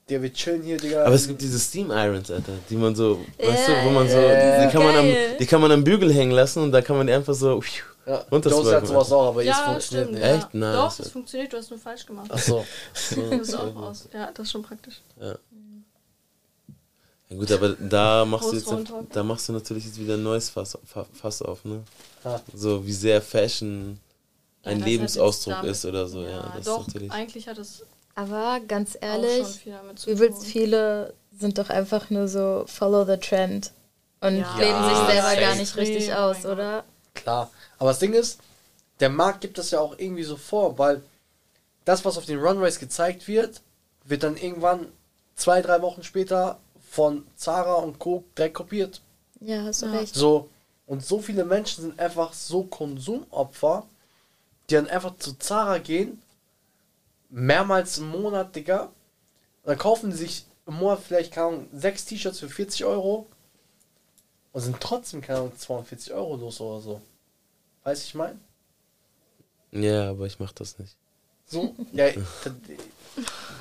[0.10, 1.06] der wir chillen hier, Digga.
[1.06, 4.10] Aber es gibt diese Steam Irons, Alter, die man so, weißt du, Ja, wo man
[4.10, 4.66] so, ja.
[4.66, 5.06] die, kann man am,
[5.40, 7.62] die kann man am Bügel hängen lassen und da kann man die einfach so
[8.08, 10.20] ja, runterswipen, hat sowas auch, aber jetzt ja, funktioniert stimmt.
[10.20, 10.28] nicht.
[10.32, 10.36] Ja.
[10.38, 10.54] Echt?
[10.56, 10.76] Nice.
[10.98, 12.32] Doch, es funktioniert, du hast nur falsch gemacht.
[12.34, 12.66] Ach so.
[13.30, 14.10] Das ist auch aus.
[14.12, 15.00] Ja, das ist schon praktisch.
[15.22, 15.36] Ja.
[17.30, 18.74] ja gut, aber da machst du jetzt,
[19.12, 21.84] da machst du natürlich jetzt wieder ein neues Fass, Fa- Fass auf, ne?
[22.26, 22.42] Ja.
[22.56, 24.00] So wie sehr Fashion
[24.64, 26.24] ein hat Lebensausdruck damit- ist oder so.
[26.24, 27.12] Ja, Ja, das doch, ist natürlich.
[27.12, 27.84] eigentlich hat es
[28.16, 29.66] Aber ganz ehrlich,
[30.06, 30.46] übelst tun.
[30.46, 33.72] viele sind doch einfach nur so follow the trend
[34.20, 34.58] und Ja.
[34.58, 36.84] leben Ja, sich selber gar nicht richtig aus, oh mein oder?
[37.16, 37.50] Klar.
[37.80, 38.40] Aber das Ding ist,
[39.00, 41.02] der Markt gibt das ja auch irgendwie so vor, weil
[41.86, 43.62] das, was auf den Runways gezeigt wird,
[44.06, 44.88] wird dann irgendwann
[45.36, 46.60] zwei, drei Wochen später
[46.92, 48.24] von Zara und Co.
[48.38, 49.02] direkt kopiert.
[49.40, 49.94] Ja, hast du Ja.
[49.94, 50.14] recht.
[50.14, 50.50] So.
[50.86, 53.86] Und so viele Menschen sind einfach so Konsumopfer,
[54.72, 56.22] die dann einfach zu Zara gehen,
[57.30, 58.86] mehrmals im Monat, Digga.
[58.86, 58.94] Und
[59.66, 63.28] dann kaufen die sich im Monat vielleicht, keine Ahnung, sechs T-Shirts für 40 Euro
[64.54, 67.02] und sind trotzdem, keine Ahnung, 42 Euro los oder so.
[67.84, 68.40] Weiß ich mein?
[69.72, 70.96] Ja, aber ich mach das nicht.
[71.52, 71.76] So?
[71.92, 72.06] Ja,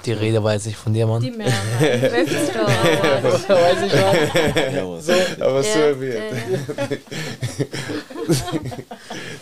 [0.07, 1.21] die Rede jetzt nicht von dir, Mann.
[1.21, 2.13] Die Mehrheit.
[2.13, 3.93] Weiß ich?
[4.75, 5.01] Ja, Mann.
[5.03, 5.13] So.
[5.45, 6.35] Aber so Ja, erwähnt.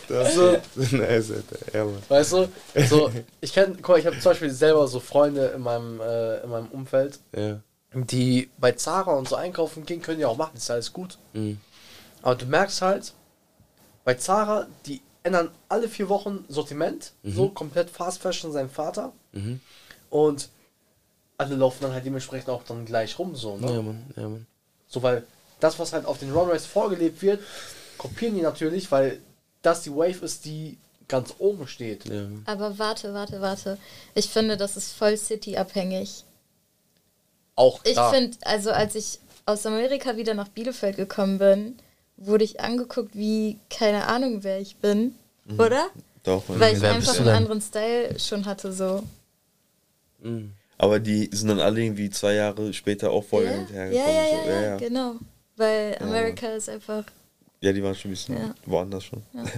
[0.09, 0.53] Das So.
[0.97, 1.59] nice, Alter.
[1.75, 2.03] Ja, Mann.
[2.09, 2.49] Weißt du?
[2.89, 6.39] So, ich kenn, guck mal, ich habe zum Beispiel selber so Freunde in meinem, äh,
[6.43, 7.61] in meinem Umfeld, Ja.
[7.95, 11.19] die bei Zara und so einkaufen gehen, können ja auch machen, ist alles gut.
[11.35, 11.61] Mhm.
[12.23, 13.13] Aber du merkst halt,
[14.05, 19.13] bei Zara, die ändern alle vier Wochen Sortiment, so komplett Fast Fashion sein Vater.
[19.33, 19.61] Mhm.
[20.11, 20.49] Und
[21.37, 23.73] alle laufen dann halt dementsprechend auch dann gleich rum, so, ne?
[23.73, 24.07] Ja, Mann.
[24.17, 24.47] Ja, Mann.
[24.89, 25.25] So, weil
[25.61, 27.41] das, was halt auf den Runways vorgelebt wird,
[27.97, 29.21] kopieren die natürlich, weil
[29.63, 32.07] das die Wave ist, die ganz oben steht.
[32.07, 32.27] Ja.
[32.45, 33.79] Aber warte, warte, warte.
[34.15, 36.25] Ich finde, das ist voll City-abhängig.
[37.55, 38.13] Auch Ich klar.
[38.13, 41.79] finde, also als ich aus Amerika wieder nach Bielefeld gekommen bin,
[42.19, 45.15] wurde ich angeguckt wie keine Ahnung, wer ich bin.
[45.47, 45.61] Mhm.
[45.61, 45.89] Oder?
[46.23, 46.45] Doch.
[46.49, 49.03] Weil ich einfach einen anderen Style schon hatte, so.
[50.21, 50.53] Mhm.
[50.77, 53.93] Aber die sind dann alle irgendwie zwei Jahre später auch voll ja, hin und her
[53.93, 54.49] ja, ja, so.
[54.51, 55.15] ja, ja, genau.
[55.57, 57.05] Weil Amerika ist einfach.
[57.61, 58.55] Ja, die waren schon ein bisschen Ja.
[58.67, 59.23] woanders schon.
[59.33, 59.45] Ja.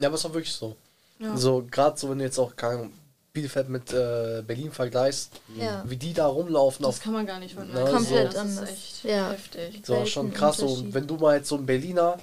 [0.00, 0.76] Ja, aber es war wirklich so.
[1.18, 1.36] Ja.
[1.36, 2.88] So, gerade so, wenn du jetzt auch keine
[3.38, 5.82] Bielefeld mit äh, Berlin vergleichst, Ja.
[5.86, 7.02] wie die da rumlaufen Das auf.
[7.02, 7.92] kann man gar nicht vergleichen.
[7.94, 8.70] Komplett das anders.
[9.02, 9.30] Ja.
[9.30, 9.82] heftig.
[9.84, 10.56] So, schon krass.
[10.58, 12.18] So, und wenn du mal jetzt so ein Berliner,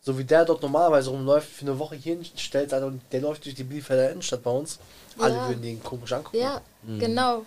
[0.00, 3.54] so wie der dort normalerweise rumläuft, für eine Woche hier hinstellst, und der läuft durch
[3.54, 4.78] die Bielefelder Innenstadt bei uns,
[5.18, 5.48] alle Ja.
[5.48, 6.38] würden den komisch angucken.
[6.38, 6.60] Ja,
[6.98, 7.44] genau.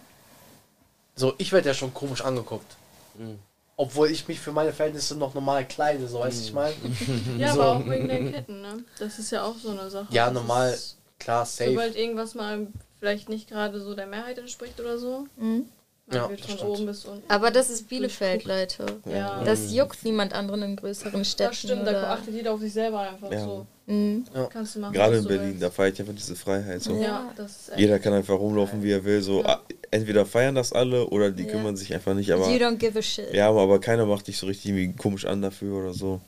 [1.16, 2.76] So, ich werde ja schon komisch angeguckt.
[3.18, 3.40] Mhm.
[3.78, 6.76] Obwohl ich mich für meine Verhältnisse noch normal kleide, so weißt du, ich meine.
[7.38, 7.62] Ja, so.
[7.62, 8.84] aber auch wegen der Ketten, ne?
[9.00, 10.08] Das ist ja auch so eine Sache.
[10.12, 10.78] Ja, normal,
[11.20, 11.72] klar, safe.
[11.72, 12.68] Sobald irgendwas mal
[13.00, 15.66] vielleicht nicht gerade so der Mehrheit entspricht oder so, Mhm.
[16.12, 16.70] Ja, wird das von stimmt.
[16.72, 17.24] oben bis unten.
[17.30, 18.86] Aber das ist Bielefeld, Leute.
[19.12, 19.44] Ja.
[19.44, 21.50] Das juckt niemand anderen in größeren Städten.
[21.50, 21.94] Das stimmt, oder?
[21.94, 23.44] da achtet jeder auf sich selber einfach Ja.
[23.44, 23.66] so.
[23.88, 24.24] Mhm.
[24.32, 24.46] Ja.
[24.46, 24.94] Kannst du machen.
[24.94, 25.64] Gerade in du Berlin, willst.
[25.64, 26.84] da feiere ich einfach diese Freiheit.
[26.84, 26.96] So.
[27.02, 27.80] Ja, das ist echt.
[27.80, 29.20] Jeder kann einfach rumlaufen, wie er will.
[29.24, 29.62] So, Ja.
[29.90, 31.50] entweder feiern das alle oder die Ja.
[31.52, 32.32] kümmern sich einfach nicht.
[32.32, 33.34] Aber you don't give a shit.
[33.34, 36.22] ja, aber keiner macht dich so richtig irgendwie komisch an dafür oder so.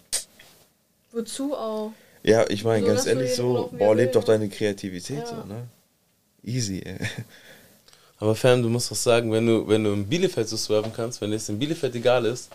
[1.11, 1.91] Wozu auch?
[2.23, 4.33] Ja, ich meine, So, ganz ehrlich, so, boah, lebt will, doch ne?
[4.39, 5.25] deine Kreativität Ja.
[5.27, 5.67] so, ne?
[6.43, 6.97] Easy, ey.
[8.19, 11.21] Aber Fam, du musst doch sagen, wenn du, wenn du in Bielefeld so swerven kannst,
[11.21, 12.49] wenn es in Bielefeld egal ist,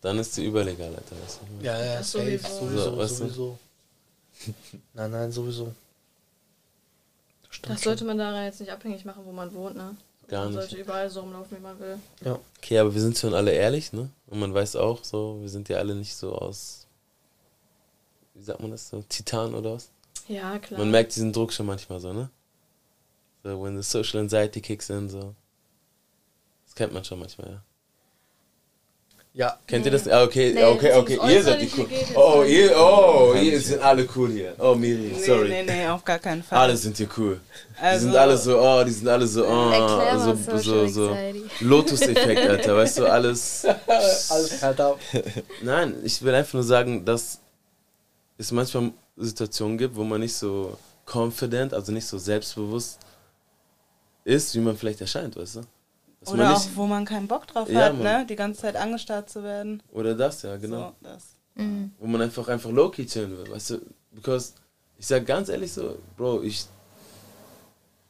[0.00, 1.16] dann ist sie überlegal, Alter.
[1.24, 1.64] Weißt du?
[1.64, 2.58] Ja, ja, Das safe, sowieso.
[2.60, 3.24] sowieso, So, weißt du?
[3.24, 3.58] sowieso.
[4.94, 5.72] Nein, nein, sowieso.
[7.50, 9.96] Das Das sollte man daran jetzt nicht abhängig machen, wo man wohnt, ne?
[10.28, 10.60] Gar man nicht.
[10.60, 11.98] sollte überall so rumlaufen, wie man will.
[12.24, 12.38] Ja.
[12.58, 14.08] Okay, aber wir sind schon alle ehrlich, ne?
[14.26, 16.86] Und man weiß auch so, wir sind ja alle nicht so aus,
[18.34, 19.88] wie sagt man das so, Titan oder was?
[20.28, 20.80] Ja, klar.
[20.80, 22.28] Man merkt diesen Druck schon manchmal so, ne?
[23.44, 25.34] So, when the social anxiety kicks in, so.
[26.66, 27.60] Das kennt man schon manchmal, ja.
[29.36, 29.58] Ja.
[29.66, 30.06] Kennt ihr das?
[30.08, 31.18] Ah, okay, Nee, okay, das okay.
[31.34, 31.88] Ihr seid die cool.
[32.14, 34.54] Oh, ihr, oh, ihr sind alle cool hier.
[34.60, 35.48] Oh, Miri, Nee, sorry.
[35.48, 36.56] nee, nee, auf gar keinen Fall.
[36.56, 37.40] Alle sind hier cool.
[37.76, 41.08] die Also- sind alle so, oh, die sind alle so, oh, so, so, so.
[41.08, 41.42] Anxiety.
[41.60, 43.66] Lotus-Effekt, Alter, weißt du, alles.
[43.88, 45.00] Alles ab.
[45.62, 47.40] Nein, ich will einfach nur sagen, dass
[48.38, 50.78] es manchmal Situationen gibt, wo man nicht so
[51.12, 53.00] confident, also nicht so selbstbewusst
[54.24, 55.60] ist, wie man vielleicht erscheint, weißt du?
[56.20, 58.02] Dass Oder auch, nicht, wo man keinen Bock drauf Ja, hat, Mann.
[58.02, 58.26] ne?
[58.26, 59.82] Die ganze Zeit angestarrt zu werden.
[59.92, 60.88] oder das, ja, genau.
[61.00, 61.24] So, das.
[61.54, 61.92] Mhm.
[61.98, 63.80] Wo man einfach, einfach low-key chillen will, weißt du?
[64.12, 64.54] Because,
[64.98, 66.64] ich sag ganz ehrlich so, Bro, ich,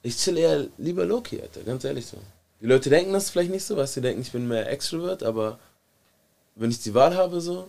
[0.02, 2.16] ich chill eher lieber low-key, Alter, ganz ehrlich so.
[2.60, 5.22] Die Leute denken das vielleicht nicht so, weißt du, die denken, ich bin mehr Extrovert,
[5.22, 5.58] aber
[6.54, 7.68] wenn ich die Wahl habe, so,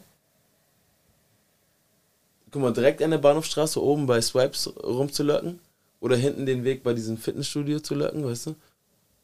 [2.51, 5.59] guck mal, direkt an der Bahnhofstraße oben bei Swipes rumzulöcken
[6.05, 8.55] oder hinten den Weg bei diesem Fitnessstudio zu löcken, weißt du?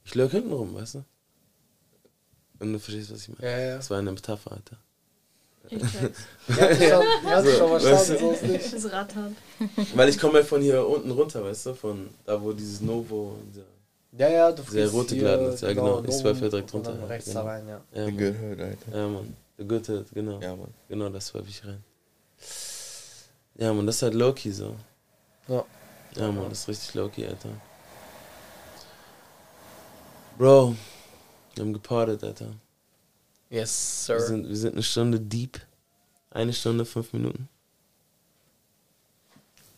[0.04, 1.04] Ich lurk hinten rum, weißt du?
[2.58, 3.52] Wenn du verstehst, was ich meine.
[3.52, 3.76] Ja, ja.
[3.76, 4.78] Das war eine Metapher, Alter.
[5.70, 5.80] Ich.
[6.58, 8.88] Ja, ich ich So, schon weißt du?
[8.92, 9.34] rattert.
[9.94, 11.74] Weil ich komme ja von hier unten runter, weißt du?
[11.76, 13.66] Von da, wo dieses Novo, dieser,
[14.18, 15.62] Ja, ja, du dieser rote Laden ist.
[15.62, 16.00] Ja, genau.
[16.00, 17.00] Ich Novum swerfe ja direkt und runter.
[17.00, 17.44] dann rechts genau.
[17.44, 17.82] da rein, ja.
[17.94, 18.18] Ja, The Mann.
[18.18, 18.98] good hood, Alter.
[18.98, 19.36] Ja, Mann.
[19.60, 20.42] The good hood, genau.
[20.42, 20.74] Ja, Mann.
[20.90, 21.84] Genau, das swerfe ich rein.
[23.60, 24.76] Ja, Mann, das ist halt Loki so.
[25.48, 25.64] Ja.
[26.16, 27.50] Ja, Mann, das ist richtig low-key, Alter.
[30.38, 30.76] Bro,
[31.56, 32.54] wir haben gepartet, Alter.
[33.50, 34.16] Yes, sir.
[34.16, 35.60] Wir sind, wir sind eine Stunde deep.
[36.30, 37.50] Eine Stunde, fünf Minuten.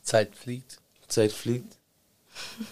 [0.03, 0.79] Zeit fliegt.
[1.07, 1.77] Zeit fliegt.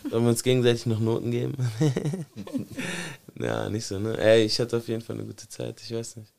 [0.10, 1.56] Sollen wir uns gegenseitig noch Noten geben?
[3.40, 4.18] ja, nicht so, ne?
[4.18, 6.34] Ey, ich hatte auf jeden Fall eine gute Zeit, ich weiß nicht.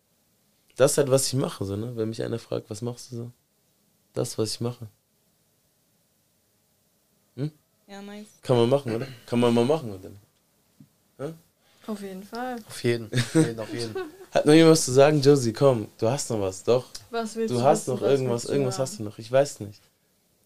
[0.76, 1.94] Das ist halt, was ich mache, so, ne?
[1.96, 3.32] Wenn mich einer fragt, was machst du so?
[4.12, 4.88] Das, was ich mache.
[8.00, 8.06] Hm?
[8.08, 8.26] Ja, nice.
[8.42, 9.06] Kann man machen, oder?
[9.26, 10.10] Kann man mal machen, oder?
[11.26, 11.32] Hä?
[11.86, 12.56] Auf jeden Fall.
[12.68, 13.94] Auf jeden, auf jeden, auf jeden.
[14.32, 15.20] Hat noch jemand was zu sagen?
[15.20, 16.86] Josie, komm, du hast noch was, doch.
[17.10, 18.82] Was willst du du hast noch Was irgendwas, irgendwas haben?
[18.82, 19.80] hast du noch, ich weiß nicht.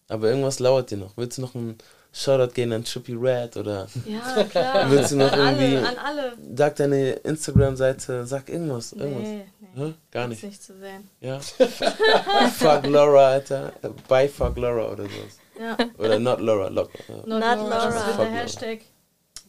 [0.09, 1.15] Aber irgendwas lauert dir noch.
[1.15, 1.77] Willst du noch einen
[2.11, 4.89] Shoutout gehen an Trippy Red oder Ja, klar.
[4.89, 6.33] willst du noch An alle, irgendwie an alle.
[6.55, 9.23] sag deine Instagram-Seite, sag irgendwas, irgendwas.
[9.23, 9.45] Nee,
[9.75, 9.93] Hä?
[10.11, 10.43] Gar Ist nicht.
[10.43, 11.09] nicht zu sehen.
[11.21, 11.39] Ja.
[12.57, 13.73] fuck Laura, Alter.
[14.09, 15.37] By fuck Laura oder sowas.
[15.59, 15.77] Ja.
[15.97, 17.55] Oder not Laura, Lo Not, Not Laura.
[17.69, 18.07] Laura.
[18.07, 18.31] Das der.
[18.31, 18.81] Hashtag.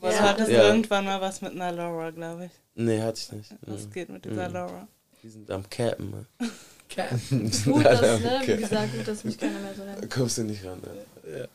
[0.00, 0.20] Was Ja.
[0.22, 0.60] hattest Ja.
[0.62, 2.50] du irgendwann mal was mit einer Laura, glaube ich.
[2.74, 3.50] Nee, hatte ich nicht.
[3.62, 3.92] Was Mhm.
[3.92, 4.54] geht mit dieser Mhm.
[4.54, 4.88] Laura?
[5.22, 6.50] Die sind am Cappen, man.
[6.88, 7.10] Cap.
[7.30, 8.60] Die sind Gut, dass, ne, wie Cappen.
[8.62, 10.10] gesagt, gut, dass mich keiner mehr so Da nennt.
[10.10, 11.38] kommst du nicht ran, Alter.
[11.40, 11.46] Ja.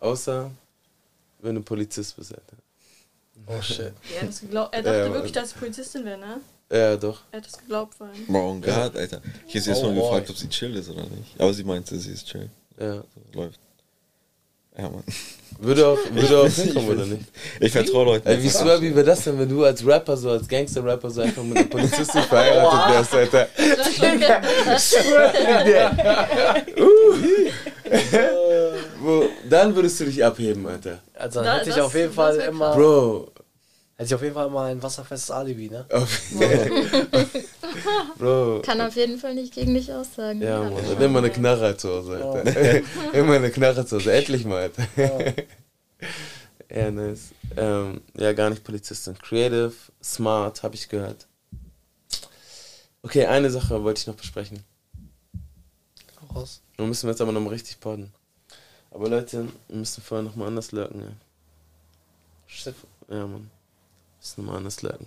[0.00, 0.50] Außer,
[1.40, 2.56] wenn du Polizist bist, Alter.
[3.46, 3.92] Oh shit.
[4.14, 6.40] Er, hat das geglaubt, er dachte Ja, wirklich, dass ich Polizistin wäre, ne?
[6.70, 7.20] Ja, doch.
[7.30, 8.26] Er hat das geglaubt vor allem.
[8.26, 9.20] Bro, und God, Alter.
[9.46, 10.02] Ich hätte jetzt Oh, mal boy.
[10.02, 11.38] gefragt, ob sie chill ist oder nicht.
[11.38, 12.48] Aber sie meinte, sie ist chill.
[12.78, 13.02] Ja.
[13.32, 13.60] Läuft.
[14.76, 15.04] Ja, Mann.
[15.60, 17.24] Würde auch, würde auch hinkommen, nicht, oder ich nicht?
[17.60, 18.26] Ich vertraue Leuten.
[18.26, 21.20] Ey, wie swear, wie wäre das denn, wenn du als Rapper, so als Gangster-Rapper, so
[21.20, 23.48] einfach mit einer Polizistin verheiratet wärst, Alter?
[29.00, 30.98] Wo, dann würdest du dich abheben, Alter.
[31.14, 32.74] Also Da- hätte ich das- auf jeden Fall immer.
[32.74, 33.28] Bro.
[33.96, 35.86] Hätte ich auf jeden Fall mal ein wasserfestes Alibi, ne?
[35.92, 36.20] Auf,
[38.18, 38.62] Bro.
[38.62, 40.42] Kann auf jeden Fall nicht gegen dich aussagen.
[40.42, 40.72] Ja, Mann.
[40.72, 42.82] Und immer eine Knarre zu Hause, Alter.
[43.12, 44.12] immer eine Knarre zu Hause.
[44.12, 44.88] Endlich mal, Alter.
[46.74, 47.30] ja, nice.
[47.56, 49.16] Ähm, ja, gar nicht Polizistin.
[49.16, 49.72] Creative,
[50.02, 51.28] smart, habe ich gehört.
[53.02, 54.64] Okay, eine Sache wollte ich noch besprechen.
[56.34, 56.62] Raus.
[56.76, 58.12] Dann müssen wir jetzt aber nochmal richtig podden.
[58.90, 61.12] Aber Leute, wir müssen vorher nochmal anders lurken, ja.
[62.46, 62.74] Shit.
[63.08, 63.50] Ja, Mann.
[64.24, 65.06] Müssen nochmal anders lurken.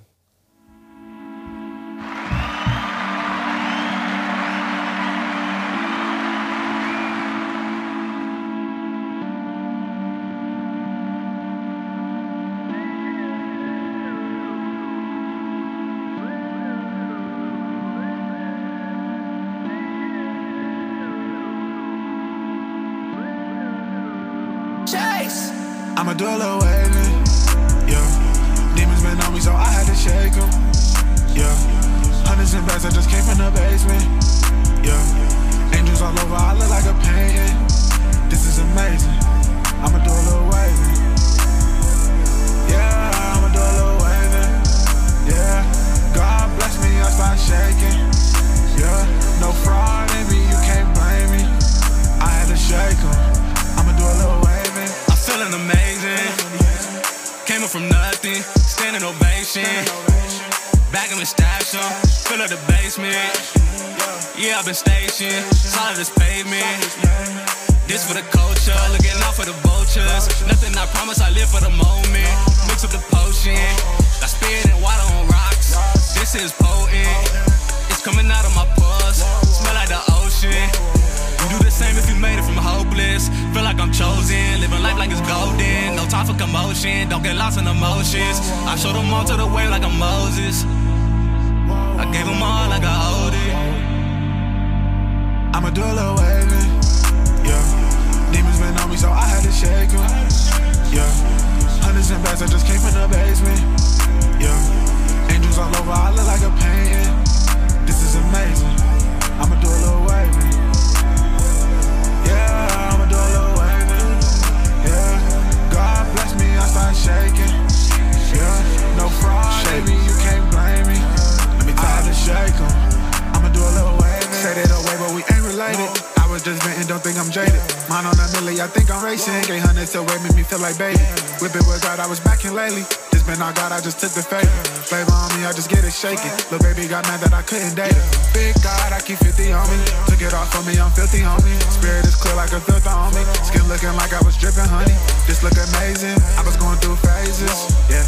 [145.77, 146.17] Amazing.
[146.37, 147.57] I was going through phases.
[147.89, 148.03] Yeah.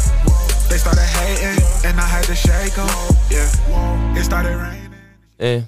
[0.68, 2.88] They started hating, and I had to shake 'em.
[3.30, 4.16] Yeah.
[4.18, 4.94] It started raining.
[5.38, 5.64] Ey.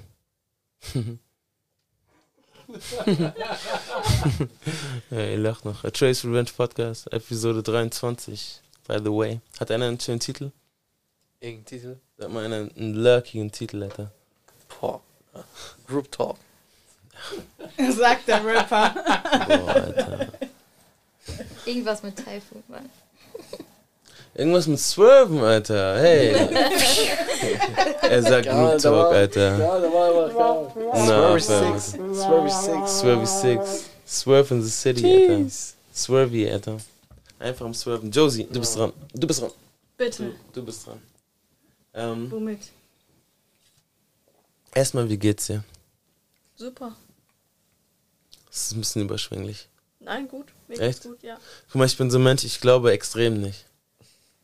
[5.11, 5.83] ja, ihr lacht noch.
[5.83, 9.39] A Trace Revenge Podcast, Episode 23, by the way.
[9.59, 10.51] Hat einer einen schönen Titel?
[11.39, 11.97] Irgendein Titel?
[12.17, 14.11] Sag mal einer einen lurkigen Titel, Alter.
[14.79, 15.01] Boah.
[15.87, 16.37] Group Talk.
[17.97, 18.89] Sagt der Rapper.
[19.47, 20.27] Boah, Alter.
[21.65, 22.89] Irgendwas mit Typhoon, Mann.
[24.35, 25.99] Irgendwas mit Swerven, Alter.
[26.01, 26.31] Hey.
[28.01, 29.57] er sagt war- Talk, Alter.
[29.59, 31.39] Ja, da war aber Swervy.
[31.39, 31.91] Six.
[31.91, 32.99] Swervy Six.
[32.99, 33.89] Swervy Six.
[34.05, 35.49] Swerve in the City, Alter.
[35.93, 36.77] Swervy, Alter.
[37.39, 38.09] Einfach am Swerven.
[38.11, 38.91] Josie, du bist dran.
[39.13, 39.51] Du bist dran.
[39.97, 40.23] Bitte.
[40.23, 41.01] Du, du bist dran.
[41.93, 42.59] Ähm, Womit?
[44.73, 45.63] erstmal, wie geht's dir?
[46.55, 46.95] Super.
[48.47, 49.67] Das ist ein bisschen überschwänglich.
[49.99, 50.47] Nein, gut.
[50.79, 51.03] Echt?
[51.03, 51.37] gut, ja.
[51.67, 53.65] Guck mal, ich bin so ein Mensch, ich glaube extrem nicht.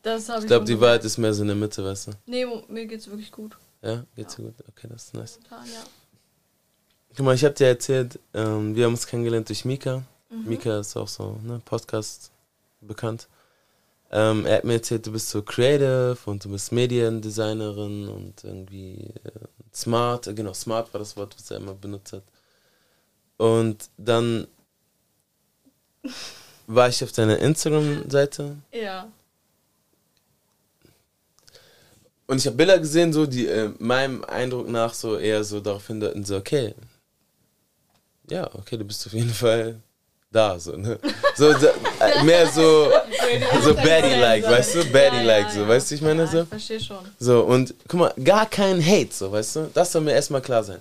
[0.02, 0.80] Das habe ich Ich glaube, die.
[0.80, 2.12] Wahrheit ist mehr so in der Mitte, weißt du?
[2.26, 3.56] Nee, mir geht's wirklich gut.
[3.82, 4.54] Ja, geht's dir gut?
[4.68, 5.38] Okay, das ist nice.
[5.50, 5.82] Momentan, ja.
[7.16, 10.02] Guck mal, ich habe dir erzählt, ähm, wir haben uns kennengelernt durch Mika.
[10.30, 10.48] Mhm.
[10.48, 12.30] Mika ist auch so, ne, Podcast
[12.80, 13.28] bekannt.
[14.12, 19.12] Ähm, er hat mir erzählt, du bist so creative und du bist Mediendesignerin und irgendwie
[19.24, 19.30] äh,
[19.72, 20.26] smart.
[20.26, 22.24] Äh, genau, smart war das Wort, was er immer benutzt hat.
[23.36, 24.46] Und dann
[26.66, 29.08] war ich auf deiner Instagram-Seite Ja.
[32.26, 35.88] Und ich habe Bilder gesehen, so die äh, meinem Eindruck nach so eher so darauf
[35.88, 36.74] hindeuten, so, okay,
[38.28, 39.80] ja, okay, du bist auf jeden Fall
[40.30, 40.96] da, so, ne?
[41.34, 42.92] So, so äh, mehr so,
[43.64, 44.84] so Baddie-like, weißt du?
[44.92, 46.42] Baddie-like, so, weißt du, ich meine so?
[46.42, 46.98] Ich verstehe schon.
[47.18, 49.70] So, und guck mal, gar kein Hate, so, weißt du?
[49.74, 50.78] Das soll mir erstmal klar sein.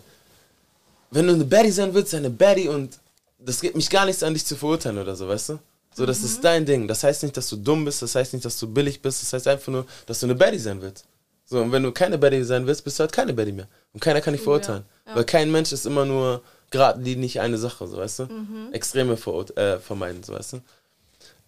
[1.09, 2.99] Wenn du eine Baddie sein willst, sei eine Baddie und
[3.39, 5.59] das geht mich gar nichts an, dich zu verurteilen oder so, weißt du?
[5.95, 6.87] So, das ist dein Ding.
[6.87, 9.33] Das heißt nicht, dass du dumm bist, das heißt nicht, dass du billig bist, das
[9.33, 11.05] heißt einfach nur, dass du eine Baddie sein willst.
[11.45, 13.67] So, und wenn du keine Baddie sein willst, bist du halt keine Baddie mehr.
[13.93, 14.85] Und keiner kann dich verurteilen.
[15.07, 15.15] ja.
[15.15, 18.23] Weil kein Mensch ist immer nur geradlinig eine Sache, so, weißt du?
[18.25, 18.69] Mhm.
[18.73, 20.61] Extreme verur- äh, vermeiden, so, weißt du?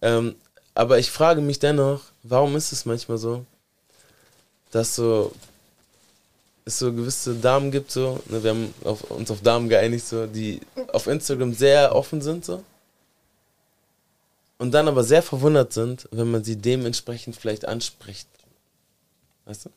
[0.02, 0.34] Ähm,
[0.74, 3.46] aber ich frage mich dennoch, warum ist es manchmal so,
[4.72, 5.32] dass so
[6.64, 10.26] es so gewisse Damen gibt, so, ne, wir haben auf, uns auf Damen geeinigt, so,
[10.26, 10.60] die
[10.92, 12.62] auf Instagram sehr offen sind, so.
[14.58, 18.28] Und dann aber sehr verwundert sind, wenn man sie dementsprechend vielleicht anspricht.
[19.44, 19.70] Weißt du?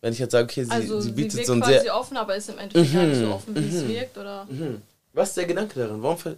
[0.00, 1.94] Wenn ich jetzt sage, okay, sie, also, sie sie bietet wirkt so ein sehr.
[1.94, 4.44] offen, aber ist im Endeffekt gar nicht so Mhm, offen, wie es mhm, wirkt, oder?
[4.46, 4.82] Mhm.
[5.12, 6.02] Was ist der Gedanke darin?
[6.02, 6.36] Warum, ver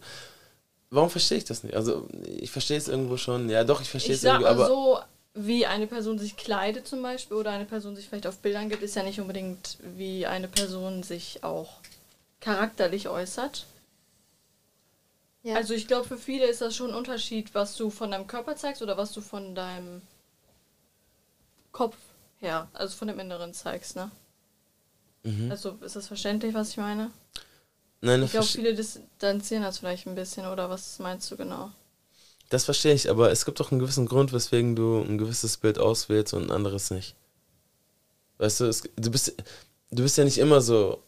[0.91, 1.77] warum verstehe ich das nicht?
[1.77, 3.49] Also, ich verstehe es irgendwo schon.
[3.49, 4.67] Ja, doch, ich verstehe Ich es mal aber.
[4.67, 4.99] so,
[5.35, 8.83] wie eine Person sich kleidet zum Beispiel oder eine Person sich vielleicht auf Bildern gibt,
[8.83, 11.81] ist ja nicht unbedingt, wie eine Person sich auch
[12.41, 13.67] charakterlich äußert.
[15.43, 15.57] Ja.
[15.57, 18.57] Also ich glaube, für viele ist das schon ein Unterschied, was du von deinem Körper
[18.57, 20.01] zeigst oder was du von deinem
[21.73, 21.97] Kopf
[22.39, 24.11] her, also von dem Inneren zeigst, ne?
[25.25, 25.51] Mhm.
[25.51, 27.11] Also ist das verständlich, was ich meine?
[28.01, 31.73] Nein, das ich glaube, viele distanzieren das vielleicht ein bisschen, oder was meinst du genau?
[32.51, 35.79] Das verstehe ich, aber es gibt doch einen gewissen Grund, weswegen du ein gewisses Bild
[35.79, 37.15] auswählst und ein anderes nicht.
[38.39, 39.35] Weißt du, es, du, bist,
[39.91, 41.03] du bist ja nicht immer so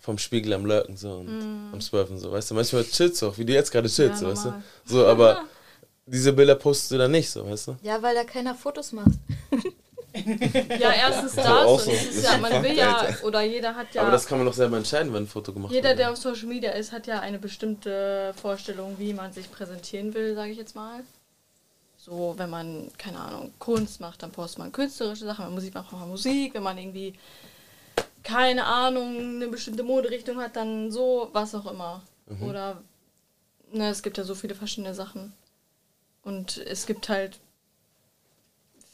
[0.00, 1.74] vom Spiegel am Lurken so und Mm.
[1.74, 2.54] am Surfen so, weißt du.
[2.54, 4.62] Manchmal chillst du auch, wie du jetzt gerade chillst, Ja, so, weißt du.
[4.84, 5.44] So, aber
[6.06, 7.76] diese Bilder postest du dann nicht, so, weißt du.
[7.82, 9.12] Ja, weil da keiner Fotos macht.
[10.14, 11.90] Ja, erstens Also das auch und so.
[11.90, 14.76] Das ja, man will ja, oder jeder hat ja, Aber das kann man doch selber
[14.76, 15.98] entscheiden, wenn ein Foto gemacht jeder, wird.
[16.00, 20.34] der auf Social Media ist, hat ja eine bestimmte Vorstellung, wie man sich präsentieren will,
[20.34, 21.00] sage ich jetzt mal.
[21.96, 25.74] So, wenn man, keine Ahnung, Kunst macht, dann postet man künstlerische Sachen, wenn man Musik
[25.74, 27.14] macht, macht man Musik, wenn man irgendwie,
[28.24, 32.02] keine Ahnung, eine bestimmte Moderichtung hat, dann so, was auch immer.
[32.26, 32.42] Mhm.
[32.42, 32.82] Oder,
[33.72, 35.32] ne, es gibt ja so viele verschiedene Sachen.
[36.24, 37.38] Und es gibt halt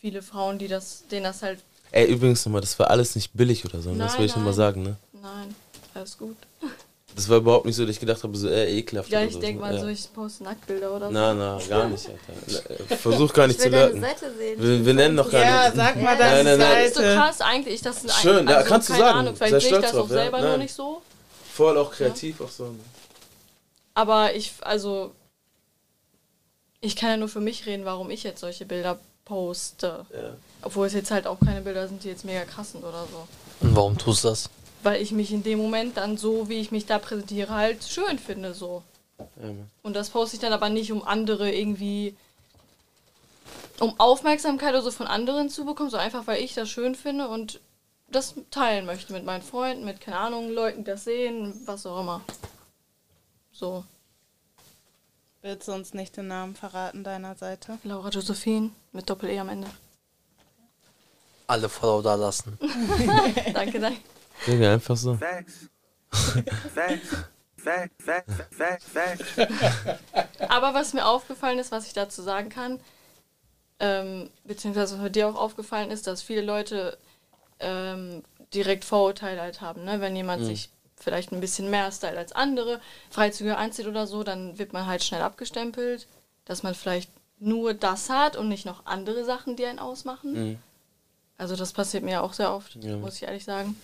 [0.00, 1.60] viele Frauen, die das, denen das halt
[1.90, 3.98] Ey, übrigens nochmal, das war alles nicht billig oder so, ne?
[3.98, 4.54] das Nein, will ich nochmal nein.
[4.54, 4.96] sagen, ne?
[5.22, 5.54] Nein,
[5.94, 6.36] alles gut.
[7.16, 9.40] Das war überhaupt nicht so, dass ich gedacht habe, so, äh, ekelhaft Ja, ich so.
[9.40, 9.80] denke mal, ja.
[9.80, 11.12] so ich poste Nacktbilder oder so.
[11.12, 12.06] Na, na, gar nicht,
[12.48, 12.70] Alter.
[12.90, 14.00] Äh, Versuch gar nicht Ich zu lurken.
[14.02, 14.62] Seite sehen.
[14.62, 15.76] Wir, wir nennen doch gar Ja, nicht.
[15.76, 16.76] sag mal nein, deine nein, nein.
[16.84, 19.18] Das ist so krass eigentlich, das ist Schön, ein, ja, also, kannst du keine sagen.
[19.18, 20.16] Ahnung, vielleicht sehe ich stolz das auch drauf, ja.
[20.16, 20.58] selber nur Nein.
[20.60, 21.02] nicht so.
[21.54, 22.64] Voll auch kreativ, auch so.
[22.66, 22.78] ne?
[23.94, 25.12] Aber ich, also,
[26.80, 30.06] ich kann ja nur für mich reden, warum ich jetzt solche Bilder poste.
[30.12, 30.36] Ja.
[30.62, 33.28] Obwohl es jetzt halt auch keine Bilder sind, die jetzt mega krass sind oder so.
[33.60, 34.50] Und warum tust du das?
[34.82, 38.18] Weil ich mich in dem Moment dann so, wie ich mich da präsentiere, halt schön
[38.18, 38.82] finde, so.
[39.18, 39.50] Ja.
[39.82, 42.16] Und das poste ich dann aber nicht, um andere irgendwie.
[43.80, 47.28] um Aufmerksamkeit oder so von anderen zu bekommen, sondern einfach, weil ich das schön finde
[47.28, 47.60] und
[48.10, 52.00] das teilen möchte mit meinen Freunden, mit, keine Ahnung, Leuten, die das sehen, was auch
[52.00, 52.22] immer.
[53.52, 53.84] So.
[55.42, 57.78] Willst du uns nicht den Namen verraten deiner Seite?
[57.84, 59.68] Laura Josephine mit Doppel-E am Ende.
[61.46, 62.58] Alle Follow da lassen.
[63.54, 64.00] danke, danke.
[64.46, 65.14] Digga, einfach so.
[65.14, 65.68] Facts.
[66.74, 67.16] Facts.
[70.48, 72.80] Aber was mir aufgefallen ist, was ich dazu sagen kann,
[73.80, 76.98] ähm, beziehungsweise was dir auch aufgefallen ist, dass viele Leute
[77.60, 78.22] ähm,
[78.54, 79.84] direkt Vorurteile halt haben.
[79.84, 80.00] Ne?
[80.00, 80.46] Wenn jemand Mhm.
[80.46, 80.70] sich
[81.00, 82.80] vielleicht ein bisschen mehr stylt als andere,
[83.10, 86.06] freizügiger anzieht oder so, dann wird man halt schnell abgestempelt,
[86.44, 90.32] dass man vielleicht nur das hat und nicht noch andere Sachen, die einen ausmachen.
[90.32, 90.58] Mhm.
[91.36, 92.96] Also das passiert mir auch sehr oft, Ja.
[92.96, 93.80] muss ich ehrlich sagen.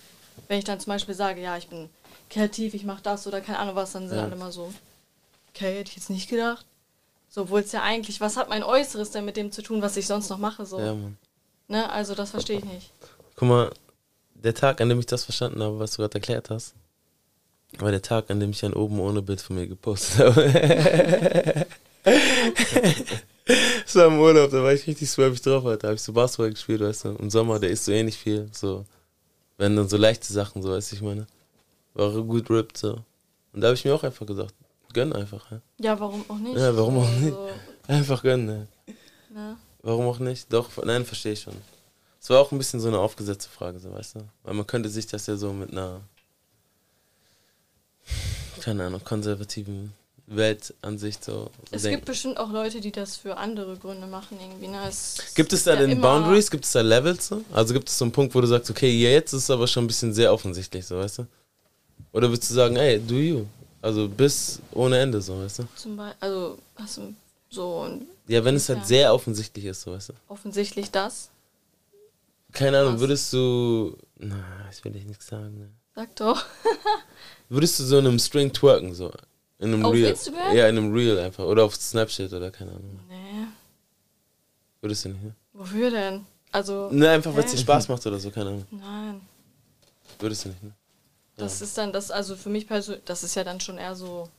[0.49, 1.89] Wenn ich dann zum Beispiel sage, ja, ich bin
[2.29, 4.23] kreativ, ich mache das oder keine Ahnung was, dann sind Ja.
[4.25, 4.73] alle immer so,
[5.53, 6.65] okay, hätte ich jetzt nicht gedacht.
[7.29, 9.95] So, obwohl es ja eigentlich, was hat mein Äußeres denn mit dem zu tun, was
[9.97, 10.65] ich sonst noch mache?
[10.65, 10.79] So.
[10.79, 11.17] Ja, Mann.
[11.67, 11.89] Ne?
[11.89, 12.91] Also das verstehe ich nicht.
[13.35, 13.71] Guck mal,
[14.33, 16.73] der Tag, an dem ich das verstanden habe, was du gerade erklärt hast,
[17.79, 21.65] war der Tag, an dem ich ein oben ohne Bild von mir gepostet habe.
[23.85, 25.79] Es war im Urlaub, da war ich richtig swervig drauf, Alter.
[25.79, 27.09] Da habe ich so Basketball gespielt, weißt du.
[27.19, 28.49] Im Sommer, der isst so eh nicht viel.
[28.51, 28.85] So,
[29.57, 31.27] wenn dann so leichte Sachen, so, weißt du, ich meine.
[31.93, 33.03] War gut ripped, so.
[33.53, 34.53] Und da habe ich mir auch einfach gesagt,
[34.93, 35.61] gönn einfach, ja.
[35.79, 36.57] Ja, warum auch nicht?
[36.57, 37.35] Ja, warum auch nicht?
[37.35, 37.49] Also,
[37.87, 39.33] Einfach gönnen, ja.
[39.33, 39.57] ne?
[39.83, 40.51] Warum auch nicht?
[40.51, 41.53] Doch, nein, verstehe ich schon.
[42.19, 44.21] Es war auch ein bisschen so eine aufgesetzte Frage, so weißt du?
[44.43, 46.01] Weil man könnte sich das ja so mit einer,
[48.65, 49.93] keine Ahnung, konservativen
[50.27, 51.97] Weltansicht so, Es denken.
[51.97, 54.67] gibt bestimmt auch Leute, die das für andere Gründe machen irgendwie.
[54.67, 54.87] Ne?
[54.87, 56.49] Es Gibt es da ja denn Boundaries?
[56.49, 57.43] Gibt es da Levels so?
[57.53, 59.83] Also gibt es so einen Punkt, wo du sagst, okay, jetzt ist es aber schon
[59.83, 61.27] ein bisschen sehr offensichtlich, so weißt du?
[62.11, 63.45] Oder würdest du sagen, ey, do you?
[63.83, 65.67] Also bis ohne Ende, so weißt du?
[65.75, 67.13] Zum Beispiel, also hast du
[67.51, 68.85] so ein- Ja, wenn es halt Ja.
[68.85, 70.13] sehr offensichtlich ist, so weißt du?
[70.27, 71.29] offensichtlich das.
[72.51, 73.95] Keine Ahnung, würdest du.
[74.17, 75.69] Na, ich will dich nichts sagen, ne?
[75.93, 76.43] Sag doch.
[77.49, 79.11] Würdest du so in einem String twerken, so?
[79.59, 80.09] In einem Auf Reel?
[80.09, 80.55] Instagram?
[80.55, 81.45] Ja, in einem Reel einfach.
[81.45, 82.99] Oder auf Snapchat oder keine Ahnung.
[83.07, 83.47] Nee.
[84.81, 85.35] Würdest du nicht, ne?
[85.53, 86.25] Wofür denn?
[86.51, 86.89] Also.
[86.91, 88.65] Ne, einfach weil es dir Spaß macht oder so, keine Ahnung.
[88.71, 89.21] Nein.
[90.19, 90.71] Würdest du nicht, ne?
[91.37, 94.29] Das ist dann, das, also für mich persönlich, das ist ja dann schon eher so.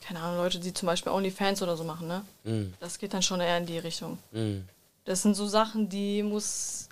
[0.00, 2.24] Keine Ahnung, Leute, die zum Beispiel OnlyFans oder so machen, ne?
[2.44, 2.74] Mhm.
[2.80, 4.18] Das geht dann schon eher in die Richtung.
[4.32, 4.64] Mhm.
[5.04, 6.88] Das sind so Sachen, die muss.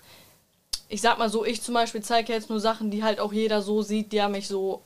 [0.87, 3.61] Ich sag mal so, ich zum Beispiel zeige jetzt nur Sachen, die halt auch jeder
[3.61, 4.81] so sieht, der mich so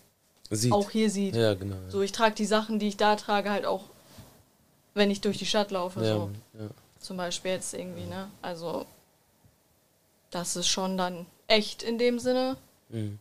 [0.49, 0.71] Sieht.
[0.71, 1.35] auch hier sieht.
[1.35, 1.75] Ja, genau.
[1.75, 1.89] Ja.
[1.89, 3.83] So, ich trage die Sachen, die ich da trage, halt auch,
[4.93, 6.03] wenn ich durch die Stadt laufe.
[6.03, 6.29] Ja, so.
[6.53, 6.69] ja.
[6.99, 8.29] Zum Beispiel jetzt irgendwie, ne?
[8.41, 8.85] Also,
[10.31, 12.57] das ist schon dann echt in dem Sinne.
[12.89, 13.19] Mhm.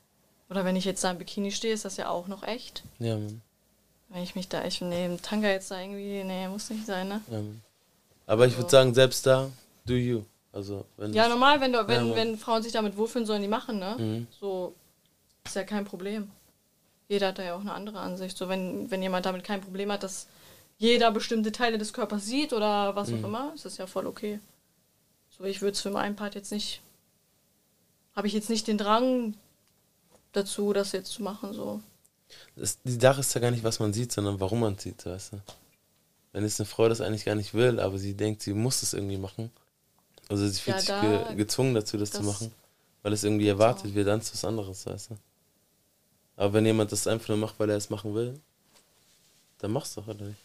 [0.50, 2.82] Oder wenn ich jetzt da im Bikini stehe, ist das ja auch noch echt.
[2.98, 3.42] Ja, Mann.
[4.08, 7.20] Wenn ich mich da echt, im Tanga jetzt da irgendwie, nee, muss nicht sein, ne?
[7.30, 7.62] Ja, Mann.
[8.26, 9.50] Aber ich würde sagen, selbst da,
[9.84, 10.22] do you.
[10.52, 12.16] Also, wenn Ja, normal, wenn, du, Ja, wenn, Mann.
[12.16, 13.96] wenn Frauen sich damit wohlfühlen, sollen die machen, ne?
[13.98, 14.26] Mhm.
[14.40, 14.74] So,
[15.44, 16.30] ist ja kein Problem.
[17.08, 18.36] Jeder hat da ja auch eine andere Ansicht.
[18.36, 20.26] So, wenn, wenn jemand damit kein Problem hat, dass
[20.78, 23.24] jeder bestimmte Teile des Körpers sieht oder was Mhm.
[23.24, 24.40] auch immer, ist das ja voll okay.
[25.36, 26.80] So, ich würde es für meinen Part jetzt nicht,
[28.16, 29.34] habe ich jetzt nicht den Drang
[30.32, 31.80] dazu, das jetzt zu machen, so.
[32.56, 35.32] Das, die Sache ist ja gar nicht, was man sieht, sondern warum man sieht, weißt
[35.34, 35.36] du?
[36.32, 38.92] Wenn jetzt eine Frau das eigentlich gar nicht will, aber sie denkt, sie muss es
[38.92, 39.50] irgendwie machen.
[40.28, 42.52] Also sie fühlt Ja, sich da- ge gezwungen dazu, das, zu das- machen,
[43.02, 45.16] weil es irgendwie erwartet wird, dann ist was anderes, weißt du?
[46.36, 48.38] Aber wenn jemand das einfach nur macht, weil er es machen will,
[49.60, 50.38] dann mach's doch, oder nicht?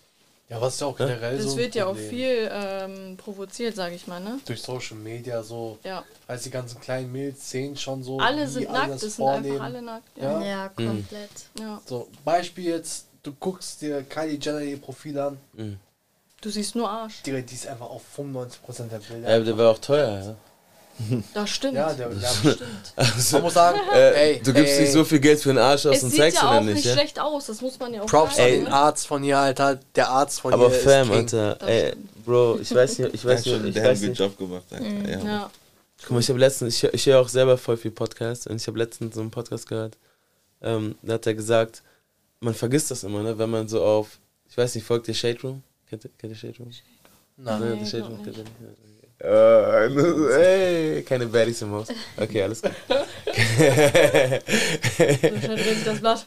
[0.50, 1.06] Ja, was ist ja auch Ja?
[1.08, 1.48] generell so.
[1.50, 4.40] Das wird ja auch viel ähm, provoziert, sage ich mal, ne?
[4.46, 5.80] Durch Social Media so.
[5.84, 6.04] Ja.
[6.28, 8.20] Als die ganzen kleinen Mädels sehen schon so.
[8.20, 10.18] Alle sind alle nackt, das es sind einfach alle nackt.
[10.18, 11.30] Ja, Ja, Ja, komplett.
[11.60, 11.82] ja.
[11.86, 15.38] So, Beispiel jetzt, du guckst dir Kylie Jenner ihr Profil an.
[15.54, 15.78] Mhm.
[16.44, 17.22] Du siehst nur Arsch.
[17.26, 19.30] Die, die ist einfach auf 95% der Bilder.
[19.38, 20.36] Ja, der war auch teuer, ja.
[21.34, 21.76] Das stimmt.
[21.76, 22.60] Ja, der, der stimmt.
[22.98, 24.82] Also, Man muss sagen, äh, ey, du gibst ey.
[24.82, 26.54] nicht so viel Geld für einen Arsch aus Es und sieht zeigst ja ihn auch
[26.56, 26.94] dann nicht, nicht ja?
[26.94, 28.52] schlecht aus, das muss man ja auch Props an sagen.
[28.52, 28.74] den ne?
[28.74, 29.80] Arzt von ihr, Alter.
[29.96, 31.12] Der Arzt von Aber ihr ist Fam.
[31.12, 31.94] Alter, Das ey,
[32.26, 34.20] Bro, ich weiß nicht, ich weiß nicht, ich der hat weiß einen nicht.
[34.20, 34.84] Job gemacht, Alter.
[34.84, 35.20] Mhm, Ja.
[35.24, 35.50] Ja.
[36.02, 38.68] Guck mal, ich habe letztens, ich, ich höre auch selber voll viel Podcasts und ich
[38.68, 39.98] habe letztens so einen Podcast gehört,
[40.62, 41.82] ähm, da hat er gesagt,
[42.42, 45.40] man vergisst das immer, ne, wenn man so auf, ich weiß nicht, folgt ihr Shade
[45.44, 45.64] Room?
[45.94, 46.72] Kennt ihr, kennt ihr Shade Room?
[47.38, 47.60] Nein.
[47.60, 48.40] Ne, Nee, die Shade Room nicht.
[49.20, 51.88] Äh, das- ey, keine Baddies im Haus.
[52.18, 52.72] Okay, alles gut.
[55.86, 56.26] Das Blatt.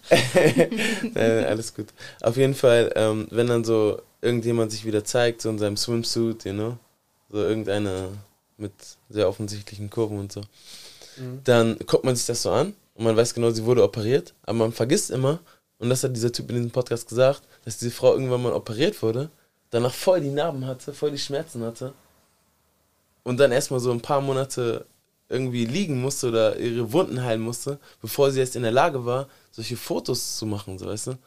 [1.14, 1.88] Nein, alles gut.
[2.22, 6.44] Auf jeden Fall, ähm, wenn dann so irgendjemand sich wieder zeigt, so in seinem Swimsuit,
[6.44, 6.76] you know,
[7.30, 8.10] so irgendeine
[8.56, 8.72] mit
[9.08, 10.42] sehr offensichtlichen Kurven und so,
[11.18, 11.40] Mhm.
[11.44, 14.58] dann guckt man sich das so an und man weiß genau, sie wurde operiert, aber
[14.58, 15.40] man vergisst immer,
[15.78, 19.02] und das hat dieser Typ in diesem Podcast gesagt, dass diese Frau irgendwann mal operiert
[19.02, 19.28] wurde,
[19.70, 21.92] danach voll die Narben hatte, voll die Schmerzen hatte
[23.24, 24.86] und dann erstmal so ein paar Monate
[25.28, 29.28] irgendwie liegen musste oder ihre Wunden heilen musste, bevor sie erst in der Lage war,
[29.50, 31.18] solche Fotos zu machen, so weißt du?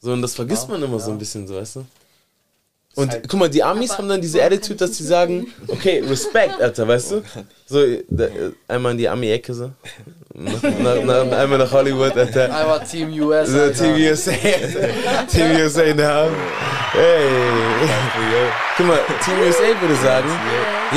[0.00, 1.14] So, und das vergisst Ja, man immer so ja.
[1.14, 1.86] ein bisschen, so weißt du?
[2.96, 6.60] Und halt- guck mal, die Amis haben dann diese Attitude, dass sie sagen, okay, Respekt,
[6.60, 7.22] Alter, weißt du?
[7.66, 8.26] So, da,
[8.68, 9.70] einmal in die Ami-Ecke so.
[10.36, 12.54] Nach, nach, nach, einmal nach Hollywood, Alter.
[12.54, 13.70] Einmal Team US, So.
[13.70, 14.32] Team USA.
[15.30, 16.32] Team USA in der Hand.
[16.92, 17.88] Hey.
[18.76, 20.28] Guck mal, Team USA würde sagen,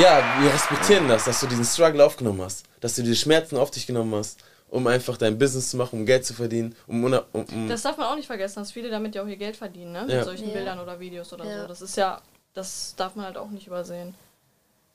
[0.00, 2.64] ja, wir respektieren das, dass du diesen Struggle aufgenommen hast.
[2.80, 4.38] Dass du die Schmerzen auf dich genommen hast,
[4.70, 7.96] um einfach dein Business zu machen, um Geld zu verdienen, um, um, um Das darf
[7.96, 10.02] man auch nicht vergessen, dass viele damit ja auch ihr Geld verdienen, ne?
[10.02, 10.24] Mit Ja.
[10.24, 10.54] solchen Ja.
[10.54, 11.62] Bildern oder Videos oder Ja.
[11.62, 11.68] so.
[11.68, 12.20] Das ist ja,
[12.54, 14.14] das darf man halt auch nicht übersehen.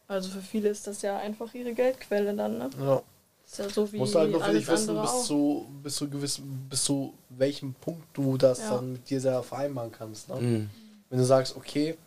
[0.08, 2.70] Also für viele ist das ja einfach ihre Geldquelle dann, ne?
[2.80, 3.02] Ja.
[3.46, 5.24] Ist ja so wie Musst halt nur für dich wissen, bis auch.
[5.26, 8.76] zu, bis zu gewissen, bis zu welchem Punkt du das Ja.
[8.76, 10.30] dann mit dir selber vereinbaren kannst.
[10.30, 10.36] Ne?
[10.36, 10.70] Mhm.
[11.10, 11.98] Wenn du sagst, okay,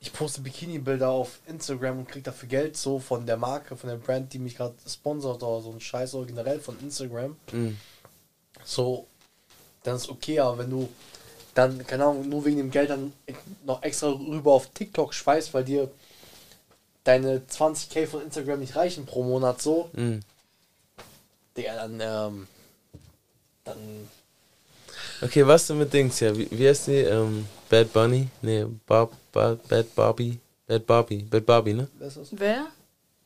[0.00, 3.96] ich poste Bikini-Bilder auf Instagram und krieg dafür Geld so von der Marke, von der
[3.96, 7.76] Brand, die mich gerade sponsort oder so ein Scheiß oder generell von Instagram, Mhm.
[8.64, 9.06] so,
[9.82, 10.88] dann ist okay, aber wenn du
[11.54, 13.12] dann, keine Ahnung, nur wegen dem Geld dann
[13.64, 15.90] noch extra rüber auf TikTok schweißt, weil dir
[17.02, 20.20] deine 20k von Instagram nicht reichen pro Monat so, Mhm.
[21.56, 22.48] Digga, dann, ähm,
[23.64, 24.08] dann,
[25.22, 26.36] Okay, was denn mit Dings hier?
[26.36, 26.92] Wie, wie heißt die?
[26.96, 28.28] Ähm, Bad Bunny?
[28.42, 30.38] Nee, Bob, Bob, Bad Bobby.
[30.66, 31.16] Bad Bobby.
[31.30, 31.88] Bad Bobby, ne?
[32.32, 32.66] Wer?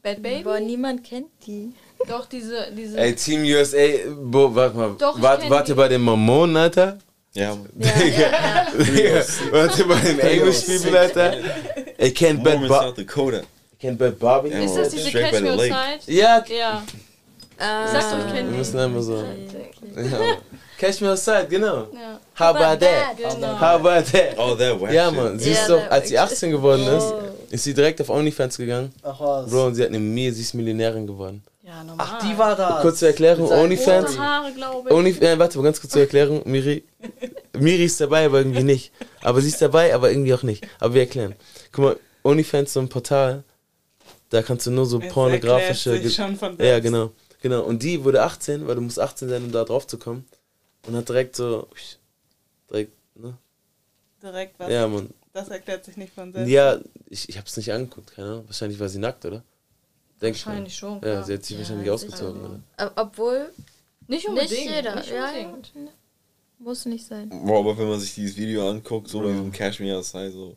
[0.02, 0.42] Bad Baby?
[0.42, 1.72] Boah, niemand kennt die.
[2.08, 2.98] Doch, diese, diese.
[2.98, 3.76] Ey, Team USA,
[4.20, 4.94] bo, warte mal.
[4.98, 5.74] Doch, ich wart, kenn wart die.
[5.74, 6.98] bei den Mormonen, Alter?
[7.34, 11.34] Ja, Digga, Digga, wart ihr bei den English People, Alter?
[11.98, 12.68] Ich kenn Bad Mormon.
[12.68, 13.42] South Dakota.
[13.78, 14.48] Kennt Bad Bobby?
[14.50, 15.74] Ja, ist das diese straight by Catch the Me lake.
[15.74, 16.12] Outside?
[16.12, 16.44] Ja.
[16.48, 16.82] Ja.
[17.58, 18.58] Ah, Sag doch, ich kenn Wir die.
[18.58, 19.16] müssen einmal so.
[19.16, 20.18] Ja.
[20.82, 21.86] Catch me outside, genau.
[21.94, 22.18] Ja.
[22.36, 23.16] How about that?
[23.16, 23.52] Genau.
[23.60, 24.36] How about that?
[24.36, 25.12] Oh, that wack Ja.
[25.12, 25.38] Mann.
[25.38, 27.20] Sie Ja, ist doch, als sie wack 18 geworden ist, Oh.
[27.50, 28.92] ist sie direkt auf OnlyFans gegangen.
[29.04, 29.48] ach was.
[29.48, 31.44] Bro, und sie hat eine Mir, sie ist Millionärin geworden.
[31.62, 32.04] Ja, normal.
[32.10, 32.80] Ach, die war da.
[32.82, 34.18] Kurze Erklärung, OnlyFans.
[34.18, 34.94] Haare, glaube ich.
[34.96, 36.42] Only, äh, warte mal, ganz kurz zur Erklärung.
[36.46, 36.82] Miri,
[37.56, 38.90] Miri ist dabei, aber irgendwie nicht.
[39.22, 40.66] Aber sie ist dabei, aber irgendwie auch nicht.
[40.80, 41.36] Aber wir erklären.
[41.70, 43.44] Guck mal, OnlyFans ist so ein Portal,
[44.30, 45.90] da kannst du nur so Es pornografische...
[45.92, 47.12] erklärt sich schon von ja, genau.
[47.40, 47.60] Genau.
[47.62, 50.26] Und die wurde 18, weil du musst 18 sein, um da drauf zu kommen.
[50.86, 51.68] Und hat direkt so...
[52.70, 53.36] Direkt, ne?
[54.22, 54.70] Direkt was.
[54.70, 55.10] Ja, Mann.
[55.32, 56.50] Das erklärt sich nicht von selbst.
[56.50, 56.78] Ja,
[57.08, 58.46] ich, ich hab's nicht angeguckt, keine Ahnung.
[58.46, 59.42] Wahrscheinlich war sie nackt, oder?
[60.20, 60.34] Denk.
[60.36, 61.24] Wahrscheinlich schon, Ja, klar.
[61.24, 62.60] sie hat sich Ja, wahrscheinlich ausgezogen, oder?
[62.78, 63.50] Ob- Obwohl
[64.06, 64.70] Nicht nicht unbedingt.
[64.70, 64.94] jeder.
[64.96, 65.72] Nicht ja, unbedingt.
[65.74, 65.80] ja.
[66.58, 67.28] Muss nicht sein.
[67.28, 70.56] Boah, aber wenn man sich dieses Video anguckt, so bei diesem Cashmere Outside, so,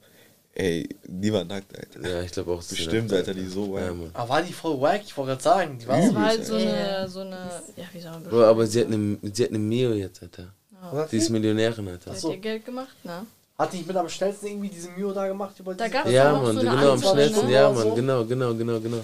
[0.56, 2.10] ey, die war nackt, Alter.
[2.10, 2.64] Ja, ich glaube auch.
[2.64, 3.82] Bestimmt, Alter, die so war.
[3.82, 3.98] Ja, wack.
[3.98, 4.10] Mann.
[4.14, 5.02] Aber war die voll wack?
[5.06, 6.70] Ich wollte gerade sagen, die war Das war halt so Ja.
[6.70, 7.38] eine, so eine,
[7.76, 10.48] ja, wie soll man Bro, aber sie hat eine, sie hat eine Mio jetzt, Alter.
[10.92, 11.10] Was?
[11.10, 12.12] Die ist Millionärin, Alter.
[12.12, 12.32] Hat so.
[12.32, 13.26] ihr Geld gemacht, ne?
[13.58, 15.56] Hat die nicht mit am schnellsten irgendwie diese Mio da gemacht?
[15.60, 17.52] Über Da diese- gab's Ja, auch Mann, so eine genau, am schnellsten, ne?
[17.54, 17.94] ja, Mann, so?
[17.96, 19.02] genau, genau, genau, genau.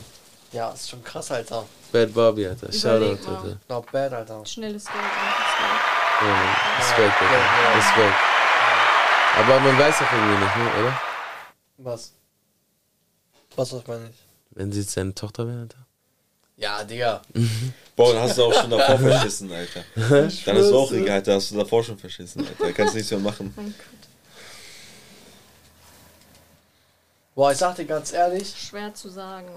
[0.52, 1.64] Ja, ist schon krass, Alter.
[1.94, 2.72] Bad Bobby, Alter.
[2.72, 3.06] Shoutout.
[3.30, 3.58] Alter.
[3.70, 4.46] Not bad, Alter.
[4.46, 5.54] Schnelles Geld, einfaches
[6.22, 6.78] Ja, Mann.
[6.78, 7.64] Respekt, Ja, Alter.
[7.64, 7.78] ja.
[7.78, 8.16] Respekt.
[9.40, 11.02] Aber man weiß auch irgendwie nicht, ne, oder?
[11.84, 12.12] Was?
[13.56, 14.16] Was das meine ich?
[14.52, 15.78] Wenn sie jetzt seine Tochter wäre, Alter.
[16.58, 17.22] Ja, Digga.
[17.96, 19.84] Boah, dann hast du auch schon davor verschissen, Alter.
[19.96, 22.66] Dann ist es auch egal, da hast du davor schon verschissen, Alter.
[22.66, 23.54] Da kannst du nichts mehr machen.
[23.56, 23.74] Geld.
[27.36, 29.48] Boah, ich sag dir ganz ehrlich, Schwer zu sagen.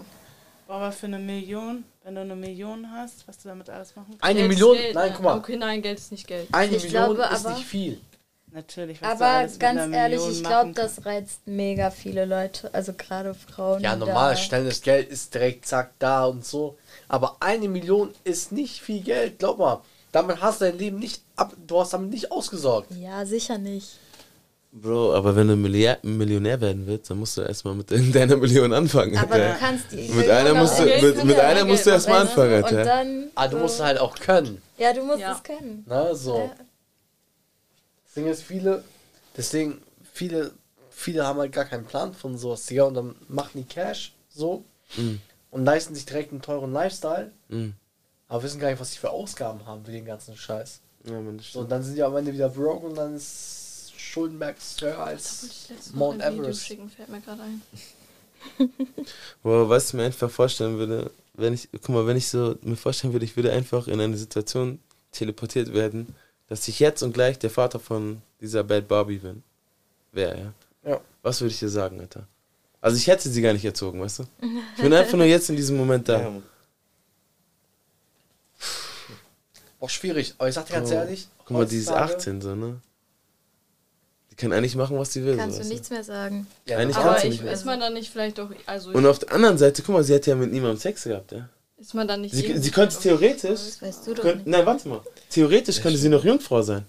[0.66, 4.10] Boah, aber für eine Million, wenn du eine Million hast, was du damit alles machen
[4.12, 4.24] kannst.
[4.24, 5.12] eine Geld Million, Geld, nein, ne?
[5.14, 6.48] guck mal, Okay, nein, Geld ist nicht Geld.
[6.52, 8.00] eine Ich Million glaube ist aber- nicht viel.
[8.54, 12.92] Natürlich, was du Aber ganz ehrlich, Million ich glaube, das reizt mega viele Leute, also
[12.92, 13.82] gerade Frauen.
[13.82, 16.76] Ja, normal, schnelles Geld ist direkt zack da und so.
[17.08, 19.80] Aber eine Million ist nicht viel Geld, glaub mal.
[20.12, 22.92] Damit hast du dein Leben nicht ab, du hast damit nicht ausgesorgt.
[22.96, 23.98] Ja, sicher nicht.
[24.70, 28.72] Bro, aber wenn du Milliard, Millionär werden willst, dann musst du erstmal mit irgendeiner Million
[28.72, 29.52] anfangen, Aber Alter.
[29.54, 30.08] du kannst die.
[30.10, 32.64] Mit einer musst du, mit, mit einer musst du erstmal machen, anfangen?
[32.64, 32.78] Alter.
[32.78, 33.24] Und dann.
[33.34, 34.62] Aber du musst halt auch können.
[34.78, 35.32] Ja, du musst Ja.
[35.32, 35.84] es können.
[35.88, 36.38] Ne, so.
[36.38, 36.63] Ja.
[38.14, 38.84] Das Ding ist, viele,
[39.36, 39.82] deswegen,
[40.12, 40.52] viele,
[40.90, 44.64] viele haben halt gar keinen Plan von sowas, Digga, und dann machen die Cash so
[44.96, 45.20] Mhm.
[45.50, 47.74] und leisten sich direkt einen teuren Lifestyle, Mhm.
[48.28, 50.80] aber wissen gar nicht, was sie für Ausgaben haben für den ganzen Scheiß.
[51.06, 53.92] Ja, man, das So, und dann sind die am Ende wieder broke und dann ist
[53.96, 56.66] Schuldenberg höher als Mount ein Video Everest.
[56.66, 57.62] schicken, fällt mir gerade ein.
[59.42, 62.76] Boah, was ich mir einfach vorstellen würde, wenn ich, guck mal, wenn ich so mir
[62.76, 64.78] vorstellen würde, ich würde einfach in eine Situation
[65.12, 66.14] teleportiert werden,
[66.48, 69.42] dass ich jetzt und gleich der Vater von dieser Bad Barbie bin.
[70.12, 70.38] Wäre,
[70.84, 70.90] ja.
[70.90, 71.00] Ja.
[71.22, 72.26] Was würde ich dir sagen, Alter?
[72.80, 74.24] Also ich hätte sie gar nicht erzogen, weißt du?
[74.76, 76.20] Ich bin einfach nur jetzt in diesem Moment da.
[76.20, 76.42] Ja, Mann.
[79.80, 80.94] Auch schwierig, aber ich sag dir ganz Oh.
[80.94, 82.80] ehrlich, Guck mal, die ist heutzutage- 18 so, ne?
[84.30, 85.36] Die kann eigentlich machen, was sie will.
[85.36, 86.46] Kannst so, du nichts mehr sagen.
[86.66, 87.52] Ja, Eigentlich Aber kannst du ich, nicht mehr.
[87.52, 90.14] ist man dann nicht vielleicht doch, also Und auf der anderen Seite, guck mal, sie
[90.14, 91.48] hat ja mit niemandem Sex gehabt, ja?
[91.84, 93.50] Ist man dann nicht Sie, sie könnte theoretisch.
[93.60, 94.46] Das weißt du doch Könnt, nicht.
[94.48, 95.00] nein, warte mal.
[95.30, 96.86] Theoretisch könnte sie noch Jungfrau sein.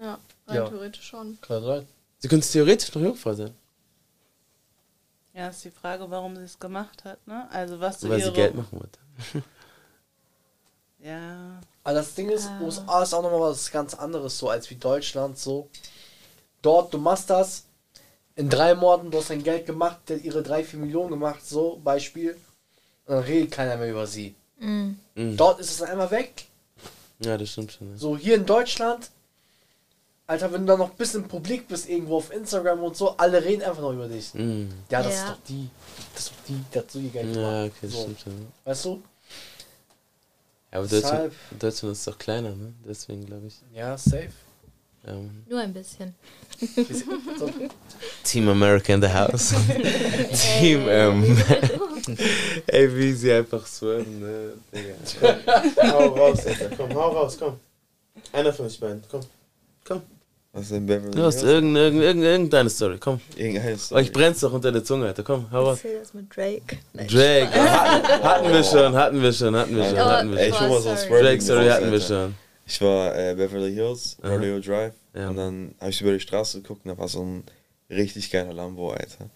[0.00, 0.68] Ja, rein Ja.
[0.68, 1.38] theoretisch schon.
[1.40, 1.86] Kann sein.
[2.18, 3.54] Sie könnte theoretisch noch Jungfrau sein.
[5.34, 7.48] Ja, ist die Frage, warum sie es gemacht hat, ne?
[7.50, 8.28] Also was Weil ihre...
[8.30, 8.98] sie Geld machen wollte.
[11.02, 11.60] Ja.
[11.82, 12.60] Aber das Ding ist, Ah.
[12.60, 15.68] USA ist auch nochmal was ganz anderes so als wie Deutschland so.
[16.62, 17.64] Dort, du machst das
[18.36, 21.80] in drei Monaten, du hast dein Geld gemacht, der ihre drei, vier Millionen gemacht, so
[21.82, 22.36] Beispiel.
[23.10, 24.36] Und dann redet keiner mehr über sie.
[24.60, 24.96] Mhm.
[25.36, 26.44] Dort ist es dann einmal weg.
[27.18, 27.90] Ja, das stimmt schon.
[27.90, 27.96] Ja.
[27.98, 29.10] So hier in Deutschland,
[30.28, 33.42] Alter, wenn du dann noch ein bisschen publik bist, irgendwo auf Instagram und so, alle
[33.44, 34.32] reden einfach noch über dich.
[34.34, 34.68] Mhm.
[34.90, 35.22] Ja, das Ja.
[35.24, 35.68] ist doch die.
[36.14, 38.02] Das ist doch die, so ihr Geld Ja, okay, das so.
[38.02, 38.32] stimmt schon.
[38.32, 38.46] Ja.
[38.70, 39.02] Weißt du?
[40.72, 42.72] Ja, aber Deutschland, Deshalb- Deutschland ist doch kleiner, ne?
[42.86, 43.54] Deswegen glaube ich.
[43.74, 44.30] Ja, safe.
[45.04, 45.44] Mann.
[45.48, 46.14] Nur ein bisschen.
[47.38, 47.50] So.
[48.24, 49.54] Team America in the house.
[50.60, 51.24] Team, ähm.
[52.66, 54.52] Ey, wie sie einfach swerven, ne?
[54.72, 55.38] Digga.
[55.80, 56.70] Komm, hau raus, Alter.
[56.76, 57.58] Komm, hau raus, komm.
[58.32, 59.20] Einer von euch beiden, komm.
[59.84, 60.02] Komm.
[60.52, 63.20] Was ist denn Beverly Du hast irgendeine, irgendeine, irgendeine Story, komm.
[63.36, 64.00] Irgendeine Story.
[64.02, 65.22] Euch brennt's doch unter der Zunge, Alter.
[65.22, 65.78] Komm, hau raus.
[65.82, 66.78] Erzähl das mit Drake.
[66.92, 70.38] Nein, Drake, hatten, hatten wir schon, hatten wir schon, hatten wir schon, Oh, hatten wir
[70.40, 70.58] Ey, schon.
[70.58, 71.08] schon mal so ein sorry.
[71.08, 72.06] Swerving Drake Story raus, hatten wir Alter.
[72.06, 72.34] schon.
[72.70, 74.32] Ich war äh, Beverly Hills, Aha.
[74.32, 74.94] Rodeo Drive.
[75.12, 75.30] Ja.
[75.30, 77.42] Und dann habe ich über die Straße geguckt und da war so ein
[77.90, 79.28] richtig geiler Lambo, Alter.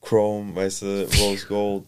[0.00, 1.84] Chrome, weißt du, Rose Gold.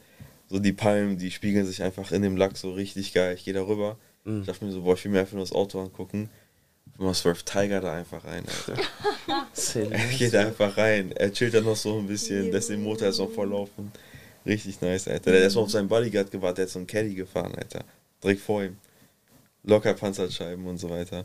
[0.50, 3.34] So die Palmen, die spiegeln sich einfach in dem Lack so richtig geil.
[3.34, 3.96] Ich gehe da rüber.
[4.24, 4.40] Mhm.
[4.40, 6.28] Ich dachte mir so, boah, ich will mir einfach nur das Auto angucken.
[6.98, 8.82] Und man swerft Tiger da einfach rein, Alter.
[9.90, 11.12] er geht da einfach rein.
[11.12, 13.90] Er chillt dann noch so ein bisschen, lässt den Motor erst noch volllaufen.
[14.44, 15.30] Richtig nice, Alter.
[15.30, 17.84] Der hat erstmal auf seinen Bodyguard gewartet, der hat so einen Caddy gefahren, Alter.
[18.22, 18.76] Direkt vor ihm.
[19.64, 21.24] Locker Panzerscheiben und so weiter.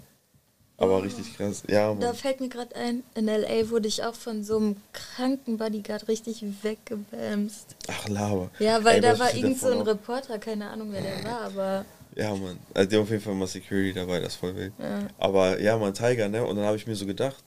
[0.79, 1.63] Aber richtig krass.
[1.67, 3.69] Ja, Da fällt mir gerade ein, in L.A.
[3.69, 7.75] wurde ich auch von so einem kranken Bodyguard richtig weggebämst.
[7.89, 8.49] Ach, Lava.
[8.59, 9.81] Ja, weil Ey, da war irgend so ein?
[9.81, 11.85] Reporter, keine Ahnung, wer der war, aber
[12.15, 12.57] Ja, Mann.
[12.73, 14.71] Also, die haben auf jeden Fall mal Security dabei, das ist voll wild.
[14.79, 15.05] Ja.
[15.17, 16.45] Aber ja, Mann, Tiger, ne?
[16.45, 17.43] Und dann habe ich mir so gedacht,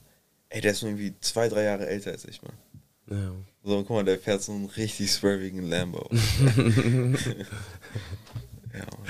[0.51, 2.52] ey, der ist nur irgendwie zwei, drei Jahre älter als ich, Mann.
[3.10, 3.32] Ja.
[3.64, 6.06] So, und guck mal, der fährt so einen richtig swervigen Lambo.
[6.12, 6.20] ja,
[8.74, 9.09] Mann.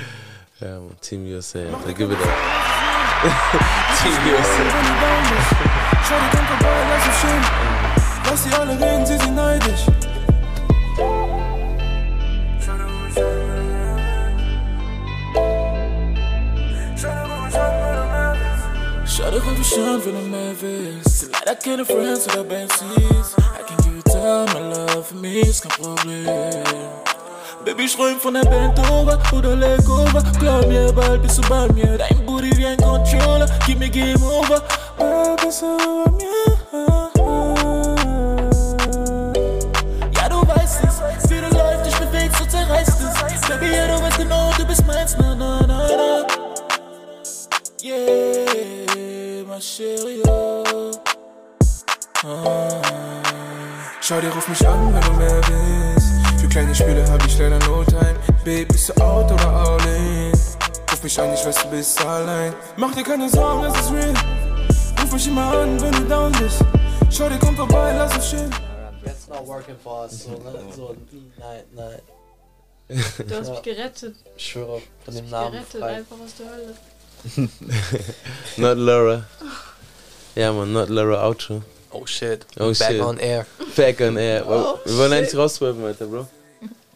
[0.62, 1.93] Ja, Mann, Team USA, Alter.
[1.93, 2.28] Give it up.
[3.98, 4.64] Team USA.
[6.06, 7.43] Schau die Dunkel bei, lass es schön.
[8.30, 9.86] Lass sie alle reden, sie sind neidisch.
[19.05, 21.20] Schau dich auf mich an, wenn du mehr willst.
[21.20, 23.34] Sind leider keine Friends oder Besties.
[23.36, 27.11] I can give you time, my love für mich ist kein Problem.
[27.64, 30.22] Baby, ström von der Band over oder leg over.
[30.40, 31.97] Glaub mir, bald bist du bei mir.
[31.97, 34.62] Dein Booty wie ein Controller, gib mir Game over.
[34.98, 36.59] Bald bist du bei mir.
[40.16, 43.48] Ja, du weißt es, wie du läufst, dich bewegst, du zerreißt es.
[43.48, 46.26] Baby, ja, du weißt genau, du bist meins, na, na, na, na.
[47.80, 50.22] Yeah, ma chérie.
[52.24, 52.82] Ah.
[54.01, 56.11] Schau dir, ruf mich an, wenn du mehr willst.
[56.52, 58.14] Kleine Spiele hab ich leider no time.
[58.44, 60.32] Babe, bist du out oder all in?
[60.90, 62.52] Ruf mich an, ich weiß, du bist allein.
[62.76, 64.12] Mach dir keine Sorgen, es ist real.
[65.00, 66.58] Ruf mich immer an, wenn du down bist.
[67.10, 68.50] Schau dir, komm vorbei, lass uns chillen.
[69.02, 70.24] That's not working for us.
[70.24, 70.52] So, ne?
[70.76, 70.94] so
[71.38, 72.00] nein, nein.
[73.26, 74.16] Du hast mich gerettet.
[74.36, 75.94] Ich schwöre, von Du dem hast mich Namen gerettet, frei.
[75.94, 77.48] einfach aus der Hölle.
[78.58, 79.24] Not Laura.
[80.34, 81.62] Ja, man, not Laura Outro.
[81.92, 82.44] Oh shit.
[82.58, 83.00] Oh Back shit.
[83.00, 83.46] on air.
[83.76, 84.44] Back on air.
[84.46, 85.38] Oh, wir wollen eigentlich shit.
[85.38, 86.26] rauswerfen, Alter, Bro.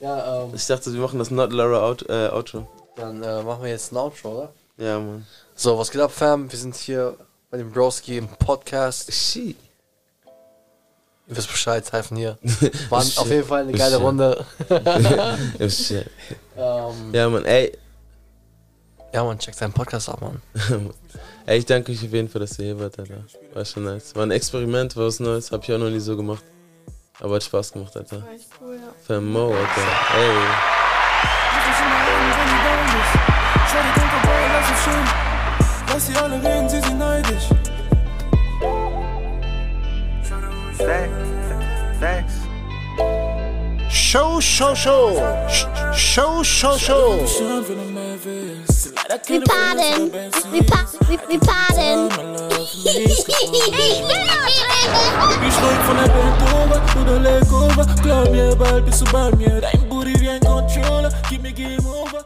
[0.06, 2.68] Ja, ähm, Ich dachte, wir machen das Not Laura Out, äh, Outro.
[2.94, 4.52] dann äh, machen wir jetzt ein Outro, oder?
[4.76, 5.26] Ja, Mann.
[5.56, 6.50] So, was geht ab, Fam?
[6.50, 7.16] Wir sind hier
[7.50, 9.12] bei dem Broski im Podcast.
[9.12, 9.56] Shit.
[11.28, 12.38] Ihr wisst Bescheid, Zeifen hier.
[12.88, 13.96] War auf jeden Fall eine geile.
[13.96, 14.44] Runde.
[16.58, 17.76] Ähm, Ja, Mann, ey.
[19.12, 20.40] Ja, man, check seinen Podcast ab, Mann.
[21.46, 23.24] ey, ich danke euch auf jeden Fall, dass ihr hier wart, Alter.
[23.54, 24.14] War schon nice.
[24.14, 25.50] War ein Experiment, war was Neues.
[25.50, 26.44] Hab ich auch noch nie so gemacht.
[27.20, 28.22] Aber hat Spaß gemacht, Alter.
[28.22, 28.92] War echt cool, ja.
[29.06, 30.18] Vermo, Alter.
[30.18, 30.36] Ey.
[35.88, 37.48] Lass sie alle reden, sie sind neidisch.
[44.16, 45.46] Show, show, show.
[45.46, 47.18] Sh- Show, show, show.
[49.28, 50.10] We pardon.
[50.50, 52.08] We pa we, we pardon.
[52.08, 53.12] Baby,
[55.52, 57.86] ström von der Band over oder leg over.
[58.02, 59.60] Glaub mir, bald bist du bei mir.
[59.60, 62.24] Dein Booty wie ein Controller, gib mir Game over.